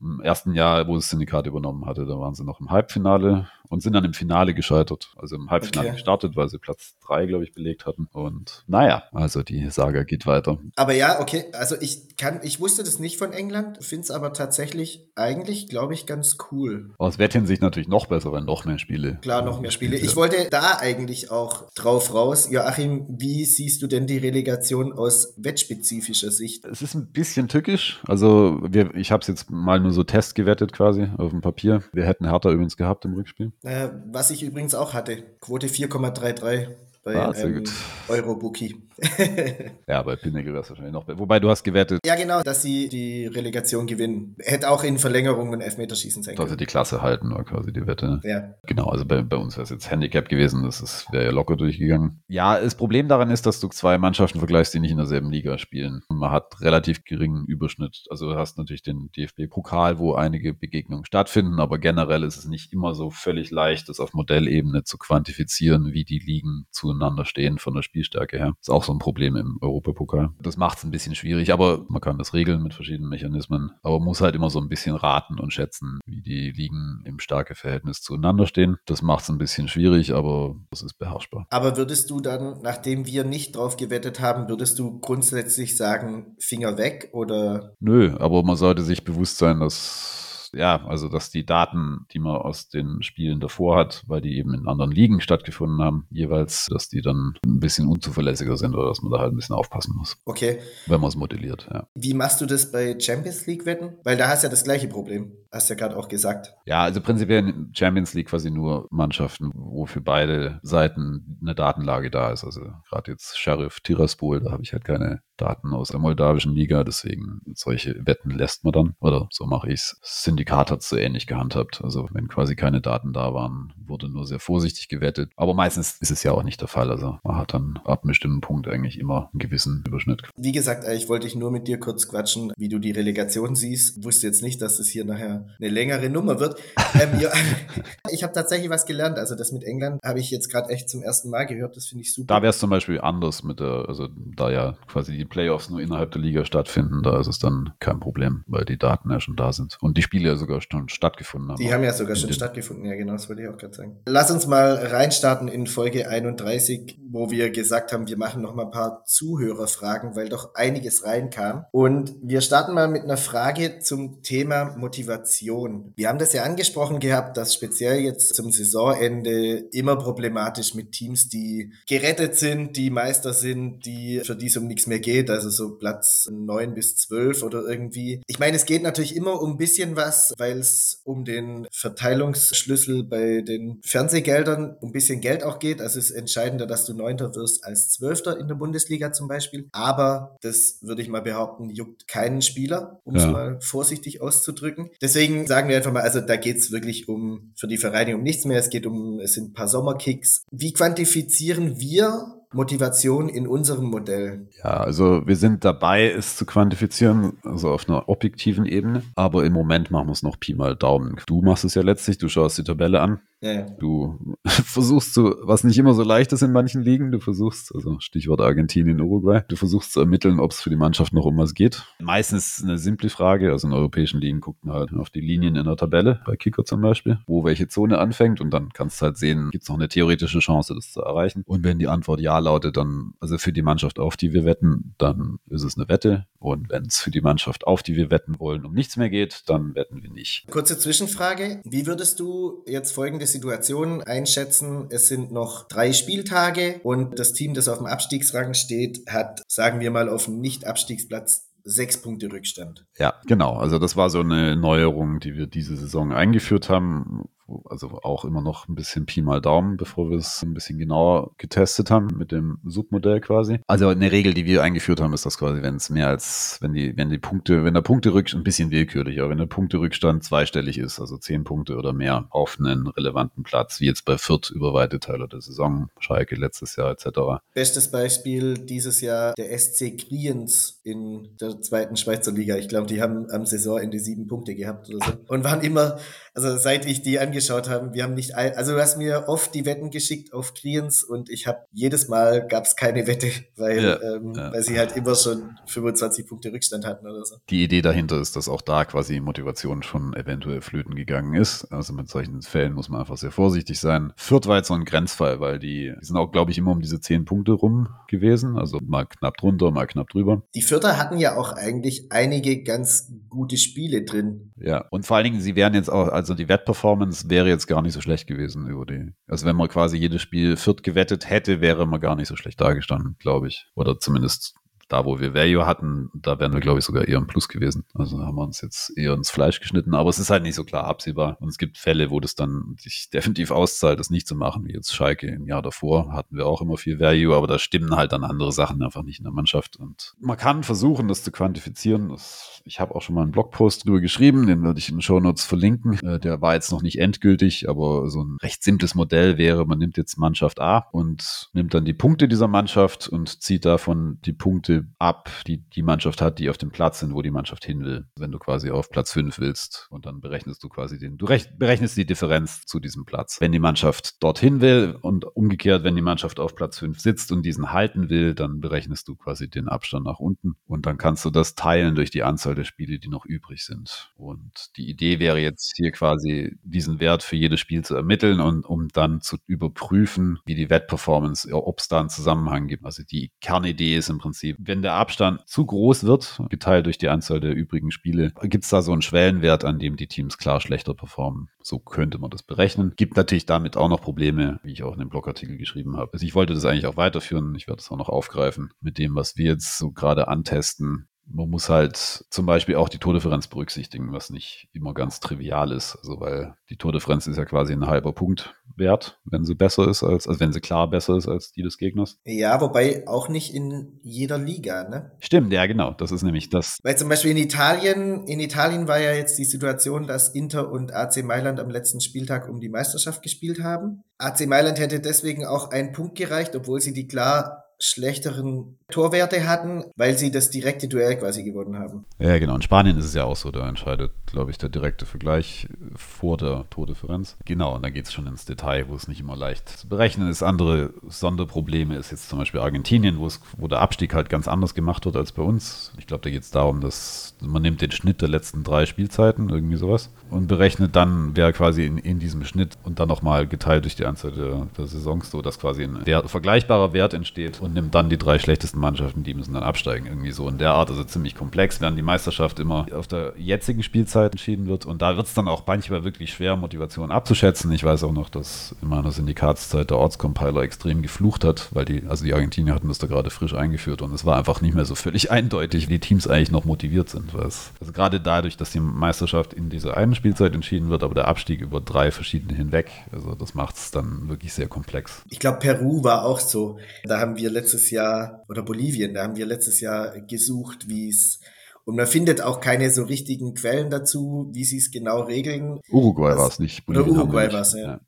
im 0.01 0.21
ersten 0.21 0.53
Jahr, 0.55 0.87
wo 0.87 0.95
das 0.95 1.11
Syndikat 1.11 1.47
übernommen 1.47 1.87
hatte, 1.87 2.07
da 2.07 2.19
waren 2.19 2.35
sie 2.35 2.45
noch 2.45 2.61
im 2.61 2.71
Halbfinale 2.71 3.49
und 3.69 3.83
sind 3.83 3.93
dann 3.93 4.05
im 4.05 4.15
Finale 4.15 4.55
gescheitert. 4.55 5.13
Also 5.17 5.37
im 5.37 5.51
Halbfinale 5.51 5.89
Okay. 5.89 5.97
gestartet, 5.97 6.37
weil 6.37 6.49
sie 6.49 6.59
Platz 6.59 6.95
drei, 7.07 7.27
glaube 7.27 7.45
ich, 7.45 7.53
belegt 7.53 7.85
hatten. 7.87 8.09
Und 8.13 8.65
naja, 8.67 9.05
also 9.13 9.43
die 9.43 9.69
Saga 9.71 10.05
geht 10.05 10.27
weiter. 10.27 10.59
Aber 10.77 10.95
ja, 10.95 11.21
okay, 11.21 11.47
also 11.53 11.77
ich 11.81 12.17
kann, 12.17 12.41
ich 12.43 12.61
wusste 12.61 12.83
das 12.83 12.99
nicht 12.99 13.19
von 13.19 13.33
England, 13.33 13.85
finde 13.85 14.05
es 14.05 14.11
aber 14.11 14.33
tatsächlich 14.33 15.09
eigentlich, 15.17 15.69
glaube 15.69 15.95
ich, 15.95 16.07
ganz 16.07 16.39
cool. 16.51 16.95
Aus 16.99 17.19
Wetthinsicht 17.19 17.61
natürlich 17.61 17.89
noch 17.89 18.07
besser, 18.07 18.33
wenn 18.33 18.45
noch 18.45 18.65
mehr 18.65 18.79
Spiele. 18.79 19.19
Klar, 19.21 19.43
noch 19.43 19.61
mehr 19.61 19.71
Spiele. 19.71 19.97
Ich 19.97 20.17
wollte 20.17 20.49
da 20.51 20.79
eigentlich 20.79 21.31
auch 21.31 21.71
drauf 21.75 22.15
raus. 22.15 22.49
Joachim, 22.51 23.05
wie 23.09 23.45
siehst 23.45 23.83
du 23.83 23.87
denn 23.87 24.07
die 24.07 24.19
Relegation 24.19 24.93
aus 24.93 25.35
wettspezifischer 25.37 26.31
Sicht? 26.31 26.65
Es 26.65 26.83
ist 26.83 26.95
ein 26.95 27.11
bisschen 27.13 27.49
tückisch. 27.49 28.01
Also 28.07 28.61
wir, 28.63 28.95
ich 28.95 29.13
habe 29.13 29.21
es 29.21 29.27
jetzt 29.27 29.51
mal 29.51 29.81
nur 29.81 29.88
so 29.93 30.05
testgewettet 30.05 30.73
quasi 30.73 31.09
auf 31.17 31.31
dem 31.31 31.41
Papier. 31.41 31.83
Wir 31.93 32.05
hätten 32.05 32.29
Hertha 32.29 32.51
übrigens 32.51 32.77
gehabt 32.77 33.05
im 33.05 33.15
Rückspiel. 33.15 33.53
Äh, 33.63 33.89
was 34.07 34.31
ich 34.31 34.43
übrigens 34.43 34.75
auch 34.75 34.95
hatte. 34.95 35.23
Quote 35.41 35.69
4,33 35.69 36.69
bei 37.05 37.17
Ah, 37.17 37.33
ähm. 37.37 37.65
Eurobookie. 38.09 38.88
Ja, 39.87 40.03
bei 40.03 40.17
Pinnacle 40.17 40.53
wäre 40.53 40.63
es 40.63 40.69
wahrscheinlich 40.71 40.93
noch 40.93 41.05
besser. 41.05 41.19
Wobei 41.19 41.41
du 41.41 41.49
hast 41.49 41.63
gewettet, 41.65 42.01
ja, 42.05 42.15
genau, 42.17 42.43
dass 42.43 42.63
sie 42.63 42.89
die 42.89 43.27
Relegation 43.27 43.87
gewinnen. 43.87 44.37
Hätte 44.41 44.71
auch 44.71 44.85
in 44.85 44.99
Verlängerung 44.99 45.51
und 45.51 45.61
Elfmeterschießen 45.61 46.23
sein 46.23 46.37
dass 46.37 46.45
sie 46.45 46.49
können. 46.51 46.59
die 46.59 46.67
Klasse 46.67 47.03
halten, 47.03 47.31
war 47.31 47.45
quasi 47.45 47.73
die 47.73 47.87
Wette. 47.87 48.21
Ja. 48.25 48.55
Genau, 48.67 48.87
also 48.87 49.05
bei, 49.05 49.23
bei 49.23 49.37
uns 49.37 49.57
wäre 49.57 49.65
es 49.65 49.71
jetzt 49.71 49.91
Handicap 49.91 50.29
gewesen, 50.29 50.63
das 50.65 50.81
ist- 50.81 51.07
wäre 51.13 51.25
ja 51.27 51.31
locker 51.31 51.57
durchgegangen. 51.57 52.23
Ja, 52.29 52.61
das 52.61 52.75
Problem 52.75 53.09
daran 53.09 53.31
ist, 53.31 53.47
dass 53.47 53.61
du 53.61 53.69
zwei 53.69 53.99
Mannschaften 53.99 54.39
vergleichst, 54.39 54.75
die 54.75 54.81
nicht 54.81 54.91
in 54.91 54.99
derselben 54.99 55.31
Liga 55.31 55.59
spielen. 55.59 56.03
Man 56.09 56.31
hat 56.31 56.61
relativ 56.61 57.05
geringen 57.05 57.47
Überschnitt. 57.47 58.05
Also 58.11 58.29
du 58.31 58.37
hast 58.39 58.59
natürlich 58.59 58.83
den 58.83 59.11
DFB-Pokal, 59.17 59.99
wo 59.99 60.15
einige 60.15 60.55
Begegnungen 60.55 61.05
stattfinden, 61.05 61.61
aber 61.61 61.79
generell 61.79 62.25
ist 62.25 62.37
es 62.37 62.47
nicht 62.47 62.73
immer 62.73 62.95
so 62.95 63.11
völlig 63.11 63.51
leicht, 63.51 63.89
das 63.89 64.01
auf 64.01 64.13
Modellebene 64.13 64.85
zu 64.85 64.99
quantifizieren, 64.99 65.93
wie 65.93 66.05
die 66.05 66.19
Ligen 66.19 66.67
zueinander 66.71 67.25
stehen 67.25 67.59
von 67.59 67.75
der 67.75 67.83
Spielstärke 67.83 68.39
her. 68.39 68.55
Ist 68.61 68.71
auch 68.71 68.85
so 68.89 68.93
ein 68.95 68.99
Problem 68.99 69.37
im 69.37 69.59
Europapokal. 69.61 70.31
Das 70.41 70.57
macht 70.57 70.79
es 70.79 70.85
ein 70.85 70.91
bisschen 70.91 71.15
schwierig, 71.15 71.53
aber 71.53 71.85
man 71.89 72.01
kann 72.01 72.19
das 72.19 72.33
regeln 72.33 72.63
mit 72.63 72.75
verschiedenen 72.75 73.11
Mechanismen. 73.11 73.71
Aber 73.83 73.99
man 73.99 74.07
muss 74.07 74.21
halt 74.21 74.35
immer 74.35 74.49
so 74.51 74.61
ein 74.61 74.69
bisschen 74.69 74.97
raten 74.97 75.39
und 75.39 75.53
schätzen, 75.53 76.01
wie 76.07 76.23
die 76.23 76.51
Ligen 76.51 77.03
im 77.05 77.21
starke 77.21 77.55
Verhältnis 77.55 78.01
zueinander 78.01 78.47
stehen. 78.47 78.79
Das 78.87 79.03
macht 79.03 79.25
es 79.25 79.29
ein 79.29 79.39
bisschen 79.39 79.69
schwierig, 79.69 80.15
aber 80.15 80.57
das 80.71 80.83
ist 80.83 80.95
beherrschbar. 80.95 81.47
Aber 81.51 81.77
würdest 81.77 82.11
du 82.11 82.21
dann, 82.21 82.61
nachdem 82.63 83.07
wir 83.07 83.25
nicht 83.25 83.57
drauf 83.57 83.77
gewettet 83.77 84.21
haben, 84.21 84.49
würdest 84.49 84.79
du 84.79 84.99
grundsätzlich 85.01 85.77
sagen, 85.77 86.35
Finger 86.39 86.79
weg 86.79 87.11
oder 87.13 87.75
Nö, 87.81 88.17
aber 88.19 88.43
man 88.43 88.57
sollte 88.57 88.83
sich 88.83 89.05
bewusst 89.05 89.37
sein, 89.37 89.61
dass 89.61 90.28
ja, 90.55 90.85
also 90.87 91.09
dass 91.09 91.31
die 91.31 91.45
Daten, 91.45 92.07
die 92.13 92.19
man 92.19 92.37
aus 92.37 92.69
den 92.69 93.03
Spielen 93.03 93.41
davor 93.41 93.79
hat, 93.79 94.05
weil 94.07 94.21
die 94.21 94.37
eben 94.37 94.55
in 94.55 94.69
anderen 94.69 94.91
Ligen 94.91 95.21
stattgefunden 95.21 95.81
haben, 95.81 96.07
jeweils, 96.11 96.67
dass 96.71 96.89
die 96.89 97.01
dann 97.01 97.35
ein 97.45 97.61
bisschen 97.61 97.89
unzuverlässiger 97.89 98.57
sind 98.57 98.75
oder 98.75 98.89
dass 98.89 99.03
man 99.03 99.13
da 99.13 99.19
halt 99.19 99.33
ein 99.33 99.37
bisschen 99.37 99.57
aufpassen 99.57 99.95
muss, 99.97 100.17
okay, 100.25 100.59
wenn 100.87 101.01
man 101.01 101.09
es 101.09 101.17
modelliert, 101.17 101.69
ja. 101.73 101.87
wie 101.95 102.15
machst 102.15 102.41
du 102.41 102.47
das 102.47 102.71
bei 102.71 102.99
Champions 102.99 103.47
League 103.47 103.67
wetten? 103.67 103.97
Weil 104.05 104.17
da 104.17 104.29
hast 104.29 104.43
du 104.43 104.47
ja 104.47 104.51
das 104.51 104.65
gleiche 104.65 104.89
Problem. 104.89 105.33
Hast 105.51 105.71
ja 105.71 105.77
gerade 105.77 105.97
auch 105.97 106.09
gesagt. 106.09 106.55
Ja, 106.67 106.83
also 106.83 107.01
prinzipiell 107.01 107.49
in 107.49 107.73
Champions 107.75 108.13
League 108.13 108.29
quasi 108.29 108.51
nur 108.51 108.87
Mannschaften, 108.91 109.51
wo 109.55 109.87
für 109.87 110.03
beide 110.03 110.61
Seiten 110.63 111.39
eine 111.41 111.55
Datenlage 111.55 112.11
da 112.11 112.33
ist. 112.33 112.45
Also 112.45 112.61
gerade 112.89 113.13
jetzt 113.13 113.39
Sheriff 113.39 113.81
Tiraspol, 113.81 114.41
da 114.41 114.53
habe 114.53 114.63
ich 114.63 114.73
halt 114.73 114.85
keine 114.85 115.23
Daten 115.39 115.73
aus 115.73 115.89
der 115.89 116.01
moldawischen 116.01 116.55
Liga, 116.55 116.85
deswegen 116.85 117.41
solche 117.55 118.07
Wetten 118.07 118.31
lässt 118.31 118.65
man 118.65 118.73
dann. 118.73 118.95
Oder 119.01 119.29
so 119.31 119.47
mache 119.47 119.71
ich's. 119.71 119.99
Syndikat 120.03 120.71
hat 120.71 120.81
es 120.81 120.89
so 120.89 120.97
ähnlich 120.97 121.27
gehandhabt. 121.27 121.81
Also 121.83 122.09
wenn 122.13 122.29
quasi 122.29 122.57
keine 122.57 122.81
Daten 122.81 123.13
da 123.13 123.33
waren, 123.33 123.73
wurde 123.77 124.09
nur 124.09 124.27
sehr 124.27 124.41
vorsichtig 124.41 124.89
gewettet. 124.89 125.31
Aber 125.37 125.55
meistens 125.55 125.99
ist 126.01 126.11
es 126.11 126.23
ja 126.23 126.33
auch 126.33 126.43
nicht 126.43 126.61
der 126.61 126.69
Fall. 126.69 126.91
Also 126.91 127.19
man 127.23 127.37
hat 127.37 127.55
dann 127.55 127.81
ab 127.85 128.03
einem 128.03 128.09
bestimmten 128.09 128.41
Punkt 128.41 128.69
eigentlich 128.69 128.99
immer 128.99 129.31
einen 129.33 129.39
gewissen 129.39 129.85
Überschnitt. 129.87 130.23
Wie 130.37 130.53
gesagt, 130.53 130.87
ich 130.89 131.09
wollte 131.09 131.27
dich 131.27 131.37
nur 131.37 131.51
mit 131.51 131.69
dir 131.69 131.79
kurz 131.79 132.09
quatschen, 132.09 132.53
wie 132.57 132.69
du 132.69 132.79
die 132.79 132.91
Relegation 132.91 133.55
siehst. 133.55 134.05
Wusste 134.05 134.27
jetzt 134.27 134.43
nicht, 134.43 134.61
dass 134.61 134.79
das 134.79 134.89
hier 134.89 135.05
nachher 135.05 135.47
eine 135.59 135.69
längere 135.71 136.11
Nummer 136.11 136.41
wird. 136.41 136.61
Ähm, 136.99 137.21
ja, 137.21 137.31
ich 138.11 138.23
habe 138.23 138.33
tatsächlich 138.33 138.71
was 138.71 138.87
gelernt. 138.87 139.19
Also 139.19 139.35
das 139.37 139.53
mit 139.53 139.63
England 139.63 140.01
habe 140.03 140.19
ich 140.21 140.31
jetzt 140.31 140.51
gerade 140.51 140.71
echt 140.71 140.89
zum 140.89 141.03
ersten 141.03 141.29
Mal 141.29 141.45
gehört. 141.45 141.77
Das 141.77 141.87
finde 141.87 142.03
ich 142.03 142.15
super. 142.15 142.27
Da 142.27 142.43
wäre 142.43 142.51
es 142.51 142.59
zum 142.59 142.71
Beispiel 142.71 143.01
anders 143.01 143.43
mit 143.43 143.61
der, 143.61 143.85
also 143.87 144.09
da 144.15 144.51
ja 144.51 144.73
quasi 144.87 145.17
die 145.17 145.27
Playoffs 145.29 145.71
nur 145.71 145.81
innerhalb 145.81 146.11
der 146.13 146.21
Liga 146.21 146.45
stattfinden, 146.45 147.03
da 147.03 147.21
ist 147.21 147.27
es 147.27 147.39
dann 147.39 147.73
kein 147.81 148.01
Problem, 148.01 148.45
weil 148.47 148.65
die 148.65 148.79
Daten 148.79 149.11
ja 149.11 149.21
schon 149.21 149.37
da 149.37 149.53
sind 149.53 149.79
und 149.81 149.97
die 149.97 150.03
Spiele 150.03 150.29
ja 150.29 150.37
sogar 150.37 150.61
schon 150.61 150.89
stattgefunden 150.89 151.51
haben. 151.51 151.59
Die 151.59 151.73
haben 151.73 151.85
ja 151.85 151.93
sogar 151.93 152.17
schon 152.17 152.33
stattgefunden, 152.33 152.85
ja 152.85 152.95
genau, 152.95 153.13
das 153.13 153.29
wollte 153.29 153.43
ich 153.43 153.49
auch 153.49 153.57
gerade 153.57 153.75
sagen. 153.75 154.01
Lass 154.07 154.31
uns 154.31 154.47
mal 154.47 154.75
reinstarten 154.75 155.49
in 155.49 155.67
Folge 155.67 156.09
31, 156.09 156.99
wo 157.11 157.31
wir 157.31 157.51
gesagt 157.51 157.93
haben, 157.93 158.09
wir 158.09 158.17
machen 158.17 158.43
noch 158.43 158.55
mal 158.55 158.65
ein 158.65 158.71
paar 158.71 159.05
Zuhörerfragen, 159.05 160.17
weil 160.17 160.29
doch 160.29 160.55
einiges 160.55 161.05
reinkam. 161.05 161.65
Und 161.73 162.15
wir 162.23 162.41
starten 162.41 162.75
mal 162.75 162.89
mit 162.89 163.03
einer 163.03 163.17
Frage 163.17 163.79
zum 163.81 164.23
Thema 164.23 164.77
Motivation. 164.77 165.93
Wir 165.97 166.09
haben 166.09 166.19
das 166.19 166.33
ja 166.33 166.43
angesprochen 166.43 167.01
gehabt, 167.01 167.37
dass 167.37 167.55
speziell 167.55 168.01
jetzt 168.01 168.35
zum 168.35 168.51
Saisonende 168.51 169.69
immer 169.73 169.97
problematisch 169.97 170.75
mit 170.75 170.93
Teams, 170.93 171.29
die 171.29 171.73
gerettet 171.89 172.37
sind, 172.37 172.77
die 172.77 172.91
Meister 172.91 173.33
sind, 173.33 173.85
die 173.87 174.21
für 174.25 174.37
die 174.37 174.47
es 174.47 174.57
um 174.57 174.67
nichts 174.67 174.87
mehr 174.87 175.01
geht, 175.01 175.18
geht, 175.19 175.31
also 175.31 175.51
so 175.51 175.77
Platz 175.77 176.29
9 176.31 176.75
bis 176.75 176.97
12 176.97 177.43
oder 177.43 177.63
irgendwie. 177.69 178.23
Ich 178.27 178.39
meine, 178.39 178.57
es 178.57 178.67
geht 178.67 178.83
natürlich 178.83 179.17
immer 179.17 179.41
um 179.41 179.53
ein 179.53 179.57
bisschen 179.57 179.97
was, 179.97 180.33
weil 180.39 180.59
es 180.59 181.01
um 181.05 181.25
den 181.25 181.67
Verteilungsschlüssel 181.73 183.05
bei 183.05 183.43
den 183.43 183.81
Fernsehgeldern 183.85 184.77
um 184.81 184.91
ein 184.91 184.93
bisschen 184.93 185.21
Geld 185.21 185.43
auch 185.43 185.59
geht. 185.59 185.81
Also 185.81 185.99
es 185.99 186.11
ist 186.11 186.17
entscheidender, 186.17 186.67
dass 186.67 186.85
du 186.85 186.95
Neunter 186.95 187.35
wirst 187.35 187.65
als 187.65 187.91
Zwölfter 187.91 188.39
in 188.39 188.49
der 188.49 188.55
Bundesliga 188.55 189.13
zum 189.13 189.29
Beispiel. 189.29 189.69
Aber 189.73 190.37
das 190.41 190.79
würde 190.83 191.03
ich 191.03 191.09
mal 191.09 191.23
behaupten, 191.23 191.71
juckt 191.71 192.07
keinen 192.07 192.43
Spieler, 192.43 193.01
um 193.05 193.17
ja. 193.17 193.27
es 193.27 193.33
mal 193.33 193.61
vorsichtig 193.61 194.21
auszudrücken. 194.21 194.91
Deswegen 195.03 195.47
sagen 195.47 195.69
wir 195.69 195.77
einfach 195.77 195.93
mal, 195.93 196.03
also 196.03 196.21
da 196.21 196.37
geht 196.37 196.59
es 196.59 196.71
wirklich 196.71 197.09
um 197.09 197.53
für 197.57 197.67
die 197.67 197.79
Vereine 197.79 198.15
um 198.15 198.23
nichts 198.23 198.45
mehr. 198.45 198.59
Es 198.59 198.71
geht 198.71 198.87
um, 198.87 199.21
es 199.21 199.35
sind 199.35 199.51
ein 199.51 199.55
paar 199.55 199.69
Sommerkicks. 199.69 200.45
Wie 200.51 200.73
quantifizieren 200.73 201.81
wir 201.81 202.38
Motivation 202.53 203.29
in 203.29 203.47
unserem 203.47 203.87
Modell? 203.87 204.49
Ja, 204.65 204.81
also 204.81 205.27
wir 205.27 205.37
sind 205.37 205.65
dabei, 205.65 206.11
es 206.11 206.37
zu 206.37 206.47
quantifizieren, 206.47 207.35
also 207.43 207.71
auf 207.71 207.89
einer 207.89 208.09
objektiven 208.09 208.65
Ebene. 208.65 209.03
Aber 209.17 209.45
im 209.45 209.53
Moment 209.53 209.91
machen 209.91 210.09
wir 210.09 210.13
es 210.13 210.23
noch 210.23 210.41
Pi 210.41 210.55
mal 210.55 210.75
Daumen. 210.75 211.17
Du 211.27 211.43
machst 211.43 211.65
es 211.65 211.75
ja 211.75 211.83
letztlich, 211.83 212.19
du 212.19 212.29
schaust 212.29 212.59
die 212.59 212.65
Tabelle 212.65 213.01
an. 213.01 213.21
Ja, 213.41 213.53
ja. 213.53 213.67
Du 213.79 214.37
versuchst 214.47 215.15
zu, 215.15 215.37
was 215.43 215.63
nicht 215.65 215.79
immer 215.79 215.95
so 215.95 216.03
leicht 216.03 216.33
ist 216.33 216.43
in 216.43 216.53
manchen 216.53 216.83
Ligen, 216.83 217.13
du 217.13 217.21
versuchst, 217.21 217.73
also 217.75 217.99
Stichwort 218.01 218.41
Argentinien, 218.41 219.01
Uruguay, 219.01 219.43
du 219.47 219.57
versuchst 219.57 219.93
zu 219.93 220.01
ermitteln, 220.01 220.41
ob 220.41 220.51
es 220.51 220.61
für 220.61 220.71
die 220.71 220.77
Mannschaft 220.77 221.13
noch 221.13 221.25
um 221.25 221.37
was 221.39 221.55
geht. 221.55 221.85
Meistens 222.01 222.61
eine 222.63 222.79
simple 222.79 223.11
Frage, 223.11 223.53
also 223.53 223.69
in 223.69 223.75
europäischen 223.75 224.21
Ligen 224.21 224.41
guckt 224.41 224.65
man 224.65 224.75
halt 224.75 224.93
auf 224.93 225.11
die 225.11 225.21
Linien 225.21 225.57
in 225.57 225.65
der 225.65 225.77
Tabelle, 225.77 226.21
bei 226.27 226.37
Kicker 226.37 226.65
zum 226.65 226.81
Beispiel, 226.81 227.19
wo 227.27 227.45
welche 227.45 227.69
Zone 227.69 227.99
anfängt 227.99 228.41
und 228.41 228.51
dann 228.51 228.73
kannst 228.73 229.01
du 229.01 229.07
halt 229.07 229.17
sehen, 229.17 229.51
gibt 229.51 229.63
es 229.63 229.69
noch 229.69 229.77
eine 229.77 229.89
theoretische 229.89 230.41
Chance, 230.41 230.75
das 230.75 230.91
zu 230.91 231.01
erreichen. 231.01 231.45
Und 231.47 231.63
wenn 231.63 231.79
die 231.79 231.89
Antwort 231.89 232.21
ja 232.21 232.39
lautet, 232.39 232.77
dann, 232.77 233.15
also 233.21 233.39
für 233.39 233.53
die 233.53 233.63
Mannschaft, 233.63 233.99
auf 234.01 234.17
die 234.17 234.33
wir 234.33 234.45
wetten, 234.45 234.95
dann 234.99 235.39
ist 235.49 235.63
es 235.63 235.77
eine 235.77 235.89
Wette. 235.89 236.27
Und 236.41 236.71
wenn 236.71 236.87
es 236.87 236.99
für 236.99 237.11
die 237.11 237.21
Mannschaft, 237.21 237.67
auf 237.67 237.83
die 237.83 237.97
wir 237.97 238.11
wetten 238.11 238.39
wollen, 238.39 238.65
um 238.65 238.73
nichts 238.73 238.97
mehr 238.97 239.11
geht, 239.11 239.43
dann 239.47 239.75
wetten 239.75 240.03
wir 240.03 240.11
nicht. 240.11 240.47
Kurze 240.51 240.79
Zwischenfrage. 240.79 241.61
Wie 241.65 241.87
würdest 241.87 242.21
du 242.21 242.65
jetzt 242.67 242.93
folgende 242.93 243.28
Situation 243.33 244.03
einschätzen? 244.03 244.87
Es 244.91 245.09
sind 245.09 245.33
noch 245.33 245.69
drei 245.69 245.93
Spieltage 245.93 246.81
und 246.83 247.19
das 247.19 247.33
Team, 247.33 247.55
das 247.55 247.69
auf 247.69 247.79
dem 247.79 247.87
Abstiegsrang 247.87 248.55
steht, 248.55 249.09
hat, 249.09 249.43
sagen 249.47 249.81
wir 249.81 249.91
mal, 249.91 250.09
auf 250.09 250.25
dem 250.25 250.41
Nicht-Abstiegsplatz 250.41 251.49
sechs 251.65 252.01
Punkte 252.01 252.33
Rückstand. 252.33 252.87
Ja, 252.99 253.15
genau. 253.27 253.57
Also 253.57 253.79
das 253.79 253.97
war 253.97 254.11
so 254.11 254.21
eine 254.21 254.57
Neuerung, 254.57 255.21
die 255.21 255.35
wir 255.35 255.47
diese 255.47 255.77
Saison 255.77 256.13
eingeführt 256.13 256.69
haben, 256.69 257.29
also 257.65 258.01
auch 258.03 258.25
immer 258.25 258.43
noch 258.43 258.69
ein 258.69 258.75
bisschen 258.75 259.07
Pi 259.07 259.23
mal 259.23 259.41
Daumen, 259.41 259.77
bevor 259.77 260.11
wir 260.11 260.19
es 260.19 260.43
ein 260.43 260.55
bisschen 260.55 260.79
genauer 260.79 261.33
getestet 261.39 261.91
haben 261.91 262.09
mit 262.17 262.33
dem 262.33 262.59
Submodell 262.65 263.21
quasi. 263.21 263.61
Also 263.67 263.89
eine 263.89 264.13
Regel, 264.13 264.35
die 264.35 264.45
wir 264.45 264.63
eingeführt 264.63 265.01
haben, 265.01 265.13
ist 265.13 265.27
das 265.27 265.39
quasi, 265.39 265.63
wenn 265.63 265.77
es 265.77 265.91
mehr 265.91 266.09
als, 266.09 266.59
wenn 266.61 266.73
die, 266.73 266.97
wenn 266.97 267.11
die 267.11 267.19
Punkte, 267.19 267.65
wenn 267.65 267.75
der 267.75 267.83
Punkterückstand, 267.83 268.43
ein 268.43 268.45
bisschen 268.45 268.71
willkürlich, 268.71 269.19
aber 269.21 269.31
wenn 269.31 269.39
der 269.39 269.47
Punkterückstand 269.47 270.25
zweistellig 270.25 270.79
ist, 270.79 271.01
also 271.01 271.17
zehn 271.17 271.45
Punkte 271.45 271.77
oder 271.77 271.93
mehr 271.93 272.27
auf 272.31 272.59
einen 272.59 272.87
relevanten 272.87 273.43
Platz, 273.43 273.81
wie 273.81 273.87
jetzt 273.87 274.05
bei 274.05 274.19
Fürth 274.19 274.51
über 274.51 274.75
weite 274.75 275.01
Teile 275.01 275.29
der 275.29 275.41
Saison, 275.41 275.89
Schalke 275.99 276.37
letztes 276.37 276.77
Jahr 276.77 276.91
etc. 276.91 277.43
Bestes 277.55 277.91
Beispiel 277.91 278.59
dieses 278.59 279.01
Jahr 279.01 279.35
der 279.35 279.59
SC 279.59 279.97
Kriens 279.97 280.81
in 280.83 281.29
der 281.41 281.61
zweiten 281.61 281.97
Schweizer 281.97 282.33
Liga. 282.33 282.57
Ich 282.57 282.69
glaube, 282.69 282.87
die 282.87 283.01
haben 283.01 283.31
am 283.31 283.47
Saisonende 283.47 283.99
sieben 283.99 284.27
Punkte 284.27 284.55
gehabt 284.55 284.89
oder 284.89 285.05
so 285.05 285.13
und 285.29 285.45
waren 285.45 285.63
immer, 285.63 285.99
also 286.35 286.57
seit 286.57 286.87
ich 286.87 287.03
die 287.03 287.19
angeschaut 287.19 287.38
angeschaut 287.39 287.69
haben. 287.69 287.95
Wir 287.95 288.03
haben 288.03 288.15
nicht, 288.15 288.35
all, 288.35 288.53
also 288.53 288.73
du 288.75 288.81
hast 288.81 288.99
mir 288.99 289.25
oft 289.29 289.55
die 289.55 289.65
Wetten 289.65 289.91
geschickt 289.91 290.33
auf 290.33 290.55
Clients 290.55 291.05
und 291.05 291.31
ich 291.31 291.47
habe 291.47 291.61
jedes 291.73 292.09
Mal 292.09 292.47
gab 292.47 292.65
es 292.65 292.77
keine 292.77 293.07
Wette, 293.07 293.29
weil, 293.57 293.83
ja, 293.83 294.03
ähm, 294.03 294.35
ja. 294.35 294.53
weil 294.53 294.63
sie 294.63 294.79
halt 294.79 294.97
immer 294.97 295.15
schon 295.15 295.59
25 295.67 296.27
Punkte 296.27 296.53
Rückstand 296.53 296.85
hatten 296.85 297.07
oder 297.07 297.25
so. 297.25 297.37
Die 297.51 297.63
Idee 297.63 297.83
dahinter 297.83 298.21
ist, 298.21 298.37
dass 298.37 298.49
auch 298.49 298.61
da 298.61 298.85
quasi 298.85 299.21
Motivation 299.21 299.83
schon 299.83 300.15
eventuell 300.15 300.61
flöten 300.61 300.95
gegangen 300.95 301.35
ist. 301.35 301.65
Also 301.73 301.93
mit 301.93 302.09
solchen 302.09 302.43
Fällen 302.43 302.73
muss 302.73 302.89
man 302.89 303.01
einfach 303.01 303.17
sehr 303.17 303.31
vorsichtig 303.31 303.79
sein. 303.79 304.13
Fürth 304.17 304.47
war 304.47 304.57
jetzt 304.57 304.69
so 304.69 304.75
ein 304.75 304.85
Grenzfall, 304.85 305.41
weil 305.41 305.59
die, 305.59 305.93
die 306.01 306.05
sind 306.05 306.17
auch, 306.17 306.33
glaube 306.33 306.51
ich, 306.51 306.59
immer 306.59 306.73
um 306.73 306.81
diese 306.81 307.01
10 307.01 307.25
Punkte 307.25 307.53
rum 307.53 307.89
gewesen. 308.09 308.59
Also 308.59 308.81
mal 308.85 309.07
knapp 309.07 309.37
drunter, 309.37 309.71
mal 309.71 309.87
knapp 309.87 310.09
drüber. 310.09 310.43
Die 310.55 310.63
Fürther 310.63 310.99
hatten 310.99 311.19
ja 311.19 311.37
auch 311.37 311.53
eigentlich 311.53 312.11
einige 312.11 312.63
ganz 312.63 313.13
gute 313.29 313.57
Spiele 313.57 314.03
drin. 314.03 314.53
Ja, 314.57 314.87
und 314.91 315.07
vor 315.07 315.17
allen 315.17 315.25
Dingen, 315.25 315.41
sie 315.41 315.55
wären 315.55 315.75
jetzt 315.75 315.91
auch, 315.91 316.09
also 316.09 316.35
die 316.35 316.49
Wettperformance 316.49 317.28
wäre 317.31 317.49
jetzt 317.49 317.67
gar 317.67 317.83
nicht 317.83 317.93
so 317.93 318.01
schlecht 318.01 318.27
gewesen 318.27 318.69
über 318.69 318.87
die. 318.87 319.13
Also 319.27 319.47
wenn 319.47 319.57
man 319.57 319.69
quasi 319.69 319.97
jedes 319.97 320.23
Spiel 320.23 320.57
viert 320.57 320.83
gewettet 320.83 321.29
hätte, 321.29 321.61
wäre 321.61 321.87
man 321.87 322.01
gar 322.01 322.17
nicht 322.17 322.29
so 322.29 322.37
schlecht 322.37 322.61
dargestanden, 322.61 323.17
glaube 323.19 323.49
ich. 323.49 323.67
Oder 323.75 323.99
zumindest 323.99 324.55
da, 324.89 325.05
wo 325.05 325.21
wir 325.21 325.35
Value 325.35 325.67
hatten, 325.67 326.11
da 326.15 326.41
wären 326.41 326.53
wir, 326.53 326.61
glaube 326.61 326.79
ich, 326.79 326.85
sogar 326.85 327.07
eher 327.07 327.19
im 327.19 327.27
Plus 327.27 327.49
gewesen. 327.49 327.85
Also 327.95 328.19
haben 328.21 328.37
wir 328.37 328.45
uns 328.45 328.61
jetzt 328.63 328.97
eher 328.97 329.13
ins 329.13 329.31
Fleisch 329.31 329.61
geschnitten. 329.61 329.95
Aber 329.95 330.09
es 330.09 330.19
ist 330.19 330.31
halt 330.31 330.43
nicht 330.43 330.55
so 330.55 330.65
klar 330.65 330.85
absehbar. 330.85 331.37
Und 331.41 331.49
es 331.49 331.59
gibt 331.59 331.77
Fälle, 331.77 332.11
wo 332.11 332.21
das 332.21 332.35
dann 332.35 332.77
sich 332.79 333.11
definitiv 333.13 333.51
auszahlt, 333.51 334.01
das 334.01 334.11
nicht 334.11 334.27
zu 334.27 334.35
machen, 334.35 334.65
wie 334.65 334.73
jetzt 334.73 334.95
Schalke 334.95 335.27
im 335.27 335.47
Jahr 335.47 335.63
davor. 335.63 336.13
Hatten 336.13 336.37
wir 336.37 336.47
auch 336.47 336.63
immer 336.63 336.79
viel 336.79 336.99
Value, 336.99 337.37
aber 337.37 337.47
da 337.47 337.59
stimmen 337.59 337.97
halt 337.97 338.13
dann 338.13 338.25
andere 338.25 338.53
Sachen 338.53 338.83
einfach 338.83 339.03
nicht 339.03 339.19
in 339.19 339.25
der 339.25 339.33
Mannschaft. 339.33 339.77
Und 339.77 340.15
man 340.21 340.39
kann 340.39 340.63
versuchen, 340.63 341.07
das 341.09 341.23
zu 341.23 341.31
quantifizieren. 341.31 342.09
Das, 342.09 342.63
ich 342.65 342.81
habe 342.81 342.95
auch 342.95 343.03
schon 343.03 343.15
mal 343.15 343.23
einen 343.23 343.33
Blogpost 343.33 343.85
drüber 343.85 344.01
geschrieben, 344.01 344.47
den 344.47 344.63
würde 344.63 344.79
ich 344.79 344.89
in 344.89 344.97
den 344.97 345.03
Show 345.03 345.21
Notes 345.21 345.45
verlinken. 345.45 345.99
Äh, 346.03 346.19
der 346.19 346.41
war 346.41 346.55
jetzt 346.55 346.73
noch 346.73 346.83
nicht 346.83 346.99
endgültig, 346.99 347.69
aber 347.69 348.09
so 348.09 348.25
ein 348.25 348.39
recht 348.41 348.63
simples 348.63 348.95
Modell 348.95 349.37
wäre, 349.37 349.67
man 349.67 349.79
nimmt 349.79 349.99
jetzt 349.99 350.17
Mannschaft 350.17 350.61
A 350.61 350.87
und 350.93 351.51
nimmt 351.53 351.75
dann 351.75 351.85
die 351.85 351.95
Punkte 351.95 352.27
dieser 352.27 352.49
Mannschaft 352.49 353.09
und 353.09 353.43
zieht 353.43 353.65
davon 353.67 354.19
die 354.25 354.33
Punkte 354.33 354.78
ab, 354.99 355.31
die 355.47 355.59
die 355.59 355.83
Mannschaft 355.83 356.21
hat, 356.21 356.39
die 356.39 356.51
auf 356.51 356.59
dem 356.59 356.71
Platz 356.71 357.01
sind, 357.01 357.15
wo 357.15 357.23
die 357.23 357.31
Mannschaft 357.31 357.65
hin 357.65 357.85
will. 357.85 358.07
Wenn 358.17 358.31
du 358.31 358.39
quasi 358.39 358.71
auf 358.71 358.91
Platz 358.91 359.13
5 359.13 359.39
willst 359.39 359.87
und 359.91 360.07
dann 360.07 360.21
berechnest 360.21 360.63
du 360.63 360.69
quasi 360.69 360.99
den, 360.99 361.17
du 361.17 361.27
berechnest 361.27 361.97
die 361.97 362.07
Differenz 362.07 362.63
zu 362.67 362.81
diesem 362.81 363.05
Platz. 363.05 363.41
Wenn 363.41 363.53
die 363.53 363.59
Mannschaft 363.59 364.23
dorthin 364.23 364.61
will 364.61 364.97
und 365.01 365.25
umgekehrt, 365.25 365.85
wenn 365.85 365.97
die 365.97 366.03
Mannschaft 366.03 366.41
auf 366.41 366.55
Platz 366.55 366.79
5 366.79 366.99
sitzt 366.99 367.33
und 367.33 367.45
diesen 367.45 367.73
halten 367.73 368.09
will, 368.11 368.35
dann 368.35 368.61
berechnest 368.61 369.09
du 369.09 369.17
quasi 369.17 369.49
den 369.49 369.69
Abstand 369.69 370.05
nach 370.05 370.19
unten 370.19 370.57
und 370.67 370.87
dann 370.87 370.99
kannst 370.99 371.25
du 371.25 371.31
das 371.31 371.55
teilen 371.55 371.95
durch 371.95 372.11
die 372.11 372.23
Anzahl 372.23 372.55
der 372.55 372.65
Spiele, 372.65 372.99
die 372.99 373.09
noch 373.09 373.25
übrig 373.25 373.65
sind. 373.65 374.13
Und 374.17 374.77
die 374.77 374.89
Idee 374.89 375.19
wäre 375.19 375.39
jetzt 375.39 375.75
hier 375.77 375.93
quasi 375.93 376.59
diesen 376.63 377.01
Wert 377.01 377.23
für 377.23 377.37
jedes 377.37 377.61
Spiel 377.61 377.85
zu 377.85 377.95
ermitteln 377.95 378.41
und 378.41 378.65
um 378.65 378.89
dann 378.89 379.21
zu 379.21 379.37
überprüfen, 379.47 380.39
wie 380.45 380.55
die 380.55 380.71
Wettperformance, 380.71 381.49
ob 381.53 381.79
es 381.79 381.89
da 381.89 382.01
einen 382.01 382.09
Zusammenhang 382.09 382.67
gibt. 382.67 382.85
Also 382.85 383.03
die 383.03 383.33
Kernidee 383.41 383.97
ist 383.97 384.09
im 384.09 384.19
Prinzip, 384.19 384.57
wenn 384.69 384.83
der 384.83 384.95
Abstand 384.95 385.49
zu 385.49 385.67
groß 385.67 386.05
wird, 386.05 386.41
geteilt 386.51 386.87
durch 386.87 386.99
die 386.99 387.09
Anzahl 387.09 387.41
der 387.41 387.55
übrigen 387.55 387.91
Spiele, 387.91 388.33
gibt 388.43 388.65
es 388.65 388.71
da 388.71 388.83
so 388.83 388.93
einen 388.93 389.03
Schwellenwert, 389.03 389.65
an 389.65 389.79
dem 389.79 389.97
die 389.97 390.07
Teams 390.07 390.39
klar 390.39 390.61
schlechter 390.61 390.95
performen. 390.95 391.49
So 391.61 391.79
könnte 391.79 392.19
man 392.19 392.31
das 392.31 392.43
berechnen. 392.43 392.93
Gibt 392.97 393.17
natürlich 393.17 393.47
damit 393.47 393.77
auch 393.77 393.89
noch 393.89 394.01
Probleme, 394.01 394.61
wie 394.63 394.73
ich 394.73 394.83
auch 394.83 394.93
in 394.93 395.01
dem 395.01 395.09
Blogartikel 395.09 395.57
geschrieben 395.57 395.97
habe. 395.97 396.13
Also 396.13 396.25
ich 396.25 396.35
wollte 396.35 396.55
das 396.55 396.65
eigentlich 396.65 396.87
auch 396.87 396.97
weiterführen. 396.97 397.55
Ich 397.57 397.67
werde 397.67 397.81
es 397.81 397.91
auch 397.91 397.97
noch 397.97 398.09
aufgreifen 398.09 398.73
mit 398.81 398.99
dem, 398.99 399.17
was 399.17 399.37
wir 399.37 399.47
jetzt 399.47 399.79
so 399.79 399.91
gerade 399.91 400.29
antesten 400.29 401.09
man 401.31 401.51
muss 401.51 401.69
halt 401.69 401.97
zum 401.97 402.47
Beispiel 402.47 402.77
auch 402.77 402.89
die 402.89 402.99
Tordifferenz 402.99 403.49
berücksichtigen, 403.49 404.13
was 404.13 404.31
nicht 404.31 404.69
immer 404.73 404.95
ganz 404.95 405.21
trivial 405.21 405.73
ist. 405.73 405.97
Also 405.97 406.21
weil 406.21 406.57
die 406.71 406.77
Tordifferenz 406.77 407.27
ist 407.27 407.37
ja 407.37 407.45
quasi 407.45 407.73
ein 407.73 407.87
halber 407.87 408.13
Punkt 408.13 408.55
wert, 408.79 409.21
wenn 409.25 409.45
sie 409.45 409.55
besser 409.55 409.89
ist 409.89 410.03
als, 410.03 410.27
also 410.27 410.41
wenn 410.41 410.53
sie 410.53 410.61
klar 410.61 410.89
besser 410.89 411.17
ist 411.17 411.29
als 411.29 411.53
die 411.53 411.63
des 411.63 411.79
Gegners. 411.79 412.19
Ja, 412.25 412.61
wobei 412.61 413.07
auch 413.07 413.29
nicht 413.29 413.55
in 413.55 413.99
jeder 414.03 414.39
Liga, 414.39 414.89
ne? 414.89 415.13
Stimmt, 415.21 415.53
ja, 415.53 415.67
genau. 415.67 415.93
Das 415.93 416.13
ist 416.13 416.23
nämlich 416.23 416.51
das. 416.51 416.79
Weil 416.83 416.97
zum 416.97 417.09
Beispiel 417.09 417.33
in 417.33 417.37
Italien, 417.37 418.27
in 418.27 418.41
Italien 418.41 418.89
war 418.89 419.01
ja 419.01 419.13
jetzt 419.13 419.39
die 419.39 419.45
Situation, 419.45 420.07
dass 420.07 420.31
Inter 420.31 420.71
und 420.71 420.95
AC 420.95 421.23
Mailand 421.23 421.61
am 421.61 421.71
letzten 421.71 422.01
Spieltag 422.01 422.49
um 422.49 422.61
die 422.61 422.69
Meisterschaft 422.69 423.23
gespielt 423.23 423.63
haben. 423.63 424.03
AC 424.19 424.47
Mailand 424.47 424.79
hätte 424.79 425.01
deswegen 425.01 425.47
auch 425.47 425.71
einen 425.71 425.93
Punkt 425.93 426.17
gereicht, 426.17 426.57
obwohl 426.57 426.81
sie 426.81 426.93
die 426.93 427.07
klar 427.07 427.68
schlechteren 427.81 428.77
Torwerte 428.91 429.47
hatten, 429.49 429.85
weil 429.97 430.19
sie 430.19 430.31
das 430.31 430.51
direkte 430.51 430.89
Duell 430.89 431.17
quasi 431.17 431.45
gewonnen 431.45 431.79
haben. 431.79 432.05
Ja, 432.19 432.39
genau. 432.39 432.57
In 432.57 432.63
Spanien 432.63 432.99
ist 432.99 433.05
es 433.05 433.15
ja 433.15 433.25
auch 433.25 433.37
so, 433.37 433.51
da 433.51 433.69
entscheidet, 433.69 434.11
glaube 434.27 434.51
ich, 434.51 434.59
der 434.59 434.69
direkte 434.69 435.07
Vergleich 435.07 435.69
vor 435.95 436.37
der 436.37 436.65
Tordifferenz. 436.71 437.37
Genau, 437.45 437.77
und 437.77 437.83
da 437.83 437.91
geht 437.91 438.07
es 438.07 438.13
schon 438.13 438.27
ins 438.27 438.45
Detail, 438.45 438.89
wo 438.89 438.95
es 438.95 439.07
nicht 439.07 439.21
immer 439.21 439.37
leicht 439.37 439.69
zu 439.69 439.89
berechnen 439.89 440.29
ist. 440.29 440.43
Andere 440.43 440.93
Sonderprobleme 441.07 441.97
ist 441.97 442.11
jetzt 442.11 442.29
zum 442.29 442.39
Beispiel 442.39 442.61
Argentinien, 442.61 443.19
wo, 443.19 443.27
es, 443.27 443.41
wo 443.57 443.69
der 443.69 443.81
Abstieg 443.81 444.15
halt 444.15 444.29
ganz 444.29 444.49
anders 444.49 444.75
gemacht 444.75 445.05
wird 445.05 445.17
als 445.17 445.33
bei 445.33 445.43
uns. 445.43 445.93
Ich 445.99 446.07
glaube, 446.07 446.23
da 446.23 446.31
geht 446.31 446.43
es 446.43 446.51
darum, 446.51 446.81
dass 446.81 447.37
man 447.41 447.63
nimmt 447.63 447.81
den 447.81 447.93
Schnitt 447.93 448.21
der 448.23 448.29
letzten 448.29 448.65
drei 448.65 448.87
Spielzeiten, 448.87 449.51
irgendwie 449.51 449.77
sowas, 449.77 450.11
und 450.31 450.47
berechnet 450.47 450.97
dann, 450.97 451.33
wer 451.35 451.53
quasi 451.53 451.85
in, 451.85 451.99
in 451.99 452.19
diesem 452.19 452.45
Schnitt 452.45 452.77
und 452.85 453.01
dann 453.01 453.09
nochmal 453.09 453.47
geteilt 453.47 453.85
durch 453.85 453.97
die 453.97 454.05
Anzahl 454.05 454.33
der, 454.33 454.67
der 454.77 454.87
Saisons, 454.87 455.31
so 455.31 455.43
dass 455.43 455.59
quasi 455.59 455.85
ein 455.85 456.07
Wert, 456.07 456.31
vergleichbarer 456.31 456.93
Wert 456.93 457.15
entsteht. 457.15 457.61
Und 457.61 457.75
nimmt 457.75 457.95
dann 457.95 458.11
die 458.11 458.19
drei 458.19 458.39
schlechtesten 458.39 458.81
Mannschaften, 458.81 459.23
die 459.23 459.35
müssen 459.35 459.55
dann 459.55 459.63
absteigen. 459.63 460.07
Irgendwie 460.07 460.33
so 460.33 460.49
in 460.49 460.59
der 460.59 460.73
Art. 460.73 460.91
Also 460.91 461.05
ziemlich 461.05 461.35
komplex, 461.35 461.81
während 461.81 461.99
die 461.99 462.03
Meisterschaft 462.03 462.59
immer 462.61 462.87
auf 462.95 463.07
der 463.07 463.35
jetzigen 463.37 463.83
Spielzeit 463.83 464.33
entschieden 464.33 464.67
wird. 464.67 464.87
Und 464.87 465.03
da 465.03 465.17
wird 465.17 465.27
es 465.27 465.35
dann 465.35 465.49
auch 465.49 465.67
manchmal 465.67 466.05
wirklich 466.05 466.33
schwer, 466.33 466.57
Motivation 466.57 467.11
abzuschätzen. 467.11 467.71
Ich 467.73 467.85
weiß 467.85 468.05
auch 468.05 468.13
noch, 468.13 468.29
dass 468.29 468.75
in 468.83 468.89
meiner 468.89 469.13
Syndikatszeit 469.13 469.91
der 469.91 469.99
Ortscompiler 469.99 470.63
extrem 470.63 471.03
geflucht 471.03 471.45
hat, 471.45 471.69
weil 471.73 471.85
die, 471.85 472.05
also 472.09 472.25
die 472.25 472.35
Argentinier 472.35 472.75
hatten 472.75 472.89
das 472.89 472.99
da 472.99 473.07
gerade 473.07 473.31
frisch 473.31 473.55
eingeführt 473.55 474.03
und 474.03 474.13
es 474.13 474.25
war 474.25 474.37
einfach 474.37 474.61
nicht 474.61 474.75
mehr 474.75 474.85
so 474.85 474.95
völlig 474.95 475.31
eindeutig, 475.31 475.89
wie 475.89 475.95
die 475.95 476.01
Teams 476.01 476.27
eigentlich 476.27 476.51
noch 476.51 476.65
motiviert 476.65 477.09
sind. 477.09 477.35
Es, 477.35 477.73
also 477.81 477.93
gerade 477.93 478.21
dadurch, 478.21 478.57
dass 478.57 478.71
die 478.71 478.81
Meisterschaft 478.81 479.53
in 479.53 479.69
dieser 479.69 479.97
einen 479.97 480.15
Spielzeit 480.19 480.55
entschieden 480.55 480.91
wird, 480.91 481.03
aber 481.03 481.15
der 481.15 481.29
Abstieg 481.29 481.61
über 481.63 481.81
drei 481.81 482.11
verschiedene 482.11 482.55
hinweg, 482.55 482.91
also 483.13 483.35
das 483.35 483.55
macht 483.55 483.77
es 483.77 483.91
dann 483.91 484.29
wirklich 484.29 484.53
sehr 484.53 484.69
komplex. 484.69 485.23
Ich 485.31 485.39
glaube, 485.39 485.59
Peru 485.59 486.05
war 486.05 486.25
auch 486.25 486.41
so. 486.41 486.79
Da 487.05 487.19
haben 487.19 487.37
wir 487.37 487.51
letztes 487.51 487.91
Jahr, 487.91 488.45
oder 488.49 488.63
Bolivien, 488.63 489.15
da 489.15 489.23
haben 489.23 489.37
wir 489.37 489.47
letztes 489.47 489.81
Jahr 489.81 490.21
gesucht, 490.21 490.89
wie 490.89 491.09
es 491.09 491.41
und 491.85 491.97
man 491.97 492.07
findet 492.07 492.43
auch 492.43 492.61
keine 492.61 492.91
so 492.91 493.05
richtigen 493.05 493.55
Quellen 493.55 493.89
dazu, 493.89 494.51
wie 494.53 494.65
sie 494.65 494.77
es 494.77 494.91
genau 494.91 495.23
regeln. 495.23 495.81
Uruguay 495.91 496.37
war 496.37 496.47
es 496.47 496.59
nicht. 496.59 496.85
Bolivien 496.85 497.13
oder 497.13 497.23
Uruguay 497.23 497.51
war 497.51 497.63
es, 497.63 497.73
ja. 497.73 497.81
ja. 497.81 498.01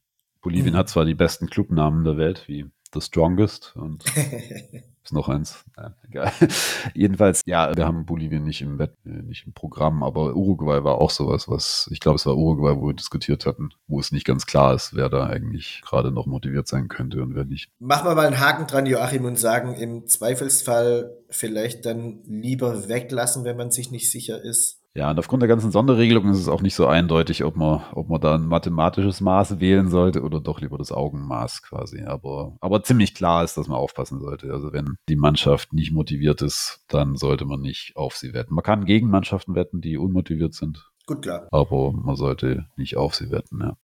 Bolivien 0.43 0.75
mhm. 0.75 0.77
hat 0.77 0.91
zwar 0.91 1.07
die 1.07 1.15
besten 1.15 1.49
Clubnamen 1.49 2.05
der 2.05 2.19
Welt, 2.19 2.45
wie 2.47 2.67
The 2.93 3.01
Strongest 3.01 3.75
und 3.77 4.05
ist 5.03 5.13
noch 5.13 5.29
eins. 5.29 5.65
Ja, 5.77 5.95
egal. 6.07 6.33
Jedenfalls, 6.95 7.43
ja, 7.47 7.77
wir 7.77 7.87
haben 7.87 8.07
Bolivien 8.07 8.45
nicht 8.45 8.61
im 8.61 8.79
Wett, 8.79 8.95
äh, 9.05 9.23
nicht 9.23 9.47
im 9.47 9.53
Programm, 9.53 10.03
aber 10.03 10.35
Uruguay 10.37 10.85
war 10.85 10.97
auch 10.97 11.11
sowas, 11.11 11.49
was, 11.49 11.89
ich 11.91 12.01
glaube, 12.01 12.17
es 12.17 12.27
war 12.27 12.37
Uruguay, 12.37 12.77
wo 12.77 12.89
wir 12.89 12.95
diskutiert 12.95 13.47
hatten, 13.47 13.71
wo 13.87 14.01
es 14.01 14.13
nicht 14.13 14.27
ganz 14.27 14.47
klar 14.47 14.75
ist, 14.75 14.95
wer 14.95 15.09
da 15.09 15.27
eigentlich 15.27 15.83
gerade 15.85 16.11
noch 16.11 16.27
motiviert 16.27 16.69
sein 16.69 16.89
könnte 16.89 17.23
und 17.23 17.35
wer 17.35 17.45
nicht. 17.45 17.71
Machen 17.79 18.09
wir 18.09 18.15
mal 18.15 18.27
einen 18.27 18.41
Haken 18.41 18.67
dran, 18.67 18.87
Joachim, 18.87 19.25
und 19.25 19.39
sagen 19.39 19.75
im 19.75 20.07
Zweifelsfall 20.07 21.17
vielleicht 21.29 21.87
dann 21.87 22.23
lieber 22.25 22.89
weglassen, 22.89 23.45
wenn 23.45 23.57
man 23.57 23.71
sich 23.71 23.91
nicht 23.91 24.11
sicher 24.11 24.43
ist, 24.43 24.80
ja, 24.95 25.11
und 25.11 25.19
aufgrund 25.19 25.43
der 25.43 25.49
ganzen 25.49 25.71
Sonderregelung 25.71 26.29
ist 26.31 26.39
es 26.39 26.49
auch 26.49 26.63
nicht 26.63 26.75
so 26.75 26.87
eindeutig, 26.87 27.45
ob 27.45 27.57
man, 27.57 27.83
ob 27.93 28.09
man 28.09 28.21
da 28.21 28.35
ein 28.35 28.47
mathematisches 28.47 29.21
Maß 29.21 29.61
wählen 29.61 29.89
sollte 29.89 30.23
oder 30.23 30.41
doch 30.41 30.61
lieber 30.61 30.79
das 30.79 30.91
Augenmaß 30.91 31.63
quasi. 31.63 32.03
Aber, 32.03 32.57
aber 32.61 32.83
ziemlich 32.83 33.15
klar 33.15 33.45
ist, 33.45 33.57
dass 33.57 33.69
man 33.69 33.79
aufpassen 33.79 34.19
sollte. 34.19 34.53
Also 34.53 34.73
wenn 34.73 34.97
die 35.09 35.17
Mannschaft 35.17 35.73
nicht 35.73 35.93
motiviert 35.93 36.43
ist, 36.43 36.85
dann 36.89 37.15
sollte 37.15 37.45
man 37.45 37.61
nicht 37.61 37.93
auf 37.95 38.17
sie 38.17 38.35
wetten. 38.35 38.55
Man 38.55 38.65
kann 38.65 38.85
gegen 38.85 39.11
Mannschaften 39.11 39.55
wetten, 39.55 39.81
die 39.81 39.97
unmotiviert 39.97 40.55
sind. 40.55 40.91
Gut, 41.07 41.23
klar. 41.23 41.47
Aber 41.53 41.93
man 41.93 42.17
sollte 42.17 42.67
nicht 42.77 42.97
auf 42.97 43.15
sie 43.15 43.31
wetten, 43.31 43.61
ja. 43.61 43.77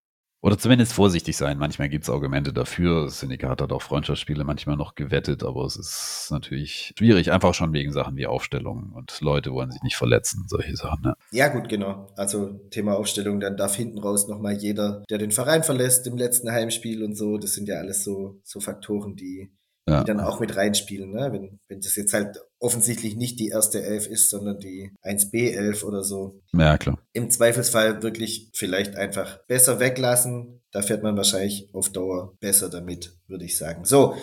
Oder 0.47 0.59
zumindest 0.59 0.93
vorsichtig 0.93 1.37
sein. 1.37 1.59
Manchmal 1.59 1.89
gibt 1.89 2.05
es 2.05 2.09
Argumente 2.09 2.53
dafür. 2.53 3.07
Das 3.07 3.19
Syndikat 3.19 3.61
hat 3.61 3.73
auch 3.73 3.83
Freundschaftsspiele 3.83 4.45
manchmal 4.45 4.77
noch 4.77 4.95
gewettet, 4.95 5.43
aber 5.43 5.65
es 5.65 5.75
ist 5.75 6.29
natürlich 6.31 6.95
schwierig, 6.97 7.33
einfach 7.33 7.53
schon 7.53 7.73
wegen 7.73 7.91
Sachen 7.91 8.15
wie 8.15 8.29
Aufstellung 8.29 8.93
und 8.95 9.21
Leute 9.21 9.51
wollen 9.51 9.73
sich 9.73 9.83
nicht 9.83 9.97
verletzen, 9.97 10.45
solche 10.47 10.77
Sachen. 10.77 11.03
Ja, 11.03 11.17
ja 11.33 11.49
gut, 11.49 11.69
genau. 11.69 12.07
Also 12.15 12.61
Thema 12.71 12.97
Aufstellung, 12.97 13.41
dann 13.41 13.57
darf 13.57 13.75
hinten 13.75 13.99
raus 13.99 14.29
nochmal 14.29 14.53
jeder, 14.53 15.03
der 15.11 15.19
den 15.19 15.33
Verein 15.33 15.65
verlässt 15.65 16.07
im 16.07 16.17
letzten 16.17 16.53
Heimspiel 16.53 17.03
und 17.03 17.17
so. 17.17 17.39
Das 17.39 17.55
sind 17.55 17.67
ja 17.67 17.79
alles 17.79 18.05
so, 18.05 18.39
so 18.45 18.61
Faktoren, 18.61 19.17
die 19.17 19.51
ja. 19.89 20.01
die 20.01 20.07
dann 20.07 20.21
auch 20.21 20.41
mit 20.41 20.57
reinspielen. 20.57 21.11
Ne? 21.13 21.33
Wenn, 21.33 21.61
wenn 21.69 21.81
das 21.81 21.97
jetzt 21.97 22.13
halt 22.13 22.39
offensichtlich 22.59 23.17
nicht 23.17 23.39
die 23.39 23.49
erste 23.49 23.83
Elf 23.83 24.07
ist, 24.07 24.31
sondern 24.31 24.59
die 24.59 24.93
1B11 25.05 25.85
oder 25.85 26.03
so. 26.03 26.41
Ja, 26.53 26.79
klar. 26.79 26.99
Im 27.13 27.31
Zweifelsfall 27.31 28.03
wirklich 28.03 28.51
vielleicht 28.55 28.97
einfach 28.97 29.39
besser 29.47 29.81
weglassen. 29.81 30.63
Da 30.73 30.83
fährt 30.83 31.03
man 31.03 31.17
wahrscheinlich 31.17 31.69
auf 31.73 31.91
Dauer 31.91 32.35
besser 32.41 32.69
damit, 32.69 33.17
würde 33.29 33.45
ich 33.45 33.57
sagen. 33.57 33.85
So, 33.85 34.17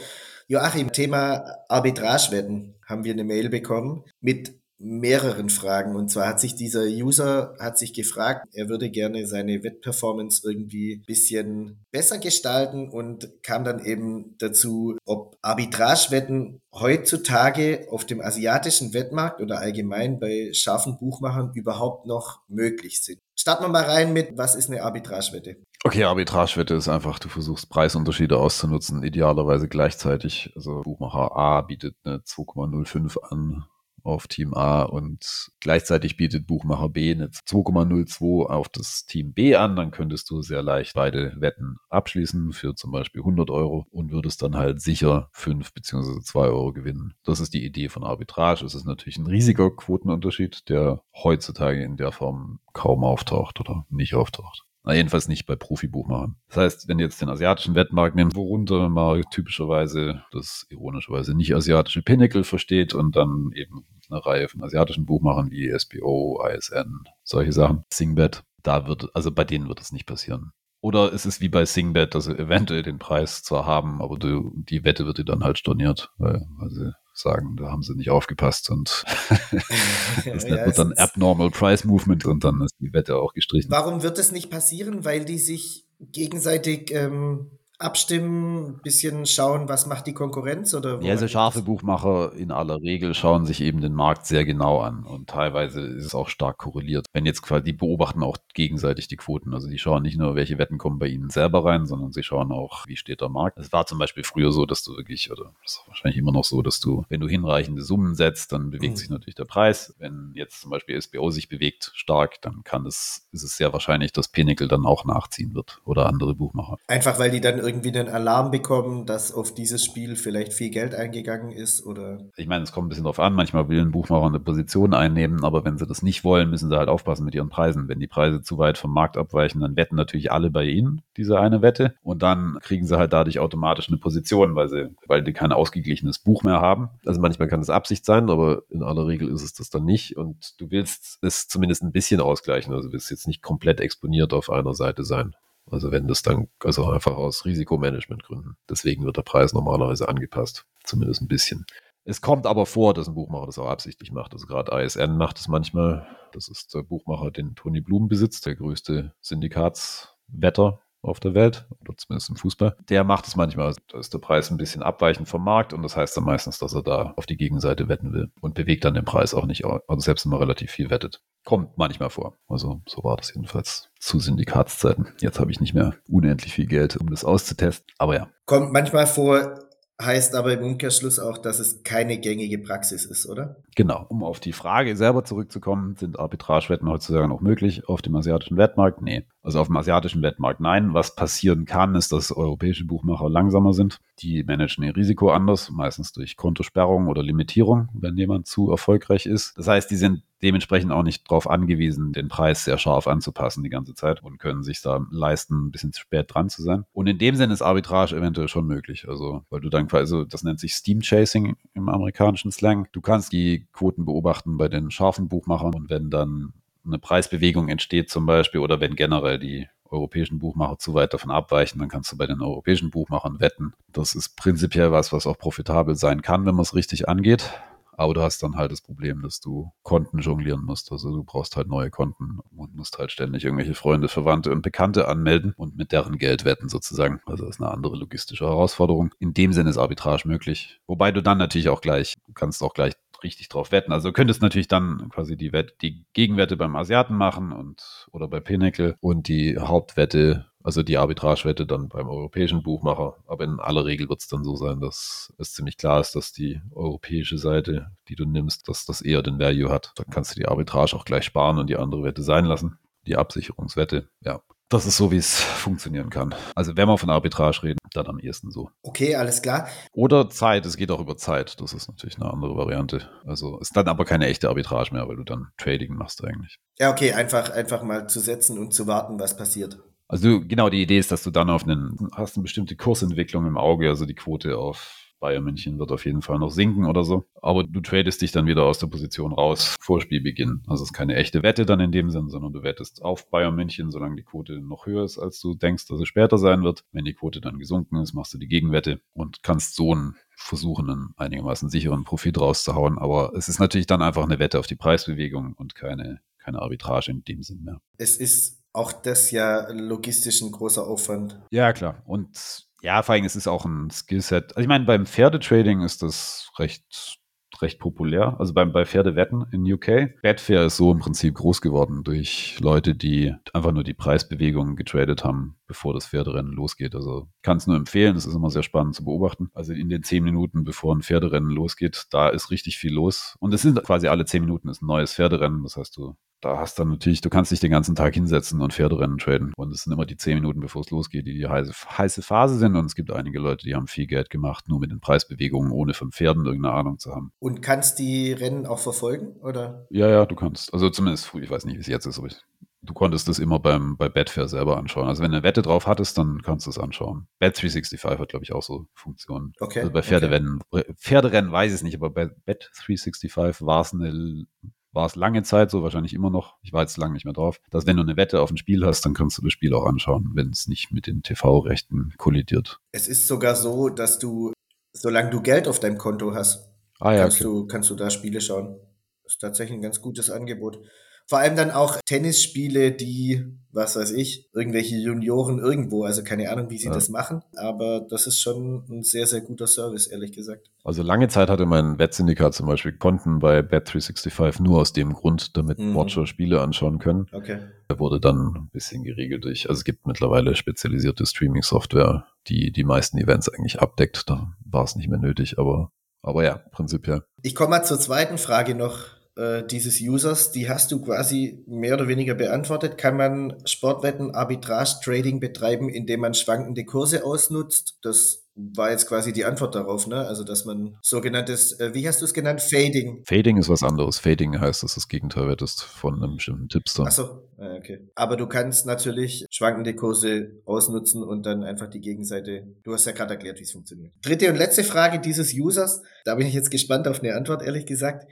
Joachim, 0.48 0.92
Thema 0.92 1.46
Arbitragewetten 1.70 2.76
haben 2.86 3.04
wir 3.04 3.14
eine 3.14 3.24
Mail 3.24 3.50
bekommen 3.50 4.04
mit 4.20 4.54
mehreren 4.84 5.50
Fragen. 5.50 5.96
Und 5.96 6.10
zwar 6.10 6.28
hat 6.28 6.40
sich 6.40 6.56
dieser 6.56 6.84
User 6.84 7.56
hat 7.60 7.78
sich 7.78 7.94
gefragt, 7.94 8.48
er 8.54 8.70
würde 8.70 8.90
gerne 8.90 9.26
seine 9.26 9.64
Wettperformance 9.64 10.42
irgendwie 10.46 11.04
bisschen 11.08 11.86
besser 11.92 12.18
gestalten 12.18 12.90
und 12.90 13.30
kam 13.44 13.64
dann 13.64 13.84
eben 13.84 14.36
dazu, 14.40 14.98
ob 15.06 15.38
Arbitragewetten 15.42 16.62
heutzutage 16.74 17.88
auf 17.90 18.06
dem 18.06 18.22
asiatischen 18.22 18.94
Wettmarkt 18.94 19.42
oder 19.42 19.60
allgemein 19.60 20.20
bei 20.20 20.50
scharfen 20.54 20.98
Buchmachern 20.98 21.52
überhaupt 21.54 22.06
noch 22.06 22.42
möglich 22.48 23.02
sind. 23.04 23.20
Starten 23.36 23.64
wir 23.64 23.70
mal 23.70 23.84
rein 23.84 24.14
mit, 24.14 24.38
was 24.38 24.56
ist 24.56 24.70
eine 24.70 24.84
Arbitragewette? 24.84 25.58
Okay, 25.86 26.04
Arbitragewette 26.04 26.76
ist 26.76 26.88
einfach, 26.88 27.20
du 27.20 27.28
versuchst 27.28 27.70
Preisunterschiede 27.70 28.38
auszunutzen, 28.38 29.04
idealerweise 29.04 29.68
gleichzeitig. 29.68 30.52
Also 30.56 30.82
Buchmacher 30.82 31.36
A 31.36 31.62
bietet 31.62 31.96
eine 32.04 32.20
2,05 32.20 33.20
an, 33.30 33.66
auf 34.04 34.28
Team 34.28 34.54
A 34.54 34.84
und 34.84 35.50
gleichzeitig 35.60 36.18
bietet 36.18 36.46
Buchmacher 36.48 36.90
B 36.90 37.12
eine 37.12 37.28
2,02 37.28 38.46
auf 38.46 38.70
das 38.70 39.06
Team 39.06 39.34
B 39.34 39.56
an, 39.56 39.76
dann 39.76 39.92
könntest 39.92 40.30
du 40.30 40.42
sehr 40.42 40.62
leicht 40.62 40.94
beide 40.94 41.34
Wetten 41.40 41.78
abschließen 41.90 42.52
für 42.52 42.76
zum 42.76 42.92
Beispiel 42.92 43.22
100 43.22 43.50
Euro 43.50 43.88
und 43.92 44.12
würdest 44.12 44.42
dann 44.42 44.56
halt 44.56 44.82
sicher 44.82 45.30
5 45.32 45.74
bzw. 45.74 46.22
2 46.22 46.40
Euro 46.40 46.74
gewinnen. 46.74 47.14
Das 47.24 47.40
ist 47.40 47.54
die 47.54 47.66
Idee 47.66 47.90
von 47.90 48.04
Arbitrage. 48.04 48.66
Es 48.66 48.76
ist 48.76 48.86
natürlich 48.86 49.18
ein 49.18 49.28
riesiger 49.28 49.72
Quotenunterschied, 49.72 50.70
der 50.70 51.04
heutzutage 51.16 51.84
in 51.84 51.98
der 51.98 52.12
Form 52.12 52.60
kaum 52.74 53.04
auftaucht 53.04 53.60
oder 53.60 53.86
nicht 53.90 54.16
auftaucht. 54.16 54.66
Na, 54.86 54.94
jedenfalls 54.94 55.30
nicht 55.30 55.46
bei 55.46 55.56
Profibuchmachern. 55.56 56.36
Das 56.50 56.58
heißt, 56.58 56.88
wenn 56.88 56.98
du 56.98 57.06
jetzt 57.06 57.22
den 57.22 57.30
asiatischen 57.30 57.74
Wettmarkt 57.74 58.18
nimmst, 58.18 58.36
worunter 58.36 58.90
man 58.90 59.24
typischerweise 59.32 60.24
das 60.32 60.66
ironischerweise 60.70 61.34
nicht 61.36 61.56
asiatische 61.56 62.02
Pinnacle 62.02 62.44
versteht 62.44 62.94
und 62.94 63.16
dann 63.16 63.52
eben 63.56 63.86
eine 64.10 64.26
Reihe 64.26 64.50
von 64.50 64.62
asiatischen 64.62 65.06
Buchmachern 65.06 65.52
wie 65.52 65.72
SBO, 65.78 66.46
ISN, 66.46 67.06
solche 67.24 67.54
Sachen, 67.54 67.84
Singbet, 67.92 68.44
da 68.62 68.86
wird, 68.88 69.10
also 69.14 69.32
bei 69.32 69.46
denen 69.46 69.70
wird 69.70 69.80
es 69.80 69.94
nicht 69.94 70.06
passieren. 70.06 70.52
Oder 70.82 71.14
ist 71.14 71.26
es 71.26 71.40
wie 71.40 71.48
bei 71.48 71.64
Singbet, 71.64 72.14
dass 72.14 72.26
sie 72.26 72.38
eventuell 72.38 72.84
den 72.84 73.00
Preis 73.00 73.42
zwar 73.42 73.66
haben, 73.66 74.02
aber 74.02 74.18
du, 74.18 74.52
die 74.56 74.84
Wette 74.84 75.06
wird 75.06 75.18
dir 75.18 75.24
dann 75.24 75.46
halt 75.46 75.58
storniert, 75.58 76.12
weil, 76.18 76.46
weil 76.58 76.70
sie 76.72 76.92
sagen, 77.14 77.56
da 77.56 77.70
haben 77.70 77.84
sie 77.84 77.96
nicht 77.96 78.10
aufgepasst 78.10 78.70
und 78.70 79.04
das 80.26 80.44
ja, 80.44 80.66
wird 80.66 80.78
dann 80.78 80.94
Abnormal 80.94 81.52
Price 81.52 81.84
Movement 81.84 82.26
und 82.26 82.44
dann 82.44 82.62
ist 82.62 82.76
die 82.80 82.94
Wette 82.94 83.18
auch 83.18 83.34
gestrichen. 83.34 83.72
Warum 83.72 84.04
wird 84.04 84.18
es 84.18 84.32
nicht 84.32 84.50
passieren? 84.50 85.06
Weil 85.06 85.26
die 85.26 85.40
sich 85.40 85.86
gegenseitig 86.00 86.92
ähm, 86.92 87.52
abstimmen, 87.84 88.76
ein 88.76 88.82
bisschen 88.82 89.26
schauen, 89.26 89.70
was 89.70 89.86
macht 89.86 90.08
die 90.08 90.14
Konkurrenz? 90.14 90.74
Oder 90.74 91.02
ja, 91.02 91.12
also 91.12 91.28
scharfe 91.28 91.62
Buchmacher 91.62 92.34
in 92.34 92.52
aller 92.52 92.82
Regel 92.82 93.14
schauen 93.14 93.46
sich 93.46 93.62
eben 93.62 93.82
den 93.82 93.94
Markt 93.94 94.26
sehr 94.26 94.46
genau 94.46 94.80
an 94.80 95.04
und 95.04 95.30
teilweise 95.30 95.82
ist 95.82 96.06
es 96.06 96.16
auch 96.16 96.30
stark 96.30 96.58
korreliert. 96.58 97.06
Wenn 97.14 97.26
jetzt 97.26 97.42
quasi, 97.42 97.64
die 97.64 97.74
beobachten 97.74 98.24
auch 98.24 98.38
gegenseitig 98.54 99.08
die 99.08 99.18
Quoten, 99.18 99.54
also 99.54 99.70
die 99.70 99.78
schauen 99.78 100.04
nicht 100.04 100.18
nur, 100.18 100.36
welche 100.36 100.58
Wetten 100.58 100.78
kommen 100.78 101.00
bei 101.00 101.08
ihnen 101.08 101.30
selber 101.30 101.66
rein, 101.66 101.86
sondern 101.86 102.12
sie 102.12 102.24
schauen 102.24 102.52
auch, 102.52 102.88
wie 102.88 102.96
steht 102.96 103.22
der 103.22 103.30
Markt. 103.30 103.58
Es 103.60 103.72
war 103.72 103.86
zum 103.86 104.00
Beispiel 104.00 104.24
früher 104.24 104.52
so, 104.52 104.66
dass 104.66 104.84
du 104.84 104.96
wirklich, 104.96 105.32
oder 105.32 105.54
das 105.62 105.74
ist 105.74 105.84
wahrscheinlich 105.88 106.18
immer 106.18 106.32
noch 106.32 106.46
so, 106.46 106.62
dass 106.62 106.80
du, 106.80 107.04
wenn 107.10 107.20
du 107.20 107.28
hinreichende 107.28 107.84
Summen 107.84 108.16
setzt, 108.16 108.52
dann 108.52 108.70
bewegt 108.70 108.94
mhm. 108.94 108.98
sich 108.98 109.10
natürlich 109.10 109.36
der 109.36 109.46
Preis. 109.46 109.94
Wenn 110.00 110.32
jetzt 110.36 110.62
zum 110.62 110.72
Beispiel 110.72 111.00
SBO 111.02 111.30
sich 111.30 111.50
bewegt 111.50 111.92
stark, 111.94 112.42
dann 112.42 112.64
kann 112.64 112.86
es, 112.86 113.28
ist 113.32 113.44
es 113.44 113.58
sehr 113.58 113.74
wahrscheinlich, 113.74 114.14
dass 114.14 114.28
Pinnacle 114.28 114.68
dann 114.68 114.86
auch 114.86 115.06
nachziehen 115.06 115.54
wird 115.54 115.82
oder 115.86 116.06
andere 116.08 116.36
Buchmacher. 116.36 116.78
Einfach 116.88 117.20
weil 117.20 117.32
die 117.32 117.42
dann 117.42 117.60
irgendwie 117.60 117.73
irgendwie 117.74 117.98
einen 117.98 118.10
Alarm 118.10 118.52
bekommen, 118.52 119.06
dass 119.06 119.34
auf 119.34 119.54
dieses 119.54 119.84
Spiel 119.84 120.16
vielleicht 120.16 120.54
viel 120.54 120.70
Geld 120.70 120.96
eingegangen 120.96 121.52
ist? 121.52 121.86
Oder? 121.86 122.20
Ich 122.36 122.48
meine, 122.48 122.64
es 122.64 122.72
kommt 122.72 122.86
ein 122.86 122.90
bisschen 122.90 123.04
drauf 123.04 123.20
an. 123.20 123.34
Manchmal 123.34 123.68
will 123.70 123.82
ein 123.82 123.92
Buchmacher 123.92 124.28
eine 124.28 124.40
Position 124.40 124.94
einnehmen, 124.94 125.44
aber 125.44 125.66
wenn 125.66 125.78
sie 125.78 125.88
das 125.88 126.04
nicht 126.04 126.24
wollen, 126.24 126.50
müssen 126.50 126.70
sie 126.70 126.78
halt 126.78 126.90
aufpassen 126.90 127.26
mit 127.26 127.36
ihren 127.36 127.50
Preisen. 127.50 127.88
Wenn 127.88 128.00
die 128.00 128.08
Preise 128.08 128.42
zu 128.42 128.58
weit 128.58 128.78
vom 128.78 128.94
Markt 128.94 129.18
abweichen, 129.18 129.62
dann 129.62 129.76
wetten 129.76 129.96
natürlich 129.96 130.32
alle 130.32 130.50
bei 130.50 130.66
ihnen 130.66 131.02
diese 131.18 131.40
eine 131.40 131.62
Wette 131.62 131.96
und 132.02 132.24
dann 132.24 132.58
kriegen 132.62 132.86
sie 132.86 132.98
halt 132.98 133.14
dadurch 133.14 133.40
automatisch 133.40 133.90
eine 133.90 133.98
Position, 133.98 134.56
weil 134.56 134.70
sie, 134.70 134.96
weil 135.08 135.24
die 135.24 135.34
kein 135.34 135.52
ausgeglichenes 135.52 136.20
Buch 136.20 136.44
mehr 136.44 136.62
haben. 136.62 136.90
Also 137.06 137.22
manchmal 137.22 137.48
kann 137.48 137.62
es 137.62 137.70
Absicht 137.70 138.06
sein, 138.06 138.30
aber 138.30 138.64
in 138.70 138.84
aller 138.84 139.08
Regel 139.08 139.30
ist 139.30 139.44
es 139.44 139.54
das 139.54 139.70
dann 139.70 139.86
nicht 139.86 140.18
und 140.18 140.60
du 140.60 140.72
willst 140.72 141.20
es 141.22 141.48
zumindest 141.48 141.84
ein 141.84 141.92
bisschen 141.92 142.22
ausgleichen. 142.22 142.74
Also 142.74 142.88
du 142.88 142.94
willst 142.94 143.12
jetzt 143.12 143.28
nicht 143.28 143.42
komplett 143.42 143.80
exponiert 143.80 144.34
auf 144.34 144.50
einer 144.50 144.74
Seite 144.74 145.04
sein. 145.04 145.36
Also 145.70 145.92
wenn 145.92 146.08
das 146.08 146.22
dann, 146.22 146.50
also 146.60 146.90
einfach 146.90 147.16
aus 147.16 147.46
Risikomanagementgründen. 147.46 148.58
Deswegen 148.70 149.06
wird 149.06 149.18
der 149.18 149.22
Preis 149.24 149.54
normalerweise 149.54 150.08
angepasst. 150.10 150.66
Zumindest 150.84 151.22
ein 151.22 151.28
bisschen. 151.28 151.66
Es 152.06 152.22
kommt 152.22 152.46
aber 152.46 152.66
vor, 152.66 152.94
dass 152.94 153.08
ein 153.08 153.16
Buchmacher 153.16 153.46
das 153.46 153.58
auch 153.58 153.70
absichtlich 153.70 154.12
macht. 154.12 154.34
Also 154.34 154.46
gerade 154.46 154.78
ISN 154.84 155.16
macht 155.16 155.40
es 155.40 155.48
manchmal. 155.48 156.06
Das 156.34 156.50
ist 156.50 156.74
der 156.74 156.84
Buchmacher, 156.84 157.32
den 157.32 157.56
Tony 157.56 157.80
Blum 157.80 158.10
besitzt, 158.10 158.46
der 158.46 158.56
größte 158.56 159.14
Syndikatswetter 159.22 160.83
auf 161.04 161.20
der 161.20 161.34
Welt, 161.34 161.68
oder 161.82 161.96
zumindest 161.98 162.30
im 162.30 162.36
Fußball. 162.38 162.76
Der 162.90 163.04
macht 163.04 163.28
es 163.28 163.36
manchmal, 163.36 163.76
da 163.90 164.00
ist 164.00 164.14
der 164.14 164.20
Preis 164.20 164.50
ein 164.50 164.58
bisschen 164.58 164.82
abweichend 164.82 165.28
vom 165.28 165.44
Markt 165.44 165.74
und 165.74 165.84
das 165.84 165.96
heißt 165.96 166.16
dann 166.18 166.24
meistens, 166.24 166.58
dass 166.60 166.74
er 166.74 166.82
da 166.82 167.14
auf 167.18 167.26
die 167.26 167.38
Gegenseite 167.38 167.90
wetten 167.90 168.14
will 168.14 168.32
und 168.42 168.56
bewegt 168.56 168.86
dann 168.86 168.94
den 168.94 169.06
Preis 169.06 169.34
auch 169.34 169.46
nicht, 169.46 169.66
also 169.66 169.82
selbst 170.00 170.26
wenn 170.26 170.32
man 170.32 170.40
relativ 170.40 170.72
viel 170.72 170.90
wettet. 170.90 171.22
Kommt 171.44 171.78
manchmal 171.78 172.10
vor. 172.10 172.38
Also 172.48 172.82
so 172.88 173.04
war 173.04 173.18
das 173.18 173.34
jedenfalls 173.34 173.92
zu 174.00 174.20
Syndikatszeiten. 174.20 175.10
Jetzt 175.20 175.40
habe 175.40 175.52
ich 175.52 175.60
nicht 175.60 175.74
mehr 175.74 175.94
unendlich 176.08 176.54
viel 176.54 176.68
Geld, 176.68 176.96
um 176.98 177.10
das 177.10 177.26
auszutesten, 177.26 177.86
aber 177.98 178.16
ja. 178.16 178.30
Kommt 178.46 178.72
manchmal 178.72 179.08
vor, 179.08 179.60
heißt 180.06 180.36
aber 180.36 180.54
im 180.54 180.64
Umkehrschluss 180.64 181.20
auch, 181.20 181.38
dass 181.38 181.60
es 181.60 181.84
keine 181.84 182.18
gängige 182.18 182.58
Praxis 182.58 183.06
ist, 183.06 183.28
oder? 183.28 183.58
Genau. 183.76 184.06
Um 184.10 184.24
auf 184.24 184.40
die 184.40 184.54
Frage 184.54 184.96
selber 184.96 185.24
zurückzukommen, 185.24 185.96
sind 185.96 186.20
Arbitragewetten 186.20 186.90
heutzutage 186.90 187.28
noch 187.28 187.42
möglich 187.42 187.88
auf 187.88 188.02
dem 188.02 188.16
asiatischen 188.16 188.58
Wettmarkt? 188.58 189.02
Nee. 189.02 189.26
Also 189.42 189.60
auf 189.60 189.68
dem 189.68 189.78
asiatischen 189.78 190.22
Wettmarkt 190.22 190.60
nein. 190.60 190.94
Was 190.94 191.16
passieren 191.16 191.66
kann, 191.66 191.96
ist, 191.96 192.12
dass 192.12 192.32
europäische 192.32 192.86
Buchmacher 192.86 193.30
langsamer 193.30 193.74
sind. 193.74 194.00
Die 194.20 194.44
managen 194.44 194.84
ihr 194.84 194.96
Risiko 194.96 195.32
anders, 195.32 195.70
meistens 195.72 196.14
durch 196.14 196.38
Kontosperrung 196.38 197.08
oder 197.08 197.24
Limitierung, 197.24 197.90
wenn 197.94 198.16
jemand 198.16 198.48
zu 198.48 198.72
erfolgreich 198.72 199.26
ist. 199.26 199.58
Das 199.58 199.68
heißt, 199.68 199.90
die 199.90 199.98
sind 199.98 200.24
dementsprechend 200.44 200.92
auch 200.92 201.04
nicht 201.04 201.30
darauf 201.30 201.50
angewiesen, 201.50 202.14
den 202.14 202.28
Preis 202.28 202.66
sehr 202.66 202.78
scharf 202.78 203.08
anzupassen 203.08 203.64
die 203.64 203.70
ganze 203.70 203.96
Zeit 203.96 204.22
und 204.22 204.38
können 204.38 204.64
sich 204.64 204.82
da 204.82 205.06
leisten, 205.10 205.68
ein 205.68 205.72
bisschen 205.72 205.94
zu 205.94 206.02
spät 206.02 206.34
dran 206.34 206.50
zu 206.50 206.62
sein. 206.62 206.86
Und 206.94 207.08
in 207.08 207.18
dem 207.18 207.36
Sinne 207.36 207.54
ist 207.54 207.62
Arbitrage 207.62 208.16
eventuell 208.16 208.48
schon 208.48 208.68
möglich. 208.68 209.08
Also, 209.08 209.44
weil 209.50 209.62
du 209.62 209.70
dann 209.70 209.88
quasi, 209.88 210.26
das 210.28 210.44
nennt 210.44 210.60
sich 210.60 210.76
Steam 210.76 211.02
Chasing 211.02 211.56
im 211.74 211.90
amerikanischen 211.90 212.52
Slang. 212.52 212.88
Du 212.92 213.02
kannst 213.02 213.32
die 213.32 213.66
Quoten 213.74 214.06
beobachten 214.06 214.58
bei 214.58 214.68
den 214.68 214.92
scharfen 214.92 215.30
Buchmachern 215.30 215.74
und 215.74 215.90
wenn 215.90 216.10
dann 216.10 216.54
eine 216.86 217.00
Preisbewegung 217.00 217.70
entsteht 217.70 218.10
zum 218.10 218.26
Beispiel 218.26 218.60
oder 218.60 218.82
wenn 218.82 218.96
generell 218.96 219.40
die 219.40 219.68
europäischen 219.90 220.40
Buchmacher 220.40 220.80
zu 220.80 220.94
weit 220.94 221.14
davon 221.14 221.32
abweichen, 221.32 221.80
dann 221.80 221.88
kannst 221.88 222.12
du 222.12 222.18
bei 222.18 222.26
den 222.28 222.42
europäischen 222.42 222.90
Buchmachern 222.90 223.40
wetten. 223.40 223.74
Das 223.92 224.16
ist 224.16 224.36
prinzipiell 224.36 224.92
was, 224.92 225.14
was 225.14 225.28
auch 225.28 225.38
profitabel 225.38 225.96
sein 225.96 226.22
kann, 226.22 226.46
wenn 226.46 226.56
man 226.56 226.64
es 226.64 226.76
richtig 226.76 227.08
angeht. 227.08 227.52
Aber 227.98 228.14
du 228.14 228.22
hast 228.22 228.42
dann 228.44 228.56
halt 228.56 228.72
das 228.72 228.82
Problem, 228.82 229.22
dass 229.22 229.40
du 229.40 229.72
Konten 229.84 230.20
jonglieren 230.20 230.64
musst. 230.64 230.92
Also 230.92 231.12
du 231.12 231.24
brauchst 231.24 231.56
halt 231.56 231.68
neue 231.68 231.90
Konten 231.90 232.40
und 232.56 232.76
musst 232.76 232.98
halt 232.98 233.12
ständig 233.12 233.44
irgendwelche 233.46 233.76
Freunde, 233.76 234.08
Verwandte 234.08 234.52
und 234.52 234.62
Bekannte 234.62 235.08
anmelden 235.08 235.54
und 235.58 235.76
mit 235.76 235.92
deren 235.92 236.18
Geld 236.18 236.46
wetten 236.46 236.70
sozusagen. 236.70 237.22
Also 237.26 237.46
das 237.46 237.58
ist 237.58 237.62
eine 237.62 237.72
andere 237.72 237.96
logistische 237.96 238.46
Herausforderung. 238.46 239.14
In 239.20 239.34
dem 239.34 239.54
Sinne 239.54 239.70
ist 239.70 239.78
Arbitrage 239.78 240.28
möglich. 240.28 240.80
Wobei 240.88 241.12
du 241.12 241.22
dann 241.22 241.38
natürlich 241.38 241.70
auch 241.70 241.82
gleich, 241.82 242.16
du 242.26 242.34
kannst 242.34 242.62
auch 242.64 242.74
gleich 242.74 242.94
richtig 243.24 243.50
drauf 243.50 243.72
wetten. 243.72 243.92
Also 243.92 244.10
du 244.10 244.14
könntest 244.14 244.42
natürlich 244.42 244.68
dann 244.68 245.10
quasi 245.10 245.38
die, 245.38 245.54
Wett, 245.54 245.76
die 245.82 246.06
Gegenwette 246.14 246.58
beim 246.58 246.76
Asiaten 246.76 247.16
machen 247.16 247.52
und 247.52 248.08
oder 248.12 248.28
bei 248.28 248.40
Pinnacle 248.40 248.96
und 249.00 249.28
die 249.28 249.58
Hauptwette, 249.58 250.48
also 250.64 250.82
die 250.82 250.98
Arbitragewette 250.98 251.66
dann 251.66 251.90
beim 251.90 252.08
europäischen 252.08 252.64
Buchmacher. 252.64 253.18
Aber 253.28 253.44
in 253.44 253.60
aller 253.60 253.86
Regel 253.86 254.10
wird 254.10 254.22
es 254.22 254.28
dann 254.28 254.44
so 254.44 254.56
sein, 254.56 254.80
dass 254.80 255.34
es 255.38 255.54
ziemlich 255.54 255.78
klar 255.78 256.00
ist, 256.00 256.16
dass 256.16 256.32
die 256.32 256.62
europäische 256.72 257.38
Seite, 257.38 257.92
die 258.08 258.16
du 258.16 258.26
nimmst, 258.26 258.68
dass 258.70 258.86
das 258.86 259.02
eher 259.02 259.22
den 259.22 259.40
Value 259.40 259.70
hat. 259.70 259.92
Dann 259.96 260.08
kannst 260.10 260.32
du 260.32 260.40
die 260.40 260.48
Arbitrage 260.48 260.96
auch 260.96 261.06
gleich 261.06 261.26
sparen 261.26 261.60
und 261.60 261.70
die 261.70 261.78
andere 261.78 262.04
Wette 262.04 262.24
sein 262.24 262.46
lassen. 262.46 262.80
Die 263.06 263.18
Absicherungswette, 263.18 264.08
ja, 264.22 264.42
das 264.74 264.88
ist 264.88 264.98
so, 264.98 265.12
wie 265.12 265.18
es 265.18 265.40
funktionieren 265.40 266.10
kann. 266.10 266.34
Also 266.56 266.76
wenn 266.76 266.88
wir 266.88 266.98
von 266.98 267.12
Arbitrage 267.12 267.62
reden, 267.62 267.78
dann 267.94 268.08
am 268.08 268.18
ehesten 268.18 268.50
so. 268.50 268.72
Okay, 268.82 269.16
alles 269.16 269.44
klar. 269.44 269.68
Oder 269.92 270.32
Zeit, 270.32 270.66
es 270.66 270.78
geht 270.78 270.90
auch 270.90 271.00
über 271.00 271.16
Zeit. 271.16 271.62
Das 271.62 271.74
ist 271.74 271.88
natürlich 271.88 272.20
eine 272.20 272.32
andere 272.32 272.58
Variante. 272.58 273.08
Also 273.24 273.60
ist 273.60 273.78
dann 273.78 273.88
aber 273.88 274.04
keine 274.04 274.26
echte 274.26 274.50
Arbitrage 274.50 274.92
mehr, 274.94 275.08
weil 275.08 275.18
du 275.18 275.24
dann 275.24 275.50
Trading 275.58 275.94
machst 275.94 276.24
eigentlich. 276.24 276.58
Ja, 276.80 276.90
okay, 276.90 277.14
einfach, 277.14 277.52
einfach 277.52 277.84
mal 277.84 278.08
zu 278.08 278.20
setzen 278.20 278.58
und 278.58 278.74
zu 278.74 278.88
warten, 278.88 279.20
was 279.20 279.38
passiert. 279.38 279.78
Also 280.08 280.42
genau, 280.42 280.70
die 280.70 280.82
Idee 280.82 281.00
ist, 281.00 281.12
dass 281.12 281.24
du 281.24 281.32
dann 281.32 281.50
auf 281.50 281.64
einen, 281.64 282.10
hast 282.14 282.38
eine 282.38 282.44
bestimmte 282.44 282.76
Kursentwicklung 282.76 283.48
im 283.48 283.58
Auge, 283.58 283.90
also 283.90 284.06
die 284.06 284.16
Quote 284.16 284.58
auf 284.58 285.04
Bayern 285.24 285.46
München 285.46 285.80
wird 285.80 285.94
auf 285.94 286.06
jeden 286.06 286.22
Fall 286.22 286.38
noch 286.38 286.52
sinken 286.52 286.84
oder 286.86 287.06
so. 287.06 287.24
Aber 287.42 287.64
du 287.64 287.80
tradest 287.80 288.22
dich 288.22 288.34
dann 288.34 288.46
wieder 288.46 288.64
aus 288.64 288.80
der 288.80 288.88
Position 288.88 289.32
raus 289.32 289.78
vor 289.80 290.02
Spielbeginn. 290.02 290.64
Also 290.68 290.84
es 290.84 290.90
ist 290.90 290.94
keine 290.94 291.16
echte 291.16 291.44
Wette 291.44 291.66
dann 291.66 291.80
in 291.80 291.94
dem 291.94 292.10
Sinn, 292.10 292.28
sondern 292.28 292.52
du 292.52 292.62
wettest 292.62 293.02
auf 293.02 293.30
Bayern 293.30 293.56
München, 293.56 293.90
solange 293.90 294.18
die 294.18 294.24
Quote 294.24 294.60
noch 294.60 294.86
höher 294.86 295.06
ist, 295.06 295.18
als 295.18 295.40
du 295.40 295.56
denkst, 295.56 295.88
dass 295.88 296.02
es 296.02 296.10
später 296.10 296.38
sein 296.38 296.64
wird. 296.64 296.84
Wenn 296.92 297.06
die 297.06 297.14
Quote 297.14 297.40
dann 297.40 297.58
gesunken 297.58 298.02
ist, 298.02 298.14
machst 298.14 298.34
du 298.34 298.38
die 298.38 298.50
Gegenwette 298.50 299.00
und 299.14 299.44
kannst 299.44 299.76
so 299.76 299.94
einen 299.94 300.16
versuchen, 300.36 300.90
einen 300.90 301.14
einigermaßen 301.16 301.70
sicheren 301.70 302.04
Profit 302.04 302.38
rauszuhauen. 302.38 302.98
Aber 302.98 303.32
es 303.34 303.48
ist 303.48 303.60
natürlich 303.60 303.88
dann 303.88 304.02
einfach 304.02 304.26
eine 304.26 304.40
Wette 304.40 304.60
auf 304.60 304.68
die 304.68 304.76
Preisbewegung 304.76 305.54
und 305.54 305.74
keine, 305.74 306.20
keine 306.38 306.62
Arbitrage 306.62 307.12
in 307.12 307.24
dem 307.24 307.44
Sinn 307.44 307.64
mehr. 307.64 307.80
Es 307.98 308.18
ist 308.18 308.63
auch 308.74 308.92
das 308.92 309.32
ja 309.32 309.70
logistisch 309.72 310.42
ein 310.42 310.52
großer 310.52 310.86
Aufwand. 310.86 311.40
Ja, 311.52 311.72
klar. 311.74 312.02
Und 312.06 312.68
ja, 312.82 313.02
vor 313.02 313.14
allem, 313.14 313.24
es 313.24 313.36
ist 313.36 313.48
auch 313.48 313.66
ein 313.66 313.90
Skillset. 313.92 314.50
Also 314.58 314.62
ich 314.62 314.68
meine, 314.68 314.84
beim 314.84 315.06
Pferdetrading 315.06 315.82
ist 315.82 316.02
das 316.04 316.52
recht, 316.60 317.18
recht 317.62 317.80
populär. 317.80 318.36
Also 318.40 318.54
beim, 318.54 318.74
bei 318.74 318.86
Pferdewetten 318.86 319.46
in 319.54 319.72
UK. 319.72 320.22
Betfair 320.22 320.66
ist 320.66 320.76
so 320.76 320.92
im 320.92 321.00
Prinzip 321.00 321.36
groß 321.36 321.62
geworden 321.62 322.04
durch 322.04 322.60
Leute, 322.60 322.94
die 322.94 323.34
einfach 323.54 323.72
nur 323.72 323.86
die 323.86 323.94
Preisbewegungen 323.94 324.76
getradet 324.76 325.24
haben, 325.24 325.56
bevor 325.66 325.94
das 325.94 326.08
Pferderennen 326.08 326.52
losgeht. 326.52 326.94
Also 326.94 327.30
kann 327.42 327.58
es 327.58 327.68
nur 327.68 327.78
empfehlen. 327.78 328.16
Das 328.16 328.26
ist 328.26 328.36
immer 328.36 328.50
sehr 328.50 328.64
spannend 328.64 328.96
zu 328.96 329.06
beobachten. 329.06 329.50
Also 329.54 329.72
in 329.72 329.88
den 329.88 330.04
zehn 330.04 330.24
Minuten, 330.24 330.66
bevor 330.66 330.94
ein 330.94 331.04
Pferderennen 331.04 331.52
losgeht, 331.52 332.08
da 332.10 332.28
ist 332.28 332.52
richtig 332.52 332.78
viel 332.78 332.92
los. 332.92 333.38
Und 333.40 333.54
es 333.54 333.62
sind 333.62 333.82
quasi 333.84 334.08
alle 334.08 334.26
zehn 334.26 334.42
Minuten 334.42 334.68
ist 334.68 334.82
ein 334.82 334.88
neues 334.88 335.14
Pferderennen. 335.14 335.64
Das 335.64 335.78
heißt, 335.78 335.96
du 335.96 336.18
da 336.44 336.58
hast 336.58 336.78
dann 336.80 336.90
natürlich, 336.90 337.22
du 337.22 337.30
kannst 337.30 337.52
dich 337.52 337.60
den 337.60 337.72
ganzen 337.72 337.96
Tag 337.96 338.14
hinsetzen 338.14 338.62
und 338.62 338.74
Pferderennen 338.74 339.18
traden. 339.18 339.54
Und 339.56 339.72
es 339.72 339.84
sind 339.84 339.94
immer 339.94 340.06
die 340.06 340.18
zehn 340.18 340.36
Minuten, 340.36 340.60
bevor 340.60 340.82
es 340.82 340.92
losgeht, 340.92 341.26
die 341.26 341.34
die 341.34 341.48
heiße, 341.48 341.74
heiße 341.98 342.22
Phase 342.22 342.58
sind. 342.58 342.76
Und 342.76 342.86
es 342.86 342.96
gibt 342.96 343.12
einige 343.12 343.40
Leute, 343.40 343.66
die 343.66 343.76
haben 343.76 343.88
viel 343.88 344.08
Geld 344.08 344.30
gemacht, 344.30 344.68
nur 344.68 344.80
mit 344.80 344.92
den 344.92 345.00
Preisbewegungen, 345.00 345.72
ohne 345.72 345.94
von 345.94 346.12
Pferden 346.12 346.46
irgendeine 346.46 346.76
Ahnung 346.76 347.00
zu 347.00 347.12
haben. 347.12 347.32
Und 347.40 347.62
kannst 347.62 348.00
die 348.00 348.34
Rennen 348.34 348.66
auch 348.66 348.80
verfolgen, 348.80 349.38
oder? 349.42 349.88
Ja, 349.90 350.10
ja, 350.10 350.26
du 350.26 350.36
kannst. 350.36 350.74
Also 350.74 350.90
zumindest 350.90 351.26
früh, 351.26 351.44
ich 351.44 351.50
weiß 351.50 351.66
nicht, 351.66 351.76
wie 351.76 351.82
es 351.82 351.88
jetzt 351.88 352.06
ist, 352.06 352.18
aber 352.18 352.28
ich, 352.28 352.38
du 352.82 352.94
konntest 352.94 353.28
das 353.28 353.40
immer 353.40 353.60
beim, 353.60 353.96
bei 353.98 354.10
Betfair 354.10 354.48
selber 354.48 354.78
anschauen. 354.78 355.08
Also 355.08 355.24
wenn 355.24 355.32
du 355.32 355.38
eine 355.38 355.44
Wette 355.44 355.62
drauf 355.62 355.88
hattest, 355.88 356.18
dann 356.18 356.42
kannst 356.42 356.66
du 356.66 356.70
es 356.70 356.78
anschauen. 356.78 357.28
Bet365 357.42 358.20
hat, 358.20 358.30
glaube 358.30 358.44
ich, 358.44 358.54
auch 358.54 358.64
so 358.64 358.88
Funktionen. 358.94 359.54
Okay. 359.60 359.80
Also 359.80 359.92
bei 359.92 360.04
Pferderennen, 360.04 360.60
okay. 360.70 360.94
Pferderennen 360.98 361.52
weiß 361.52 361.72
ich 361.72 361.76
es 361.76 361.84
nicht, 361.84 361.96
aber 361.96 362.10
bei 362.10 362.30
Bet365 362.48 363.66
war 363.66 363.82
es 363.82 363.94
eine 363.94 364.46
war 364.94 365.08
es 365.08 365.16
lange 365.16 365.44
Zeit 365.44 365.72
so, 365.72 365.84
wahrscheinlich 365.84 366.14
immer 366.14 366.30
noch, 366.30 366.56
ich 366.62 366.72
war 366.72 366.82
jetzt 366.82 366.98
lange 366.98 367.14
nicht 367.14 367.26
mehr 367.26 367.34
drauf, 367.34 367.60
dass 367.72 367.86
wenn 367.86 367.98
du 367.98 368.04
eine 368.04 368.16
Wette 368.16 368.40
auf 368.42 368.52
ein 368.52 368.58
Spiel 368.58 368.86
hast, 368.86 369.06
dann 369.06 369.14
kannst 369.14 369.38
du 369.38 369.42
das 369.42 369.52
Spiel 369.52 369.74
auch 369.74 369.86
anschauen, 369.86 370.32
wenn 370.36 370.52
es 370.52 370.68
nicht 370.68 370.92
mit 370.92 371.08
den 371.08 371.24
TV-Rechten 371.24 372.14
kollidiert. 372.18 372.80
Es 372.92 373.08
ist 373.08 373.28
sogar 373.28 373.56
so, 373.56 373.90
dass 373.90 374.20
du, 374.20 374.54
solange 374.94 375.32
du 375.32 375.42
Geld 375.42 375.68
auf 375.68 375.80
deinem 375.80 375.98
Konto 375.98 376.34
hast, 376.34 376.70
ah, 377.00 377.14
ja, 377.14 377.24
kannst, 377.24 377.38
okay. 377.38 377.44
du, 377.44 377.68
kannst 377.68 377.90
du 377.90 377.96
da 377.96 378.10
Spiele 378.10 378.40
schauen. 378.40 378.80
Das 379.24 379.34
ist 379.34 379.40
tatsächlich 379.40 379.78
ein 379.78 379.82
ganz 379.82 380.00
gutes 380.02 380.30
Angebot. 380.30 380.80
Vor 381.28 381.40
allem 381.40 381.56
dann 381.56 381.72
auch 381.72 381.98
Tennisspiele, 382.06 382.92
die, 382.92 383.44
was 383.72 383.96
weiß 383.96 384.12
ich, 384.12 384.50
irgendwelche 384.54 384.96
Junioren 384.96 385.60
irgendwo, 385.60 386.04
also 386.04 386.24
keine 386.24 386.52
Ahnung, 386.52 386.70
wie 386.70 386.78
sie 386.78 386.88
ja. 386.88 386.94
das 386.94 387.10
machen, 387.10 387.42
aber 387.56 388.06
das 388.10 388.28
ist 388.28 388.40
schon 388.40 388.84
ein 388.90 389.04
sehr, 389.04 389.26
sehr 389.26 389.42
guter 389.42 389.68
Service, 389.68 390.08
ehrlich 390.08 390.34
gesagt. 390.34 390.70
Also 390.84 391.02
lange 391.02 391.30
Zeit 391.30 391.50
hatte 391.50 391.66
mein 391.66 391.98
Wettsyndikat 391.98 392.54
zum 392.54 392.68
Beispiel 392.68 392.94
Konten 392.94 393.40
bei 393.40 393.60
Bet365 393.60 394.62
nur 394.62 394.80
aus 394.80 394.92
dem 394.92 395.14
Grund, 395.14 395.56
damit 395.56 395.80
mhm. 395.80 395.96
Watcher 395.96 396.28
Spiele 396.28 396.62
anschauen 396.62 397.00
können. 397.00 397.28
Okay. 397.32 397.60
Er 397.88 398.00
wurde 398.00 398.20
dann 398.20 398.56
ein 398.56 398.70
bisschen 398.72 399.04
geregelt 399.04 399.46
durch, 399.46 399.70
also 399.70 399.80
es 399.80 399.86
gibt 399.86 400.06
mittlerweile 400.06 400.56
spezialisierte 400.56 401.26
Streaming-Software, 401.26 402.28
die 402.48 402.72
die 402.72 402.84
meisten 402.84 403.18
Events 403.18 403.48
eigentlich 403.50 403.80
abdeckt. 403.80 404.30
Da 404.30 404.54
war 404.66 404.84
es 404.84 404.96
nicht 404.96 405.08
mehr 405.08 405.20
nötig, 405.20 405.58
aber, 405.58 405.92
aber 406.22 406.44
ja, 406.44 406.58
prinzipiell. 406.72 407.24
Ich 407.42 407.56
komme 407.56 407.72
mal 407.72 407.84
zur 407.84 408.00
zweiten 408.00 408.38
Frage 408.38 408.76
noch 408.76 409.23
äh, 409.36 409.64
dieses 409.66 410.00
Users, 410.00 410.52
die 410.52 410.70
hast 410.70 410.92
du 410.92 411.02
quasi 411.02 411.64
mehr 411.66 411.96
oder 411.96 412.08
weniger 412.08 412.36
beantwortet. 412.36 412.98
Kann 412.98 413.18
man 413.18 413.56
Sportwetten, 413.66 414.36
Arbitrage, 414.36 414.96
Trading 415.04 415.40
betreiben, 415.40 415.90
indem 415.90 416.22
man 416.22 416.34
schwankende 416.34 416.86
Kurse 416.86 417.26
ausnutzt? 417.26 417.98
Das 418.04 418.44
war 418.56 418.92
jetzt 418.92 419.08
quasi 419.08 419.34
die 419.34 419.46
Antwort 419.46 419.74
darauf, 419.74 420.06
ne? 420.06 420.28
Also, 420.28 420.44
dass 420.44 420.66
man 420.66 420.98
sogenanntes, 421.02 421.80
äh, 421.80 421.94
wie 421.96 422.08
hast 422.08 422.22
du 422.22 422.26
es 422.26 422.34
genannt? 422.36 422.62
Fading. 422.62 423.24
Fading 423.26 423.58
ist 423.58 423.70
was 423.70 423.82
anderes. 423.82 424.20
Fading 424.20 424.60
heißt, 424.60 424.84
dass 424.84 424.94
das 424.94 425.08
Gegenteil 425.08 425.48
wettest 425.48 425.82
von 425.82 426.22
einem 426.22 426.36
bestimmten 426.36 426.70
Tipster. 426.70 427.04
Achso, 427.04 427.50
ah, 427.58 427.76
okay. 427.76 428.08
Aber 428.14 428.38
du 428.38 428.46
kannst 428.46 428.86
natürlich 428.86 429.48
schwankende 429.50 429.96
Kurse 429.96 430.62
ausnutzen 430.66 431.24
und 431.24 431.48
dann 431.48 431.64
einfach 431.64 431.88
die 431.88 432.02
Gegenseite. 432.02 432.68
Du 432.84 432.94
hast 432.94 433.06
ja 433.06 433.12
gerade 433.14 433.34
erklärt, 433.34 433.58
wie 433.58 433.64
es 433.64 433.72
funktioniert. 433.72 434.14
Dritte 434.22 434.50
und 434.52 434.58
letzte 434.58 434.84
Frage 434.84 435.20
dieses 435.20 435.54
Users. 435.56 436.04
Da 436.26 436.36
bin 436.36 436.46
ich 436.46 436.54
jetzt 436.54 436.70
gespannt 436.70 437.08
auf 437.08 437.22
eine 437.22 437.36
Antwort, 437.36 437.64
ehrlich 437.64 437.88
gesagt. 437.88 438.28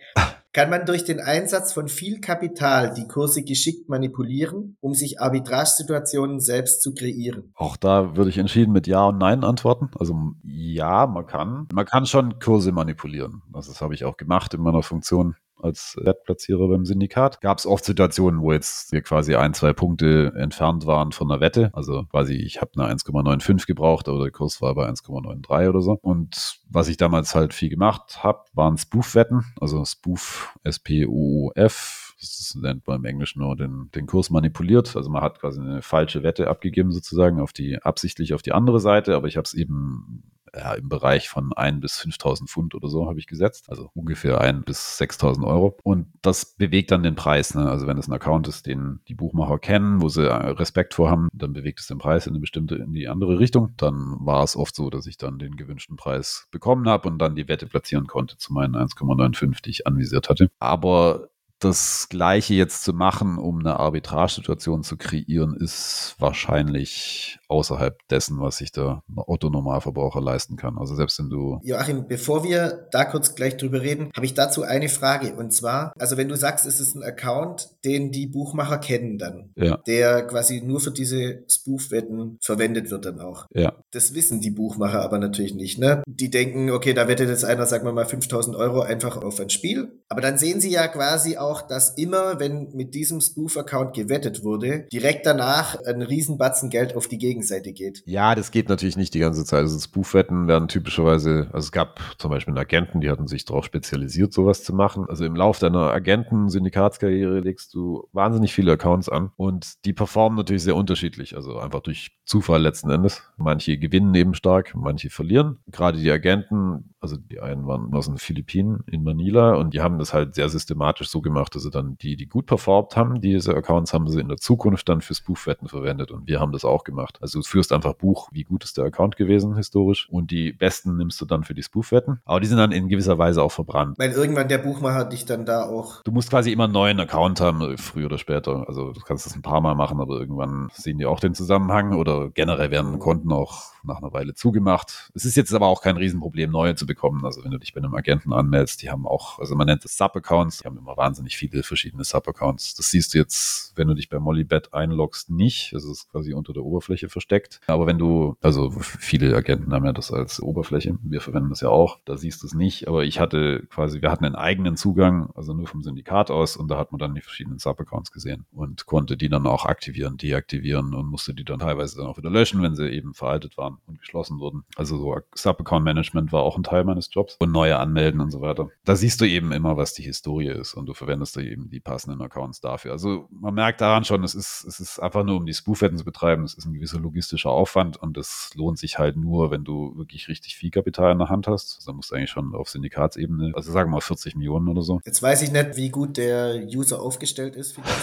Kann 0.53 0.69
man 0.69 0.85
durch 0.85 1.05
den 1.05 1.21
Einsatz 1.21 1.71
von 1.71 1.87
viel 1.87 2.19
Kapital 2.19 2.93
die 2.93 3.07
Kurse 3.07 3.41
geschickt 3.41 3.87
manipulieren, 3.87 4.75
um 4.81 4.93
sich 4.93 5.21
Arbitragesituationen 5.21 6.41
selbst 6.41 6.81
zu 6.81 6.93
kreieren? 6.93 7.53
Auch 7.55 7.77
da 7.77 8.17
würde 8.17 8.29
ich 8.29 8.37
entschieden 8.37 8.73
mit 8.73 8.85
Ja 8.85 9.05
und 9.05 9.17
Nein 9.17 9.45
antworten. 9.45 9.91
Also 9.97 10.13
ja, 10.43 11.07
man 11.07 11.25
kann. 11.25 11.69
Man 11.73 11.85
kann 11.85 12.05
schon 12.05 12.37
Kurse 12.39 12.73
manipulieren. 12.73 13.43
Das 13.53 13.79
habe 13.79 13.93
ich 13.93 14.03
auch 14.03 14.17
gemacht 14.17 14.53
in 14.53 14.61
meiner 14.61 14.83
Funktion 14.83 15.37
als 15.61 15.97
Wettplatzierer 16.01 16.67
beim 16.67 16.85
Syndikat. 16.85 17.41
Gab 17.41 17.57
es 17.57 17.65
oft 17.65 17.85
Situationen, 17.85 18.41
wo 18.41 18.51
jetzt 18.51 18.91
wir 18.91 19.01
quasi 19.01 19.35
ein, 19.35 19.53
zwei 19.53 19.73
Punkte 19.73 20.33
entfernt 20.35 20.85
waren 20.85 21.11
von 21.11 21.29
der 21.29 21.39
Wette. 21.39 21.69
Also 21.73 22.03
quasi, 22.05 22.35
ich 22.35 22.61
habe 22.61 22.71
eine 22.75 22.93
1,95 22.93 23.67
gebraucht, 23.67 24.07
aber 24.07 24.19
der 24.19 24.31
Kurs 24.31 24.61
war 24.61 24.75
bei 24.75 24.87
1,93 24.87 25.69
oder 25.69 25.81
so. 25.81 25.97
Und 26.01 26.59
was 26.69 26.87
ich 26.87 26.97
damals 26.97 27.35
halt 27.35 27.53
viel 27.53 27.69
gemacht 27.69 28.23
habe, 28.23 28.45
waren 28.53 28.77
Spoof-Wetten. 28.77 29.43
Also 29.59 29.83
Spoof, 29.85 30.55
S-P-U-F, 30.63 32.15
das 32.19 32.57
nennt 32.61 32.85
man 32.87 32.97
im 32.97 33.05
Englischen 33.05 33.39
nur 33.39 33.55
den, 33.55 33.89
den 33.95 34.05
Kurs 34.05 34.29
manipuliert. 34.29 34.95
Also 34.95 35.09
man 35.09 35.23
hat 35.23 35.39
quasi 35.39 35.59
eine 35.59 35.81
falsche 35.81 36.23
Wette 36.23 36.47
abgegeben 36.47 36.91
sozusagen 36.91 37.39
auf 37.39 37.51
die 37.51 37.81
absichtlich 37.81 38.33
auf 38.33 38.43
die 38.43 38.51
andere 38.51 38.79
Seite, 38.79 39.15
aber 39.15 39.27
ich 39.27 39.37
habe 39.37 39.45
es 39.45 39.53
eben 39.53 40.23
ja, 40.55 40.73
im 40.73 40.89
Bereich 40.89 41.29
von 41.29 41.53
1 41.53 41.81
bis 41.81 41.99
5.000 41.99 42.47
Pfund 42.47 42.75
oder 42.75 42.89
so 42.89 43.07
habe 43.07 43.19
ich 43.19 43.27
gesetzt. 43.27 43.69
Also 43.69 43.89
ungefähr 43.93 44.41
1 44.41 44.65
bis 44.65 44.99
6.000 44.99 45.45
Euro. 45.45 45.77
Und 45.83 46.07
das 46.21 46.55
bewegt 46.55 46.91
dann 46.91 47.03
den 47.03 47.15
Preis. 47.15 47.55
Ne? 47.55 47.69
Also 47.69 47.87
wenn 47.87 47.97
es 47.97 48.07
ein 48.07 48.13
Account 48.13 48.47
ist, 48.47 48.67
den 48.67 48.99
die 49.07 49.15
Buchmacher 49.15 49.59
kennen, 49.59 50.01
wo 50.01 50.09
sie 50.09 50.27
äh, 50.27 50.33
Respekt 50.33 50.93
vor 50.93 51.09
haben, 51.09 51.29
dann 51.33 51.53
bewegt 51.53 51.79
es 51.79 51.87
den 51.87 51.99
Preis 51.99 52.27
in 52.27 52.33
eine 52.33 52.39
bestimmte, 52.39 52.75
in 52.75 52.93
die 52.93 53.07
andere 53.07 53.39
Richtung. 53.39 53.73
Dann 53.77 54.17
war 54.19 54.43
es 54.43 54.55
oft 54.55 54.75
so, 54.75 54.89
dass 54.89 55.07
ich 55.07 55.17
dann 55.17 55.39
den 55.39 55.55
gewünschten 55.55 55.95
Preis 55.95 56.47
bekommen 56.51 56.87
habe 56.87 57.07
und 57.07 57.19
dann 57.19 57.35
die 57.35 57.47
Wette 57.47 57.67
platzieren 57.67 58.07
konnte 58.07 58.37
zu 58.37 58.53
meinen 58.53 58.75
1,95, 58.75 59.61
die 59.63 59.69
ich 59.69 59.87
anvisiert 59.87 60.29
hatte. 60.29 60.49
Aber 60.59 61.29
das 61.63 62.09
Gleiche 62.09 62.55
jetzt 62.55 62.83
zu 62.83 62.91
machen, 62.91 63.37
um 63.37 63.59
eine 63.59 63.79
Arbitragesituation 63.79 64.83
zu 64.83 64.97
kreieren, 64.97 65.55
ist 65.55 66.15
wahrscheinlich 66.17 67.39
außerhalb 67.51 67.97
dessen, 68.09 68.39
was 68.39 68.57
sich 68.57 68.71
der 68.71 69.03
Otto-Normalverbraucher 69.15 70.21
leisten 70.21 70.55
kann. 70.55 70.77
Also 70.77 70.95
selbst 70.95 71.19
wenn 71.19 71.29
du. 71.29 71.59
Joachim, 71.63 72.07
bevor 72.07 72.43
wir 72.43 72.87
da 72.91 73.05
kurz 73.05 73.35
gleich 73.35 73.57
drüber 73.57 73.81
reden, 73.81 74.11
habe 74.15 74.25
ich 74.25 74.33
dazu 74.33 74.63
eine 74.63 74.89
Frage. 74.89 75.35
Und 75.35 75.51
zwar, 75.51 75.93
also 75.99 76.17
wenn 76.17 76.29
du 76.29 76.35
sagst, 76.35 76.65
es 76.65 76.79
ist 76.79 76.95
ein 76.95 77.03
Account, 77.03 77.69
den 77.83 78.11
die 78.11 78.27
Buchmacher 78.27 78.77
kennen 78.77 79.17
dann, 79.17 79.49
ja. 79.55 79.77
der 79.85 80.25
quasi 80.27 80.61
nur 80.61 80.79
für 80.79 80.91
diese 80.91 81.43
Spoof-Wetten 81.47 82.37
verwendet 82.41 82.89
wird 82.89 83.05
dann 83.05 83.19
auch. 83.19 83.45
Ja. 83.53 83.73
Das 83.91 84.15
wissen 84.15 84.39
die 84.39 84.51
Buchmacher 84.51 85.01
aber 85.01 85.19
natürlich 85.19 85.53
nicht. 85.53 85.77
Ne? 85.77 86.03
Die 86.07 86.29
denken, 86.29 86.71
okay, 86.71 86.93
da 86.93 87.07
wettet 87.07 87.29
jetzt 87.29 87.45
einer, 87.45 87.65
sagen 87.65 87.85
wir 87.85 87.93
mal, 87.93 88.05
5000 88.05 88.55
Euro 88.55 88.81
einfach 88.81 89.17
auf 89.17 89.39
ein 89.39 89.49
Spiel. 89.49 89.91
Aber 90.07 90.21
dann 90.21 90.37
sehen 90.37 90.61
sie 90.61 90.71
ja 90.71 90.87
quasi 90.87 91.37
auch, 91.37 91.61
dass 91.61 91.97
immer, 91.97 92.39
wenn 92.39 92.69
mit 92.73 92.93
diesem 92.93 93.21
Spoof-Account 93.21 93.93
gewettet 93.93 94.43
wurde, 94.43 94.87
direkt 94.91 95.25
danach 95.25 95.75
ein 95.85 96.01
Riesenbatzen 96.01 96.69
Geld 96.69 96.95
auf 96.95 97.07
die 97.07 97.17
Gegend 97.17 97.40
Gegenseite 97.41 97.73
geht. 97.73 98.03
Ja, 98.05 98.35
das 98.35 98.51
geht 98.51 98.69
natürlich 98.69 98.97
nicht 98.97 99.13
die 99.13 99.19
ganze 99.19 99.43
Zeit. 99.43 99.61
Also 99.61 99.79
Spoofwetten 99.79 100.47
werden 100.47 100.67
typischerweise, 100.67 101.49
also 101.51 101.65
es 101.65 101.71
gab 101.71 101.99
zum 102.17 102.29
Beispiel 102.29 102.51
einen 102.51 102.59
Agenten, 102.59 103.01
die 103.01 103.09
hatten 103.09 103.27
sich 103.27 103.45
darauf 103.45 103.65
spezialisiert, 103.65 104.31
sowas 104.31 104.63
zu 104.63 104.73
machen. 104.73 105.05
Also 105.09 105.25
im 105.25 105.35
Lauf 105.35 105.59
deiner 105.59 105.91
Agenten-Syndikatskarriere 105.91 107.39
legst 107.39 107.73
du 107.73 108.07
wahnsinnig 108.11 108.53
viele 108.53 108.73
Accounts 108.73 109.09
an 109.09 109.31
und 109.37 109.83
die 109.85 109.93
performen 109.93 110.37
natürlich 110.37 110.63
sehr 110.63 110.75
unterschiedlich. 110.75 111.35
Also 111.35 111.57
einfach 111.57 111.81
durch 111.81 112.11
Zufall 112.25 112.61
letzten 112.61 112.91
Endes. 112.91 113.23
Manche 113.37 113.77
gewinnen 113.77 114.13
eben 114.13 114.35
stark, 114.35 114.73
manche 114.75 115.09
verlieren. 115.09 115.57
Gerade 115.71 115.99
die 115.99 116.11
Agenten, 116.11 116.90
also 117.01 117.17
die 117.17 117.39
einen 117.39 117.65
waren 117.65 117.93
aus 117.93 118.05
den 118.05 118.17
Philippinen 118.17 118.83
in 118.87 119.03
Manila 119.03 119.55
und 119.55 119.73
die 119.73 119.81
haben 119.81 119.97
das 119.97 120.13
halt 120.13 120.35
sehr 120.35 120.49
systematisch 120.49 121.09
so 121.09 121.21
gemacht, 121.21 121.55
dass 121.55 121.63
sie 121.63 121.71
dann 121.71 121.97
die, 121.97 122.15
die 122.15 122.27
gut 122.27 122.45
performt 122.45 122.95
haben, 122.95 123.21
diese 123.21 123.55
Accounts 123.55 123.93
haben 123.93 124.07
sie 124.07 124.19
in 124.19 124.27
der 124.27 124.37
Zukunft 124.37 124.87
dann 124.87 125.01
für 125.01 125.15
Spoofwetten 125.15 125.67
verwendet 125.67 126.11
und 126.11 126.27
wir 126.27 126.39
haben 126.39 126.51
das 126.51 126.63
auch 126.63 126.83
gemacht. 126.83 127.17
Also 127.21 127.39
du 127.39 127.45
führst 127.45 127.71
einfach 127.73 127.93
Buch, 127.93 128.29
wie 128.31 128.43
gut 128.43 128.63
ist 128.63 128.77
der 128.77 128.85
Account 128.85 129.17
gewesen 129.17 129.55
historisch 129.55 130.07
und 130.09 130.31
die 130.31 130.53
besten 130.53 130.97
nimmst 130.97 131.19
du 131.19 131.25
dann 131.25 131.43
für 131.43 131.55
die 131.55 131.63
Spoofwetten. 131.63 132.21
Aber 132.25 132.39
die 132.39 132.47
sind 132.47 132.57
dann 132.57 132.71
in 132.71 132.87
gewisser 132.87 133.17
Weise 133.17 133.41
auch 133.41 133.51
verbrannt. 133.51 133.97
Weil 133.97 134.11
irgendwann 134.11 134.47
der 134.47 134.59
Buchmacher 134.59 135.05
dich 135.05 135.25
dann 135.25 135.45
da 135.45 135.65
auch. 135.65 136.03
Du 136.03 136.11
musst 136.11 136.29
quasi 136.29 136.51
immer 136.51 136.65
einen 136.65 136.73
neuen 136.73 136.99
Account 136.99 137.41
haben, 137.41 137.77
früher 137.77 138.05
oder 138.05 138.19
später. 138.19 138.67
Also 138.67 138.93
du 138.93 139.01
kannst 139.01 139.25
das 139.25 139.35
ein 139.35 139.41
paar 139.41 139.61
Mal 139.61 139.73
machen, 139.73 139.99
aber 139.99 140.19
irgendwann 140.19 140.69
sehen 140.73 140.99
die 140.99 141.05
auch 141.05 141.19
den 141.19 141.33
Zusammenhang 141.33 141.93
oder 141.93 142.29
generell 142.29 142.69
werden 142.69 142.99
Konten 142.99 143.31
auch 143.31 143.71
nach 143.83 143.97
einer 143.97 144.13
Weile 144.13 144.33
zugemacht. 144.33 145.09
Es 145.15 145.25
ist 145.25 145.35
jetzt 145.35 145.53
aber 145.53 145.67
auch 145.67 145.81
kein 145.81 145.97
Riesenproblem, 145.97 146.51
neue 146.51 146.75
zu 146.75 146.85
bekommen. 146.91 147.25
Also 147.25 147.43
wenn 147.43 147.51
du 147.51 147.57
dich 147.57 147.73
bei 147.73 147.79
einem 147.79 147.95
Agenten 147.95 148.33
anmeldest, 148.33 148.81
die 148.81 148.89
haben 148.89 149.07
auch, 149.07 149.39
also 149.39 149.55
man 149.55 149.67
nennt 149.67 149.85
es 149.85 149.97
Sub-Accounts, 149.97 150.59
die 150.59 150.65
haben 150.65 150.77
immer 150.77 150.97
wahnsinnig 150.97 151.37
viele 151.37 151.63
verschiedene 151.63 152.03
Sub-Accounts. 152.03 152.75
Das 152.75 152.91
siehst 152.91 153.13
du 153.13 153.17
jetzt, 153.17 153.73
wenn 153.77 153.87
du 153.87 153.93
dich 153.93 154.09
bei 154.09 154.19
Mollybet 154.19 154.73
einloggst, 154.73 155.29
nicht. 155.29 155.73
Das 155.73 155.85
ist 155.85 156.09
quasi 156.11 156.33
unter 156.33 156.53
der 156.53 156.63
Oberfläche 156.63 157.09
versteckt. 157.09 157.61
Aber 157.67 157.87
wenn 157.87 157.97
du, 157.97 158.35
also 158.41 158.71
viele 158.71 159.35
Agenten 159.35 159.73
haben 159.73 159.85
ja 159.85 159.93
das 159.93 160.11
als 160.11 160.41
Oberfläche, 160.41 160.97
wir 161.01 161.21
verwenden 161.21 161.49
das 161.49 161.61
ja 161.61 161.69
auch, 161.69 161.99
da 162.05 162.17
siehst 162.17 162.43
du 162.43 162.47
es 162.47 162.53
nicht. 162.53 162.87
Aber 162.87 163.03
ich 163.03 163.19
hatte 163.19 163.65
quasi, 163.69 164.01
wir 164.01 164.11
hatten 164.11 164.25
einen 164.25 164.35
eigenen 164.35 164.75
Zugang, 164.75 165.29
also 165.35 165.53
nur 165.53 165.67
vom 165.67 165.81
Syndikat 165.81 166.29
aus 166.29 166.57
und 166.57 166.69
da 166.69 166.77
hat 166.77 166.91
man 166.91 166.99
dann 166.99 167.15
die 167.15 167.21
verschiedenen 167.21 167.59
Sub-Accounts 167.59 168.11
gesehen 168.11 168.45
und 168.51 168.85
konnte 168.85 169.15
die 169.15 169.29
dann 169.29 169.47
auch 169.47 169.65
aktivieren, 169.65 170.17
deaktivieren 170.17 170.93
und 170.93 171.07
musste 171.07 171.33
die 171.33 171.45
dann 171.45 171.59
teilweise 171.59 171.97
dann 171.97 172.07
auch 172.07 172.17
wieder 172.17 172.29
löschen, 172.29 172.61
wenn 172.61 172.75
sie 172.75 172.89
eben 172.89 173.13
veraltet 173.13 173.57
waren 173.57 173.77
und 173.87 173.99
geschlossen 173.99 174.39
wurden. 174.39 174.63
Also 174.75 174.97
so 174.97 175.17
Sub-Account-Management 175.35 176.31
war 176.31 176.43
auch 176.43 176.57
ein 176.57 176.63
Teil 176.63 176.80
meines 176.83 177.09
Jobs 177.11 177.35
und 177.39 177.51
neue 177.51 177.77
anmelden 177.77 178.21
und 178.21 178.31
so 178.31 178.41
weiter. 178.41 178.69
Da 178.85 178.95
siehst 178.95 179.21
du 179.21 179.25
eben 179.25 179.51
immer, 179.51 179.77
was 179.77 179.93
die 179.93 180.03
Historie 180.03 180.49
ist 180.49 180.73
und 180.73 180.85
du 180.85 180.93
verwendest 180.93 181.35
da 181.37 181.41
eben 181.41 181.69
die 181.69 181.79
passenden 181.79 182.21
Accounts 182.21 182.61
dafür. 182.61 182.91
Also 182.91 183.27
man 183.31 183.53
merkt 183.53 183.81
daran 183.81 184.03
schon, 184.03 184.23
es 184.23 184.35
ist, 184.35 184.65
es 184.65 184.79
ist 184.79 184.99
einfach 184.99 185.23
nur, 185.23 185.37
um 185.37 185.45
die 185.45 185.53
Spoofwetten 185.53 185.97
zu 185.97 186.05
betreiben, 186.05 186.43
es 186.43 186.53
ist 186.53 186.65
ein 186.65 186.73
gewisser 186.73 186.99
logistischer 186.99 187.49
Aufwand 187.49 187.97
und 187.97 188.17
es 188.17 188.51
lohnt 188.55 188.79
sich 188.79 188.99
halt 188.99 189.17
nur, 189.17 189.51
wenn 189.51 189.63
du 189.63 189.95
wirklich 189.97 190.27
richtig 190.27 190.55
viel 190.55 190.71
Kapital 190.71 191.11
in 191.11 191.19
der 191.19 191.29
Hand 191.29 191.47
hast. 191.47 191.77
Also 191.77 191.93
musst 191.93 192.11
du 192.11 192.15
eigentlich 192.15 192.31
schon 192.31 192.55
auf 192.55 192.69
Syndikatsebene, 192.69 193.51
also 193.55 193.71
sagen 193.71 193.89
wir 193.89 193.95
mal 193.95 194.01
40 194.01 194.35
Millionen 194.35 194.67
oder 194.67 194.81
so. 194.81 194.99
Jetzt 195.05 195.21
weiß 195.21 195.41
ich 195.41 195.51
nicht, 195.51 195.75
wie 195.75 195.89
gut 195.89 196.17
der 196.17 196.55
User 196.67 197.01
aufgestellt 197.01 197.55
ist 197.55 197.73
finanziell. 197.73 197.97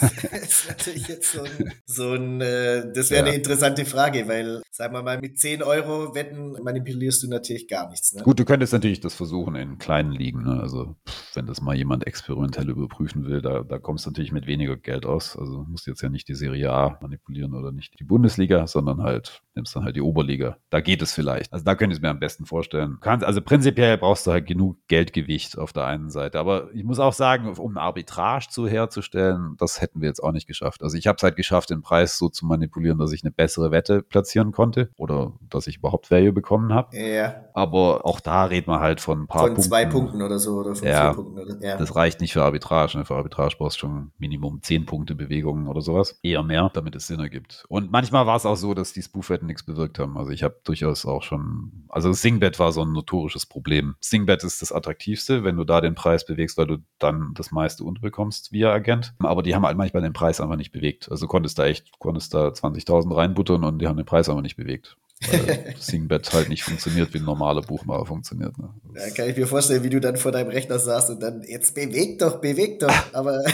Das 0.00 0.42
ist 0.42 0.68
natürlich 0.68 1.08
jetzt 1.08 1.32
so 1.32 1.42
ein, 1.42 1.72
so 1.86 2.12
ein 2.12 2.40
äh, 2.40 2.92
das 2.92 3.10
wäre 3.10 3.22
ja. 3.22 3.26
eine 3.26 3.36
interessante 3.36 3.84
Frage, 3.84 4.28
weil, 4.28 4.62
sagen 4.70 4.94
wir 4.94 5.02
mal, 5.02 5.20
mit 5.20 5.38
10 5.38 5.62
Euro 5.62 6.14
Wetten 6.14 6.52
manipulierst 6.62 7.22
du 7.22 7.28
natürlich 7.28 7.68
gar 7.68 7.88
nichts. 7.90 8.13
Ne? 8.14 8.22
Gut, 8.22 8.38
du 8.38 8.44
könntest 8.44 8.72
natürlich 8.72 9.00
das 9.00 9.14
versuchen 9.14 9.54
in 9.54 9.78
kleinen 9.78 10.12
Ligen. 10.12 10.44
Ne? 10.44 10.60
Also 10.60 10.96
wenn 11.34 11.46
das 11.46 11.60
mal 11.60 11.76
jemand 11.76 12.06
experimentell 12.06 12.70
überprüfen 12.70 13.26
will, 13.26 13.42
da, 13.42 13.62
da 13.62 13.78
kommst 13.78 14.06
du 14.06 14.10
natürlich 14.10 14.32
mit 14.32 14.46
weniger 14.46 14.76
Geld 14.76 15.06
aus. 15.06 15.36
Also 15.36 15.64
musst 15.68 15.86
jetzt 15.86 16.02
ja 16.02 16.08
nicht 16.08 16.28
die 16.28 16.34
Serie 16.34 16.72
A 16.72 16.98
manipulieren 17.00 17.54
oder 17.54 17.72
nicht 17.72 17.98
die 17.98 18.04
Bundesliga, 18.04 18.66
sondern 18.66 19.02
halt 19.02 19.42
nimmst 19.54 19.74
dann 19.76 19.84
halt 19.84 19.96
die 19.96 20.02
Oberliga. 20.02 20.56
Da 20.70 20.80
geht 20.80 21.02
es 21.02 21.12
vielleicht. 21.12 21.52
Also 21.52 21.64
da 21.64 21.74
könnte 21.74 21.92
ich 21.92 21.98
es 21.98 22.02
mir 22.02 22.10
am 22.10 22.18
besten 22.18 22.46
vorstellen. 22.46 22.98
Kannst, 23.00 23.24
also 23.24 23.40
prinzipiell 23.40 23.98
brauchst 23.98 24.26
du 24.26 24.32
halt 24.32 24.46
genug 24.46 24.78
Geldgewicht 24.88 25.58
auf 25.58 25.72
der 25.72 25.84
einen 25.84 26.10
Seite. 26.10 26.38
Aber 26.38 26.72
ich 26.74 26.84
muss 26.84 26.98
auch 26.98 27.12
sagen, 27.12 27.48
um 27.48 27.78
Arbitrage 27.78 28.48
zu 28.48 28.66
herzustellen, 28.66 29.56
das 29.58 29.80
hätten 29.80 30.00
wir 30.00 30.08
jetzt 30.08 30.22
auch 30.22 30.32
nicht 30.32 30.46
geschafft. 30.46 30.82
Also 30.82 30.96
ich 30.96 31.06
habe 31.06 31.16
es 31.16 31.22
halt 31.22 31.36
geschafft, 31.36 31.70
den 31.70 31.82
Preis 31.82 32.18
so 32.18 32.28
zu 32.28 32.46
manipulieren, 32.46 32.98
dass 32.98 33.12
ich 33.12 33.22
eine 33.22 33.30
bessere 33.30 33.70
Wette 33.70 34.02
platzieren 34.02 34.52
konnte 34.52 34.90
oder 34.96 35.32
dass 35.48 35.66
ich 35.66 35.76
überhaupt 35.78 36.10
Value 36.10 36.32
bekommen 36.32 36.72
habe. 36.72 36.96
Ja. 36.96 37.44
Aber 37.54 38.03
auch 38.04 38.20
da 38.20 38.44
redet 38.44 38.66
man 38.66 38.80
halt 38.80 39.00
von 39.00 39.22
ein 39.22 39.26
paar 39.26 39.40
von 39.40 39.54
Punkten. 39.54 39.62
zwei 39.62 39.86
Punkten 39.86 40.20
oder 40.20 40.38
so 40.38 40.56
oder 40.56 40.74
von 40.74 40.86
ja, 40.86 41.14
vier 41.14 41.22
Punkten. 41.22 41.38
Oder, 41.38 41.66
ja. 41.66 41.78
Das 41.78 41.96
reicht 41.96 42.20
nicht 42.20 42.34
für 42.34 42.42
Arbitrage. 42.42 42.98
Ne? 42.98 43.06
Für 43.06 43.14
Arbitrage 43.14 43.56
brauchst 43.56 43.78
du 43.78 43.80
schon 43.80 44.12
Minimum 44.18 44.62
zehn 44.62 44.84
Punkte 44.84 45.14
Bewegungen 45.14 45.68
oder 45.68 45.80
sowas. 45.80 46.18
Eher 46.22 46.42
mehr, 46.42 46.70
damit 46.74 46.94
es 46.96 47.06
Sinn 47.06 47.20
ergibt. 47.20 47.64
Und 47.68 47.90
manchmal 47.90 48.26
war 48.26 48.36
es 48.36 48.44
auch 48.44 48.56
so, 48.56 48.74
dass 48.74 48.92
die 48.92 49.00
Spoofwetten 49.00 49.46
nichts 49.46 49.62
bewirkt 49.62 49.98
haben. 49.98 50.18
Also 50.18 50.32
ich 50.32 50.42
habe 50.42 50.60
durchaus 50.64 51.06
auch 51.06 51.22
schon, 51.22 51.86
also 51.88 52.12
Singbet 52.12 52.58
war 52.58 52.72
so 52.72 52.82
ein 52.82 52.92
notorisches 52.92 53.46
Problem. 53.46 53.94
Singbet 54.00 54.44
ist 54.44 54.60
das 54.60 54.70
attraktivste, 54.70 55.42
wenn 55.42 55.56
du 55.56 55.64
da 55.64 55.80
den 55.80 55.94
Preis 55.94 56.26
bewegst, 56.26 56.58
weil 56.58 56.66
du 56.66 56.78
dann 56.98 57.32
das 57.34 57.52
meiste 57.52 57.84
unterbekommst 57.84 58.52
via 58.52 58.70
Agent. 58.70 59.14
Aber 59.20 59.42
die 59.42 59.54
haben 59.54 59.64
halt 59.64 59.78
manchmal 59.78 60.02
den 60.02 60.12
Preis 60.12 60.42
einfach 60.42 60.56
nicht 60.56 60.72
bewegt. 60.72 61.10
Also 61.10 61.26
konntest 61.26 61.58
da 61.58 61.64
echt, 61.64 61.98
konntest 62.00 62.34
da 62.34 62.48
20.000 62.48 63.16
reinbuttern 63.16 63.64
und 63.64 63.78
die 63.78 63.86
haben 63.86 63.96
den 63.96 64.04
Preis 64.04 64.28
aber 64.28 64.42
nicht 64.42 64.56
bewegt 64.56 64.98
weil 65.30 65.74
Singbet 65.78 66.32
halt 66.32 66.48
nicht 66.48 66.64
funktioniert, 66.64 67.14
wie 67.14 67.18
ein 67.18 67.24
normaler 67.24 67.62
Buchmacher 67.62 68.06
funktioniert. 68.06 68.58
Ne? 68.58 68.70
Ja, 68.94 69.10
kann 69.14 69.28
ich 69.28 69.36
mir 69.36 69.46
vorstellen, 69.46 69.82
wie 69.82 69.90
du 69.90 70.00
dann 70.00 70.16
vor 70.16 70.32
deinem 70.32 70.48
Rechner 70.48 70.78
saßt 70.78 71.10
und 71.10 71.22
dann, 71.22 71.42
jetzt 71.42 71.74
bewegt 71.74 72.22
doch, 72.22 72.40
bewegt 72.40 72.82
doch, 72.82 72.94
aber. 73.12 73.44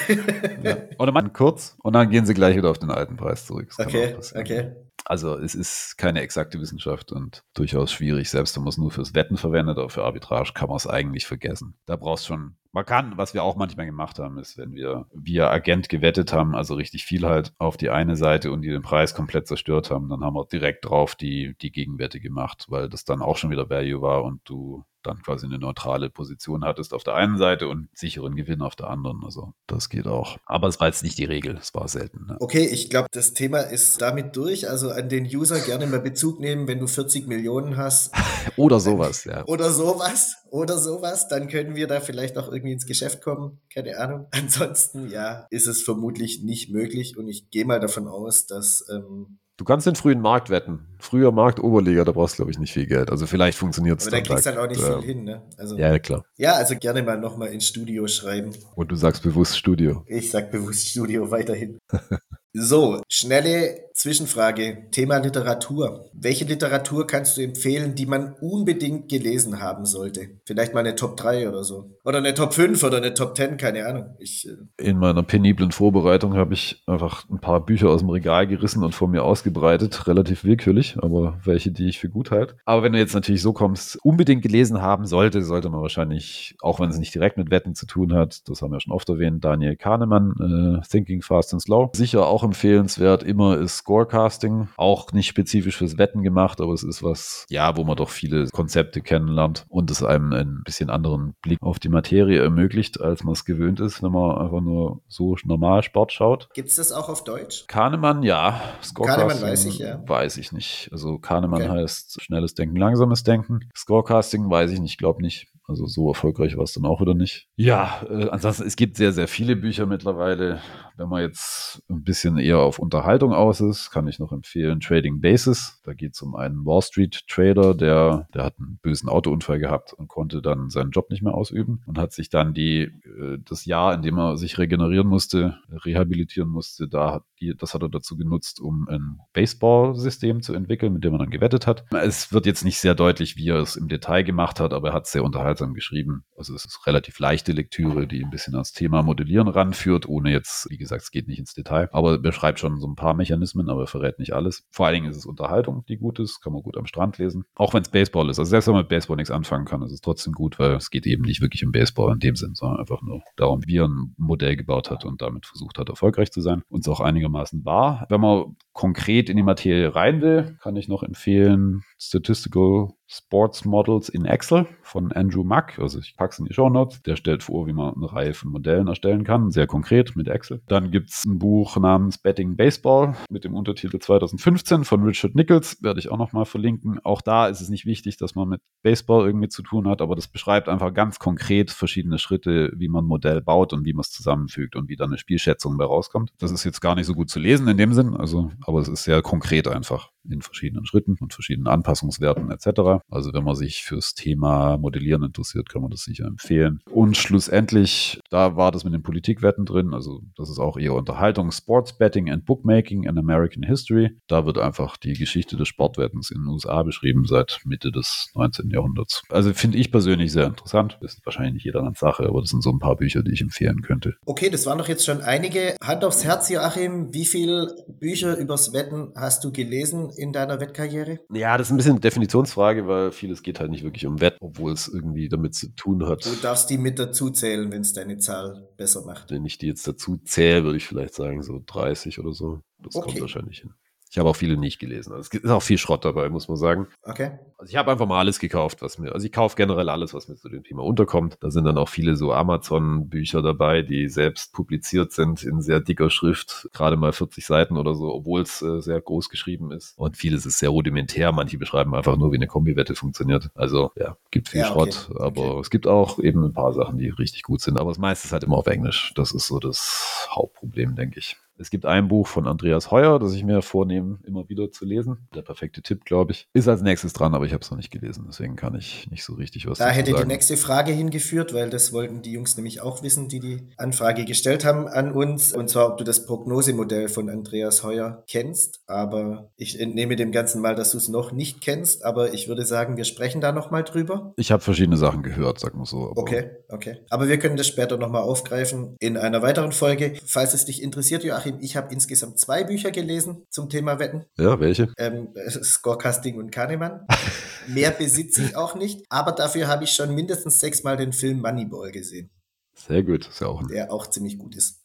ja. 0.63 0.77
Oder 0.99 1.13
mal 1.13 1.29
kurz 1.31 1.77
und 1.83 1.93
dann 1.93 2.11
gehen 2.11 2.27
sie 2.27 2.35
gleich 2.35 2.57
wieder 2.57 2.71
auf 2.71 2.79
den 2.79 2.91
alten 2.91 3.17
Preis 3.17 3.47
zurück. 3.47 3.69
Das 3.77 3.87
okay, 3.87 4.17
okay. 4.35 4.73
Also 5.11 5.37
es 5.37 5.57
ist 5.57 5.99
keine 5.99 6.21
exakte 6.21 6.61
Wissenschaft 6.61 7.11
und 7.11 7.43
durchaus 7.55 7.91
schwierig. 7.91 8.31
Selbst 8.31 8.55
wenn 8.55 8.63
man 8.63 8.69
es 8.69 8.79
nur 8.79 8.93
fürs 8.93 9.13
Wetten 9.13 9.37
verwendet 9.37 9.77
oder 9.77 9.89
für 9.89 10.05
Arbitrage, 10.05 10.53
kann 10.55 10.69
man 10.69 10.77
es 10.77 10.87
eigentlich 10.87 11.27
vergessen. 11.27 11.77
Da 11.85 11.97
brauchst 11.97 12.27
schon 12.27 12.55
man 12.71 12.87
kann, 12.87 13.19
was 13.19 13.35
wir 13.35 13.43
auch 13.43 13.57
manchmal 13.57 13.87
gemacht 13.87 14.21
haben, 14.21 14.39
ist, 14.39 14.57
wenn 14.57 14.73
wir 14.73 15.07
via 15.13 15.51
Agent 15.51 15.89
gewettet 15.89 16.33
haben, 16.33 16.55
also 16.55 16.75
richtig 16.75 17.05
viel 17.05 17.27
halt 17.27 17.53
auf 17.59 17.77
die 17.77 17.91
eine 17.91 18.15
Seite 18.15 18.53
und 18.53 18.63
die 18.63 18.69
den 18.69 18.83
Preis 18.83 19.13
komplett 19.13 19.49
zerstört 19.49 19.91
haben, 19.91 20.09
dann 20.09 20.23
haben 20.23 20.35
wir 20.35 20.47
direkt 20.47 20.85
drauf 20.85 21.17
die, 21.17 21.57
die 21.61 21.73
Gegenwette 21.73 22.21
gemacht, 22.21 22.67
weil 22.69 22.89
das 22.89 23.05
dann 23.05 23.23
auch 23.23 23.37
schon 23.37 23.51
wieder 23.51 23.69
Value 23.69 24.03
war 24.03 24.23
und 24.23 24.43
du 24.45 24.85
dann 25.03 25.23
quasi 25.23 25.47
eine 25.47 25.59
neutrale 25.59 26.11
Position 26.11 26.65
hattest 26.65 26.93
auf 26.93 27.05
der 27.05 27.15
einen 27.15 27.39
Seite 27.39 27.69
und 27.69 27.89
sicheren 27.95 28.37
Gewinn 28.37 28.63
auf 28.63 28.77
der 28.77 28.89
anderen. 28.89 29.23
Also 29.25 29.55
das 29.67 29.89
geht 29.89 30.07
auch. 30.07 30.39
Aber 30.47 30.69
es 30.69 30.81
war 30.81 30.89
jetzt 30.89 31.03
nicht 31.03 31.19
die 31.19 31.25
Regel, 31.25 31.57
es 31.57 31.75
war 31.75 31.89
selten. 31.89 32.27
Ne? 32.27 32.37
Okay, 32.41 32.67
ich 32.67 32.91
glaube, 32.91 33.09
das 33.13 33.33
Thema 33.33 33.61
ist 33.61 34.01
damit 34.01 34.37
durch. 34.37 34.69
Also 34.69 34.91
an 34.91 35.09
den 35.09 35.25
User 35.25 35.61
gerne 35.61 35.87
mal 35.87 36.01
Bezug 36.01 36.41
nehmen, 36.41 36.69
wenn 36.69 36.79
du 36.79 36.87
40 36.87 37.27
Millionen 37.27 37.77
hast. 37.77 38.13
oder 38.57 38.81
sowas, 38.81 39.25
ja. 39.25 39.45
Oder 39.47 39.71
sowas, 39.71 40.37
oder 40.51 40.79
sowas, 40.79 41.29
dann 41.29 41.49
können 41.49 41.75
wir 41.75 41.87
da 41.87 42.01
vielleicht 42.01 42.37
auch 42.39 42.51
irgendwie 42.51 42.73
ins 42.73 42.87
Geschäft 42.87 43.23
kommen. 43.23 43.61
Keine 43.73 43.99
Ahnung. 43.99 44.27
Ansonsten, 44.33 45.11
ja, 45.11 45.47
ist 45.51 45.67
es 45.67 45.83
vermutlich 45.83 46.43
nicht 46.43 46.71
möglich 46.71 47.17
und 47.17 47.29
ich 47.29 47.51
gehe 47.51 47.65
mal 47.65 47.81
davon 47.81 48.07
aus, 48.07 48.47
dass 48.47 48.85
ähm, 48.91 49.39
Du 49.61 49.65
kannst 49.65 49.87
den 49.87 49.95
frühen 49.95 50.23
Markt 50.23 50.49
wetten. 50.49 50.87
Früher 50.99 51.33
Markt, 51.33 51.61
Oberliga, 51.61 52.03
da 52.05 52.13
brauchst 52.13 52.33
du, 52.33 52.37
glaube 52.37 52.51
ich, 52.51 52.59
nicht 52.59 52.73
viel 52.73 52.87
Geld. 52.87 53.11
Also 53.11 53.27
vielleicht 53.27 53.59
funktioniert 53.59 54.01
es 54.01 54.07
Aber 54.07 54.17
da 54.17 54.23
kriegst 54.23 54.47
du 54.47 54.51
halt 54.51 54.59
auch 54.59 54.67
nicht 54.67 54.83
äh, 54.83 54.99
viel 54.99 55.07
hin, 55.07 55.25
ne? 55.25 55.43
Also, 55.59 55.77
ja, 55.77 55.99
klar. 55.99 56.25
Ja, 56.39 56.55
also 56.55 56.77
gerne 56.77 57.03
mal 57.03 57.19
nochmal 57.19 57.49
ins 57.49 57.67
Studio 57.67 58.07
schreiben. 58.07 58.53
Und 58.75 58.91
du 58.91 58.97
sagst 58.97 59.23
bewusst 59.23 59.59
Studio. 59.59 60.03
Ich 60.07 60.31
sag 60.31 60.51
bewusst 60.51 60.89
Studio 60.89 61.31
weiterhin. 61.31 61.79
so, 62.55 63.03
schnelle 63.07 63.90
Zwischenfrage, 64.01 64.87
Thema 64.93 65.19
Literatur. 65.19 66.07
Welche 66.15 66.47
Literatur 66.47 67.07
kannst 67.07 67.37
du 67.37 67.43
empfehlen, 67.43 67.95
die 67.95 68.07
man 68.07 68.33
unbedingt 68.41 69.11
gelesen 69.11 69.61
haben 69.61 69.85
sollte? 69.85 70.41
Vielleicht 70.47 70.73
mal 70.73 70.81
eine 70.81 70.97
Top 70.97 71.19
3 71.19 71.51
oder 71.51 71.65
so. 71.65 71.99
Oder 72.03 72.17
eine 72.17 72.33
Top 72.33 72.55
5 72.55 72.83
oder 72.83 72.97
eine 72.97 73.13
Top 73.13 73.37
10, 73.37 73.59
keine 73.59 73.87
Ahnung. 73.87 74.17
Ich, 74.19 74.49
äh 74.49 74.89
In 74.89 74.97
meiner 74.97 75.23
peniblen 75.23 75.71
Vorbereitung 75.71 76.33
habe 76.33 76.55
ich 76.55 76.83
einfach 76.87 77.29
ein 77.29 77.41
paar 77.41 77.63
Bücher 77.63 77.91
aus 77.91 78.01
dem 78.01 78.09
Regal 78.09 78.47
gerissen 78.47 78.85
und 78.85 78.95
vor 78.95 79.07
mir 79.07 79.23
ausgebreitet, 79.23 80.07
relativ 80.07 80.45
willkürlich, 80.45 80.97
aber 81.03 81.39
welche, 81.45 81.71
die 81.71 81.91
ich 81.91 81.99
für 81.99 82.09
gut 82.09 82.31
halte. 82.31 82.57
Aber 82.65 82.83
wenn 82.83 82.95
du 82.95 82.99
jetzt 82.99 83.13
natürlich 83.13 83.43
so 83.43 83.53
kommst, 83.53 83.99
unbedingt 84.03 84.41
gelesen 84.41 84.81
haben 84.81 85.05
sollte, 85.05 85.43
sollte 85.43 85.69
man 85.69 85.83
wahrscheinlich, 85.83 86.57
auch 86.63 86.81
wenn 86.81 86.89
es 86.89 86.99
nicht 86.99 87.15
direkt 87.15 87.37
mit 87.37 87.51
Wetten 87.51 87.75
zu 87.75 87.85
tun 87.85 88.15
hat, 88.15 88.49
das 88.49 88.63
haben 88.63 88.73
wir 88.73 88.81
schon 88.81 88.95
oft 88.95 89.11
erwähnt, 89.11 89.45
Daniel 89.45 89.77
Kahnemann, 89.77 90.81
äh, 90.81 90.89
Thinking 90.89 91.21
Fast 91.21 91.53
and 91.53 91.61
Slow. 91.61 91.91
Sicher 91.95 92.27
auch 92.27 92.43
empfehlenswert 92.43 93.23
immer 93.23 93.59
ist 93.59 93.85
Scorecasting, 93.91 94.69
auch 94.77 95.13
nicht 95.13 95.27
spezifisch 95.27 95.77
fürs 95.77 95.99
Wetten 95.99 96.23
gemacht, 96.23 96.61
aber 96.61 96.73
es 96.73 96.85
ist 96.85 97.03
was, 97.03 97.45
ja, 97.51 97.77
wo 97.77 97.83
man 97.83 97.97
doch 97.97 98.09
viele 98.09 98.47
Konzepte 98.47 99.01
kennenlernt 99.01 99.65
und 99.69 99.91
es 99.91 100.05
einem 100.05 100.33
ein 100.33 100.63
bisschen 100.65 100.91
anderen 100.91 101.35
Blick 101.43 101.59
auf 101.61 101.81
die 101.81 101.89
Materie 101.89 102.41
ermöglicht, 102.41 103.01
als 103.01 103.25
man 103.25 103.33
es 103.33 103.45
gewöhnt 103.45 103.81
ist, 103.81 104.01
wenn 104.01 104.13
man 104.13 104.39
einfach 104.39 104.61
nur 104.61 105.03
so 105.09 105.37
normal 105.43 105.83
Sport 105.83 106.13
schaut. 106.13 106.49
Gibt 106.55 106.69
es 106.69 106.77
das 106.77 106.93
auch 106.93 107.09
auf 107.09 107.25
Deutsch? 107.25 107.67
Kahnemann, 107.67 108.23
ja. 108.23 108.61
Kahnemann 108.95 109.43
weiß 109.43 109.65
ich, 109.65 109.79
ja. 109.79 110.01
Weiß 110.07 110.37
ich 110.37 110.53
nicht. 110.53 110.89
Also 110.93 111.19
Kahnemann 111.19 111.63
Okay. 111.63 111.71
heißt 111.71 112.23
schnelles 112.23 112.55
Denken, 112.55 112.77
langsames 112.77 113.25
Denken. 113.25 113.69
Scorecasting 113.77 114.49
weiß 114.49 114.71
ich 114.71 114.81
nicht, 114.81 114.99
glaube 114.99 115.21
nicht. 115.21 115.49
Also 115.71 115.87
so 115.87 116.09
erfolgreich 116.09 116.57
war 116.57 116.65
es 116.65 116.73
dann 116.73 116.85
auch 116.85 117.01
wieder 117.01 117.15
nicht. 117.15 117.49
Ja, 117.55 118.03
äh, 118.11 118.29
ansonsten, 118.31 118.67
es 118.67 118.75
gibt 118.75 118.97
sehr, 118.97 119.13
sehr 119.13 119.29
viele 119.29 119.55
Bücher 119.55 119.87
mittlerweile. 119.87 120.61
Wenn 120.97 121.09
man 121.09 121.23
jetzt 121.23 121.81
ein 121.89 122.03
bisschen 122.03 122.39
eher 122.39 122.59
auf 122.59 122.81
Unterhaltung 122.81 123.33
aus 123.33 123.61
ist, 123.61 123.70
kann 123.91 124.09
ich 124.09 124.19
noch 124.19 124.33
empfehlen 124.33 124.81
Trading 124.81 125.21
Basis. 125.21 125.81
Da 125.85 125.95
geht 125.95 126.15
es 126.15 126.23
um 126.23 126.35
einen 126.35 126.65
Wall 126.65 126.83
Street 126.83 127.27
Trader, 127.29 127.75
der, 127.75 128.29
der 128.35 128.45
hat 128.45 128.55
einen 128.59 128.79
bösen 128.83 129.09
Autounfall 129.09 129.59
gehabt 129.59 129.93
und 129.93 130.09
konnte 130.09 130.43
dann 130.43 130.71
seinen 130.71 130.91
Job 130.91 131.11
nicht 131.11 131.23
mehr 131.23 131.35
ausüben 131.35 131.83
und 131.87 131.99
hat 131.99 132.13
sich 132.13 132.31
dann 132.31 132.55
die, 132.55 132.83
äh, 132.83 133.39
das 133.49 133.65
Jahr, 133.65 133.95
in 133.95 134.03
dem 134.03 134.19
er 134.19 134.37
sich 134.37 134.59
regenerieren 134.59 135.09
musste, 135.09 135.59
rehabilitieren 135.85 136.49
musste, 136.49 136.89
da 136.89 137.15
hat 137.15 137.25
die, 137.41 137.55
das 137.57 137.75
hat 137.75 137.83
er 137.83 137.89
dazu 137.89 138.17
genutzt, 138.17 138.61
um 138.61 138.89
ein 138.89 139.19
Baseball-System 139.33 140.43
zu 140.43 140.55
entwickeln, 140.55 140.93
mit 140.93 141.05
dem 141.05 141.15
er 141.15 141.19
dann 141.19 141.31
gewettet 141.31 141.67
hat. 141.67 141.85
Es 141.93 142.33
wird 142.33 142.47
jetzt 142.47 142.65
nicht 142.65 142.79
sehr 142.79 142.95
deutlich, 142.95 143.37
wie 143.37 143.49
er 143.49 143.61
es 143.61 143.77
im 143.77 143.89
Detail 143.89 144.23
gemacht 144.23 144.61
hat, 144.61 144.73
aber 144.73 144.89
er 144.89 144.95
hat 144.95 145.07
es 145.07 145.13
sehr 145.13 145.25
unterhaltsam 145.25 145.75
geschrieben. 145.75 146.25
Also 146.37 146.55
es 146.55 146.65
ist 146.65 146.87
relativ 146.87 147.19
leichte 147.19 147.53
Lektüre, 147.53 148.07
die 148.07 148.23
ein 148.23 148.31
bisschen 148.31 148.55
ans 148.55 148.73
Thema 148.73 149.03
Modellieren 149.03 149.49
ranführt, 149.49 150.09
ohne 150.09 150.31
jetzt, 150.31 150.69
wie 150.71 150.77
gesagt, 150.77 151.03
es 151.03 151.11
geht 151.11 151.29
nicht 151.29 151.39
ins 151.39 151.55
Detail, 151.55 151.89
aber 151.93 152.13
er 152.13 152.19
beschreibt 152.19 152.61
schon 152.61 152.79
so 152.79 152.87
ein 152.87 152.97
paar 152.97 153.15
Mechanismen, 153.15 153.60
aber 153.69 153.83
er 153.83 153.87
verrät 153.87 154.19
nicht 154.19 154.33
alles. 154.33 154.67
Vor 154.71 154.87
allen 154.87 154.95
Dingen 154.95 155.11
ist 155.11 155.17
es 155.17 155.27
Unterhaltung, 155.27 155.85
die 155.89 155.97
gut 155.97 156.19
ist, 156.19 156.41
kann 156.41 156.53
man 156.53 156.63
gut 156.63 156.77
am 156.77 156.87
Strand 156.87 157.19
lesen. 157.19 157.45
Auch 157.55 157.75
wenn 157.75 157.83
es 157.83 157.89
Baseball 157.89 158.29
ist. 158.31 158.39
Also 158.39 158.51
selbst 158.51 158.67
wenn 158.67 158.75
man 158.75 158.83
mit 158.83 158.89
Baseball 158.89 159.17
nichts 159.17 159.31
anfangen 159.31 159.65
kann, 159.65 159.83
ist 159.83 159.93
es 159.93 160.01
trotzdem 160.01 160.33
gut, 160.33 160.59
weil 160.59 160.73
es 160.73 160.91
geht 160.91 161.07
eben 161.07 161.23
nicht 161.23 161.41
wirklich 161.41 161.65
um 161.65 161.73
Baseball 161.73 162.13
in 162.13 162.21
dem 162.21 162.37
Sinn, 162.37 162.55
sondern 162.55 162.81
einfach 162.81 163.03
nur 163.03 163.23
darum, 163.37 163.63
wie 163.67 163.79
er 163.79 163.89
ein 163.89 164.15
Modell 164.17 164.57
gebaut 164.57 164.91
hat 164.91 165.05
und 165.05 165.21
damit 165.23 165.47
versucht 165.47 165.79
hat, 165.79 165.89
erfolgreich 165.89 166.31
zu 166.31 166.41
sein. 166.41 166.63
Und 166.69 166.81
es 166.81 166.89
auch 166.89 167.01
einigermaßen 167.01 167.65
war. 167.65 168.07
Wenn 168.09 168.21
man 168.21 168.57
konkret 168.73 169.29
in 169.29 169.37
die 169.37 169.43
Materie 169.43 169.95
rein 169.95 170.21
will, 170.21 170.57
kann 170.63 170.77
ich 170.77 170.89
noch 170.89 171.03
empfehlen 171.03 171.83
Statistical 171.99 172.91
Sports 173.13 173.65
Models 173.65 174.09
in 174.09 174.25
Excel 174.25 174.69
von 174.83 175.11
Andrew 175.11 175.43
Mack. 175.43 175.81
Also 175.81 175.99
ich 175.99 176.15
packe 176.17 176.33
es 176.33 176.39
in 176.39 176.45
die 176.45 176.55
Show 176.55 176.69
Notes. 176.69 177.03
Der 177.03 177.17
stellt 177.17 177.43
vor, 177.43 177.67
wie 177.67 177.73
man 177.73 177.95
eine 177.95 178.13
Reihe 178.13 178.35
von 178.35 178.53
Modellen 178.53 178.87
erstellen 178.87 179.25
kann, 179.25 179.51
sehr 179.51 179.67
konkret 179.67 180.15
mit 180.15 180.29
Excel. 180.29 180.63
Dann 180.69 180.93
gibt 180.93 181.11
es 181.11 181.25
ein 181.25 181.41
Buch 181.41 181.77
namens 181.77 182.19
Betting 182.19 182.57
Baseball 182.57 183.17
mit 183.29 183.43
dem 183.43 183.55
Untertitel 183.55 183.99
2015 183.99 184.85
von 184.85 185.03
Richard 185.03 185.35
Nichols, 185.35 185.83
werde 185.83 185.99
ich 185.99 186.09
auch 186.09 186.19
nochmal 186.19 186.45
verlinken. 186.45 187.01
Auch 187.03 187.21
da 187.21 187.49
ist 187.49 187.61
es 187.61 187.69
nicht 187.69 187.85
wichtig, 187.85 188.17
dass 188.17 188.37
man 188.37 188.49
mit 188.49 188.61
Baseball 188.83 189.27
irgendwie 189.27 189.49
zu 189.49 189.63
tun 189.63 189.89
hat, 189.89 190.03
aber 190.03 190.15
das 190.15 190.29
beschreibt 190.29 190.69
einfach 190.69 190.95
ganz 190.95 191.19
konkret 191.19 191.73
verschiedene 191.73 192.21
Schritte, 192.21 192.73
wie 192.77 192.89
man 192.89 193.05
ein 193.05 193.09
Modell 193.09 193.41
baut 193.41 193.73
und 193.73 193.85
wie 193.85 193.93
man 193.93 194.03
es 194.03 194.13
zusammenfügt 194.13 194.77
und 194.77 194.89
wie 194.89 194.95
dann 194.95 195.11
eine 195.11 195.19
Spielschätzung 195.19 195.77
bei 195.77 195.85
rauskommt. 195.85 196.31
Das 196.39 196.53
ist 196.53 196.63
jetzt 196.63 196.81
gar 196.81 196.95
nicht 196.95 197.07
so 197.07 197.15
gut 197.15 197.29
zu 197.29 197.41
lesen 197.41 197.67
in 197.67 197.77
dem 197.77 197.93
Sinn, 197.93 198.15
also, 198.15 198.53
aber 198.63 198.79
es 198.79 198.89
ist 198.89 199.03
sehr 199.03 199.21
konkret 199.21 199.67
einfach 199.67 200.11
in 200.29 200.43
verschiedenen 200.43 200.87
Schritten 200.87 201.17
und 201.21 201.33
verschiedenen 201.33 201.69
Anpassungswerten 201.69 202.51
etc. 202.51 203.03
Also 203.11 203.33
wenn 203.33 203.45
man 203.45 203.57
sich 203.57 203.83
fürs 203.83 204.15
Thema 204.15 204.77
Modellieren 204.77 205.23
interessiert, 205.23 205.69
kann 205.69 205.83
man 205.83 205.91
das 205.91 206.03
sicher 206.03 206.27
empfehlen. 206.27 206.81
Und 206.91 207.17
schlussendlich, 207.17 208.21
da 208.31 208.57
war 208.57 208.73
das 208.73 208.85
mit 208.85 208.93
den 208.93 209.03
Politikwetten 209.03 209.65
drin, 209.65 209.95
also 209.95 210.23
das 210.37 210.51
ist 210.51 210.59
auch 210.59 210.77
eher 210.77 210.95
Unterhaltung, 210.95 211.51
Sports 211.51 211.97
Betting 211.97 212.31
and 212.31 212.45
Bookmaking 212.45 213.05
in 213.05 213.19
American 213.19 213.63
History. 213.63 214.11
Da 214.27 214.47
wird 214.47 214.59
einfach 214.59 214.97
die 214.97 215.15
Geschichte 215.15 215.57
des 215.57 215.69
Sportwettens 215.69 216.31
in 216.31 216.43
den 216.43 216.49
USA 216.49 216.83
beschrieben 216.83 217.25
seit 217.25 217.61
Mitte 217.65 217.91
des 217.91 218.31
19. 218.35 218.71
Jahrhunderts. 218.71 219.23
Also 219.29 219.53
finde 219.53 219.79
ich 219.79 219.91
persönlich 219.91 220.33
sehr 220.33 220.47
interessant. 220.47 220.99
Ist 221.01 221.25
wahrscheinlich 221.25 221.55
nicht 221.55 221.65
jedermanns 221.65 221.99
Sache, 221.99 222.27
aber 222.27 222.41
das 222.41 222.51
sind 222.51 222.63
so 222.63 222.71
ein 222.71 222.79
paar 222.79 222.97
Bücher, 222.97 223.23
die 223.23 223.33
ich 223.33 223.41
empfehlen 223.41 223.83
könnte. 223.83 224.15
Okay, 224.25 224.51
das 224.51 224.67
waren 224.67 224.79
doch 224.79 224.89
jetzt 224.89 225.05
schon 225.05 225.21
einige. 225.21 225.77
Hand 225.83 226.05
aufs 226.05 226.25
Herz, 226.25 226.49
Joachim. 226.49 227.13
Wie 227.13 227.25
viele 227.25 227.75
Bücher 227.89 228.37
übers 228.37 228.73
Wetten 228.73 229.13
hast 229.15 229.45
du 229.45 229.53
gelesen 229.53 230.10
in 230.17 230.33
deiner 230.33 230.61
Wettkarriere? 230.61 231.19
Ja, 231.33 231.57
das 231.59 231.69
ist 231.69 231.73
ein 231.73 231.77
bisschen 231.77 231.93
eine 231.93 232.01
Definitionsfrage, 232.01 232.87
weil 232.87 233.13
vieles 233.13 233.43
geht 233.43 233.61
halt 233.61 233.71
nicht 233.71 233.85
wirklich 233.85 234.07
um 234.07 234.21
Wett, 234.21 234.37
obwohl 234.41 234.73
es 234.73 234.89
irgendwie 234.89 235.29
damit 235.29 235.55
zu 235.55 235.75
tun 235.75 236.07
hat. 236.07 236.25
Du 236.25 236.35
darfst 236.43 236.71
die 236.71 236.79
mit 236.79 236.99
dazu 236.99 237.31
zählen, 237.31 237.71
wenn 237.73 237.83
es 237.83 237.93
deine 237.93 238.19
Zahl 238.19 238.69
besser 238.77 239.05
macht. 239.05 239.31
Wenn 239.31 239.45
ich 239.45 239.59
die 239.59 239.67
jetzt 239.67 239.87
dazu 239.87 240.17
zähle, 240.19 240.65
würde 240.65 240.77
ich 240.77 240.87
vielleicht 240.87 241.15
sagen 241.15 241.43
so 241.43 241.61
30 241.67 242.19
oder 242.19 242.33
so. 242.33 242.61
Das 242.83 242.95
Okay. 242.97 243.07
kommt 243.09 243.21
wahrscheinlich 243.21 243.59
hin. 243.61 243.73
Ich 244.13 244.19
habe 244.19 244.29
auch 244.29 244.35
viele 244.37 244.57
nicht 244.57 244.81
gelesen. 244.81 245.13
Also 245.13 245.29
es 245.33 245.41
ist 245.45 245.51
auch 245.51 245.63
viel 245.63 245.79
Schrott 245.79 246.05
dabei, 246.05 246.29
muss 246.31 246.49
man 246.49 246.57
sagen. 246.57 246.89
Okay. 247.05 247.39
Also 247.59 247.71
ich 247.71 247.77
habe 247.77 247.93
einfach 247.93 248.07
mal 248.07 248.19
alles 248.19 248.41
gekauft, 248.41 248.83
was 248.83 248.99
mir, 248.99 249.13
also 249.13 249.25
ich 249.25 249.31
kaufe 249.33 249.55
generell 249.55 249.89
alles, 249.89 250.15
was 250.15 250.27
mir 250.27 250.35
zu 250.35 250.49
dem 250.49 250.65
Thema 250.65 250.83
unterkommt. 250.83 251.37
Da 251.41 251.51
sind 251.51 251.65
dann 251.65 251.79
auch 251.79 251.89
viele 251.89 252.17
so 252.17 252.33
Amazon-Bücher 252.33 253.41
dabei, 253.43 253.83
die 253.83 254.09
selbst 254.09 254.53
publiziert 254.53 255.13
sind 255.13 255.45
in 255.45 255.61
sehr 255.61 255.79
dicker 255.81 256.11
Schrift, 256.11 256.69
gerade 256.73 256.97
mal 256.97 257.13
40 257.13 257.47
Seiten 257.47 257.77
oder 257.77 257.95
so, 257.95 258.13
obwohl 258.13 258.41
es 258.43 258.63
äh, 258.63 258.81
sehr 258.81 259.01
groß 259.01 259.29
geschrieben 259.29 259.71
ist. 259.71 259.97
Und 259.97 260.17
vieles 260.17 260.45
ist 260.45 260.59
sehr 260.59 260.71
rudimentär. 260.71 261.31
Manche 261.33 261.59
beschreiben 261.59 261.95
einfach 261.95 262.17
nur, 262.17 262.33
wie 262.33 262.37
eine 262.37 262.47
Kombiwette 262.49 262.97
funktioniert. 262.97 263.51
Also 263.55 263.93
ja, 263.97 264.17
gibt 264.33 264.49
viel 264.49 264.63
Ja, 264.63 264.75
okay. 264.75 264.91
Schrott, 264.93 265.11
aber 265.21 265.41
Okay. 265.41 265.61
es 265.61 265.71
gibt 265.71 265.87
auch 265.87 266.19
eben 266.19 266.45
ein 266.45 266.53
paar 266.53 266.73
Sachen, 266.73 266.99
die 266.99 267.09
richtig 267.11 267.43
gut 267.45 267.61
sind. 267.61 267.79
Aber 267.79 267.91
das 267.91 267.99
meiste 267.99 268.27
ist 268.27 268.33
halt 268.33 268.43
immer 268.45 268.57
auf 268.59 268.67
Englisch. 268.67 269.13
Das 269.15 269.33
ist 269.33 269.47
so 269.47 269.59
das 269.61 270.27
Hauptproblem, 270.31 270.97
denke 270.97 271.21
ich. 271.21 271.37
Es 271.61 271.69
gibt 271.69 271.85
ein 271.85 272.09
Buch 272.09 272.27
von 272.27 272.47
Andreas 272.47 272.91
Heuer, 272.91 273.19
das 273.19 273.35
ich 273.35 273.45
mir 273.45 273.61
vornehme, 273.61 274.19
immer 274.25 274.49
wieder 274.49 274.73
zu 274.73 274.87
lesen. 274.87 275.29
Der 275.35 275.43
perfekte 275.43 275.83
Tipp, 275.83 276.07
glaube 276.07 276.33
ich. 276.33 276.49
Ist 276.55 276.69
als 276.69 276.81
nächstes 276.81 277.13
dran, 277.13 277.35
aber 277.35 277.45
ich 277.45 277.53
habe 277.53 277.63
es 277.63 277.71
noch 277.71 277.77
nicht 277.77 277.91
gelesen. 277.91 278.25
Deswegen 278.27 278.57
kann 278.57 278.75
ich 278.75 279.11
nicht 279.11 279.23
so 279.25 279.35
richtig 279.35 279.67
was 279.67 279.77
Da 279.77 279.85
dazu 279.85 279.97
hätte 279.99 280.11
die 280.13 280.17
sagen. 280.17 280.29
nächste 280.29 280.57
Frage 280.57 280.93
hingeführt, 280.93 281.53
weil 281.53 281.69
das 281.69 281.93
wollten 281.93 282.23
die 282.23 282.33
Jungs 282.33 282.57
nämlich 282.57 282.81
auch 282.81 283.03
wissen, 283.03 283.29
die 283.29 283.41
die 283.41 283.69
Anfrage 283.77 284.25
gestellt 284.25 284.65
haben 284.65 284.89
an 284.89 285.13
uns. 285.13 285.53
Und 285.53 285.69
zwar, 285.69 285.89
ob 285.89 285.99
du 285.99 286.05
das 286.05 286.25
Prognosemodell 286.25 287.09
von 287.09 287.29
Andreas 287.29 287.85
Heuer 287.85 288.25
kennst. 288.27 288.81
Aber 288.87 289.51
ich 289.57 289.79
entnehme 289.79 290.17
dem 290.17 290.33
Ganzen 290.33 290.63
mal, 290.63 290.75
dass 290.75 290.93
du 290.93 290.97
es 290.97 291.09
noch 291.09 291.31
nicht 291.31 291.61
kennst. 291.61 292.07
Aber 292.07 292.33
ich 292.33 292.49
würde 292.49 292.65
sagen, 292.65 292.97
wir 292.97 293.05
sprechen 293.05 293.43
da 293.43 293.53
nochmal 293.53 293.85
drüber. 293.85 294.33
Ich 294.39 294.51
habe 294.51 294.63
verschiedene 294.63 294.97
Sachen 294.97 295.23
gehört, 295.23 295.61
sag 295.61 295.75
mal 295.75 295.85
so. 295.85 296.11
Okay, 296.17 296.53
okay. 296.69 297.01
Aber 297.11 297.29
wir 297.29 297.39
können 297.39 297.59
das 297.59 297.67
später 297.67 297.99
nochmal 297.99 298.23
aufgreifen 298.23 298.97
in 298.99 299.19
einer 299.19 299.43
weiteren 299.43 299.73
Folge. 299.73 300.15
Falls 300.25 300.55
es 300.55 300.65
dich 300.65 300.83
interessiert, 300.83 301.23
Joachim, 301.23 301.50
ich 301.61 301.77
habe 301.77 301.93
insgesamt 301.93 302.39
zwei 302.39 302.65
Bücher 302.65 302.91
gelesen 302.91 303.47
zum 303.51 303.69
Thema 303.69 303.99
Wetten. 303.99 304.25
Ja, 304.39 304.61
welche? 304.61 304.93
Ähm, 304.97 305.29
Scorecasting 305.49 306.37
und 306.39 306.51
Kahnemann. 306.51 307.07
Mehr 307.67 307.91
besitze 307.91 308.43
ich 308.43 308.57
auch 308.57 308.75
nicht, 308.75 309.05
aber 309.09 309.33
dafür 309.33 309.69
habe 309.69 309.85
ich 309.85 309.93
schon 309.93 310.15
mindestens 310.15 310.61
sechsmal 310.61 310.97
den 310.97 311.13
Film 311.13 311.41
Moneyball 311.41 311.91
gesehen, 311.93 312.31
Sehr 312.75 313.03
gut. 313.03 313.29
Ist 313.29 313.41
ja 313.41 313.49
auch 313.49 313.61
ein, 313.61 313.69
der 313.69 313.93
auch 313.93 314.07
ziemlich 314.07 314.39
gut 314.39 314.55
ist. 314.57 314.81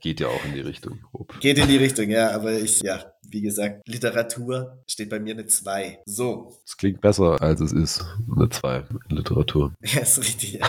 geht 0.00 0.20
ja 0.20 0.28
auch 0.28 0.44
in 0.44 0.54
die 0.54 0.60
Richtung. 0.60 1.00
grob. 1.12 1.38
Geht 1.40 1.58
in 1.58 1.68
die 1.68 1.76
Richtung, 1.76 2.08
ja, 2.08 2.30
aber 2.30 2.52
ich, 2.52 2.80
ja, 2.82 3.12
wie 3.30 3.40
gesagt, 3.40 3.86
Literatur 3.88 4.78
steht 4.86 5.10
bei 5.10 5.20
mir 5.20 5.34
eine 5.34 5.46
2. 5.46 6.00
So, 6.04 6.58
Es 6.66 6.76
klingt 6.76 7.00
besser, 7.00 7.40
als 7.40 7.60
es 7.60 7.72
ist. 7.72 8.04
Eine 8.34 8.48
2 8.48 8.84
in 9.08 9.16
Literatur. 9.16 9.72
Ja, 9.82 10.00
ist 10.00 10.18
richtig. 10.18 10.54
Ja. 10.54 10.68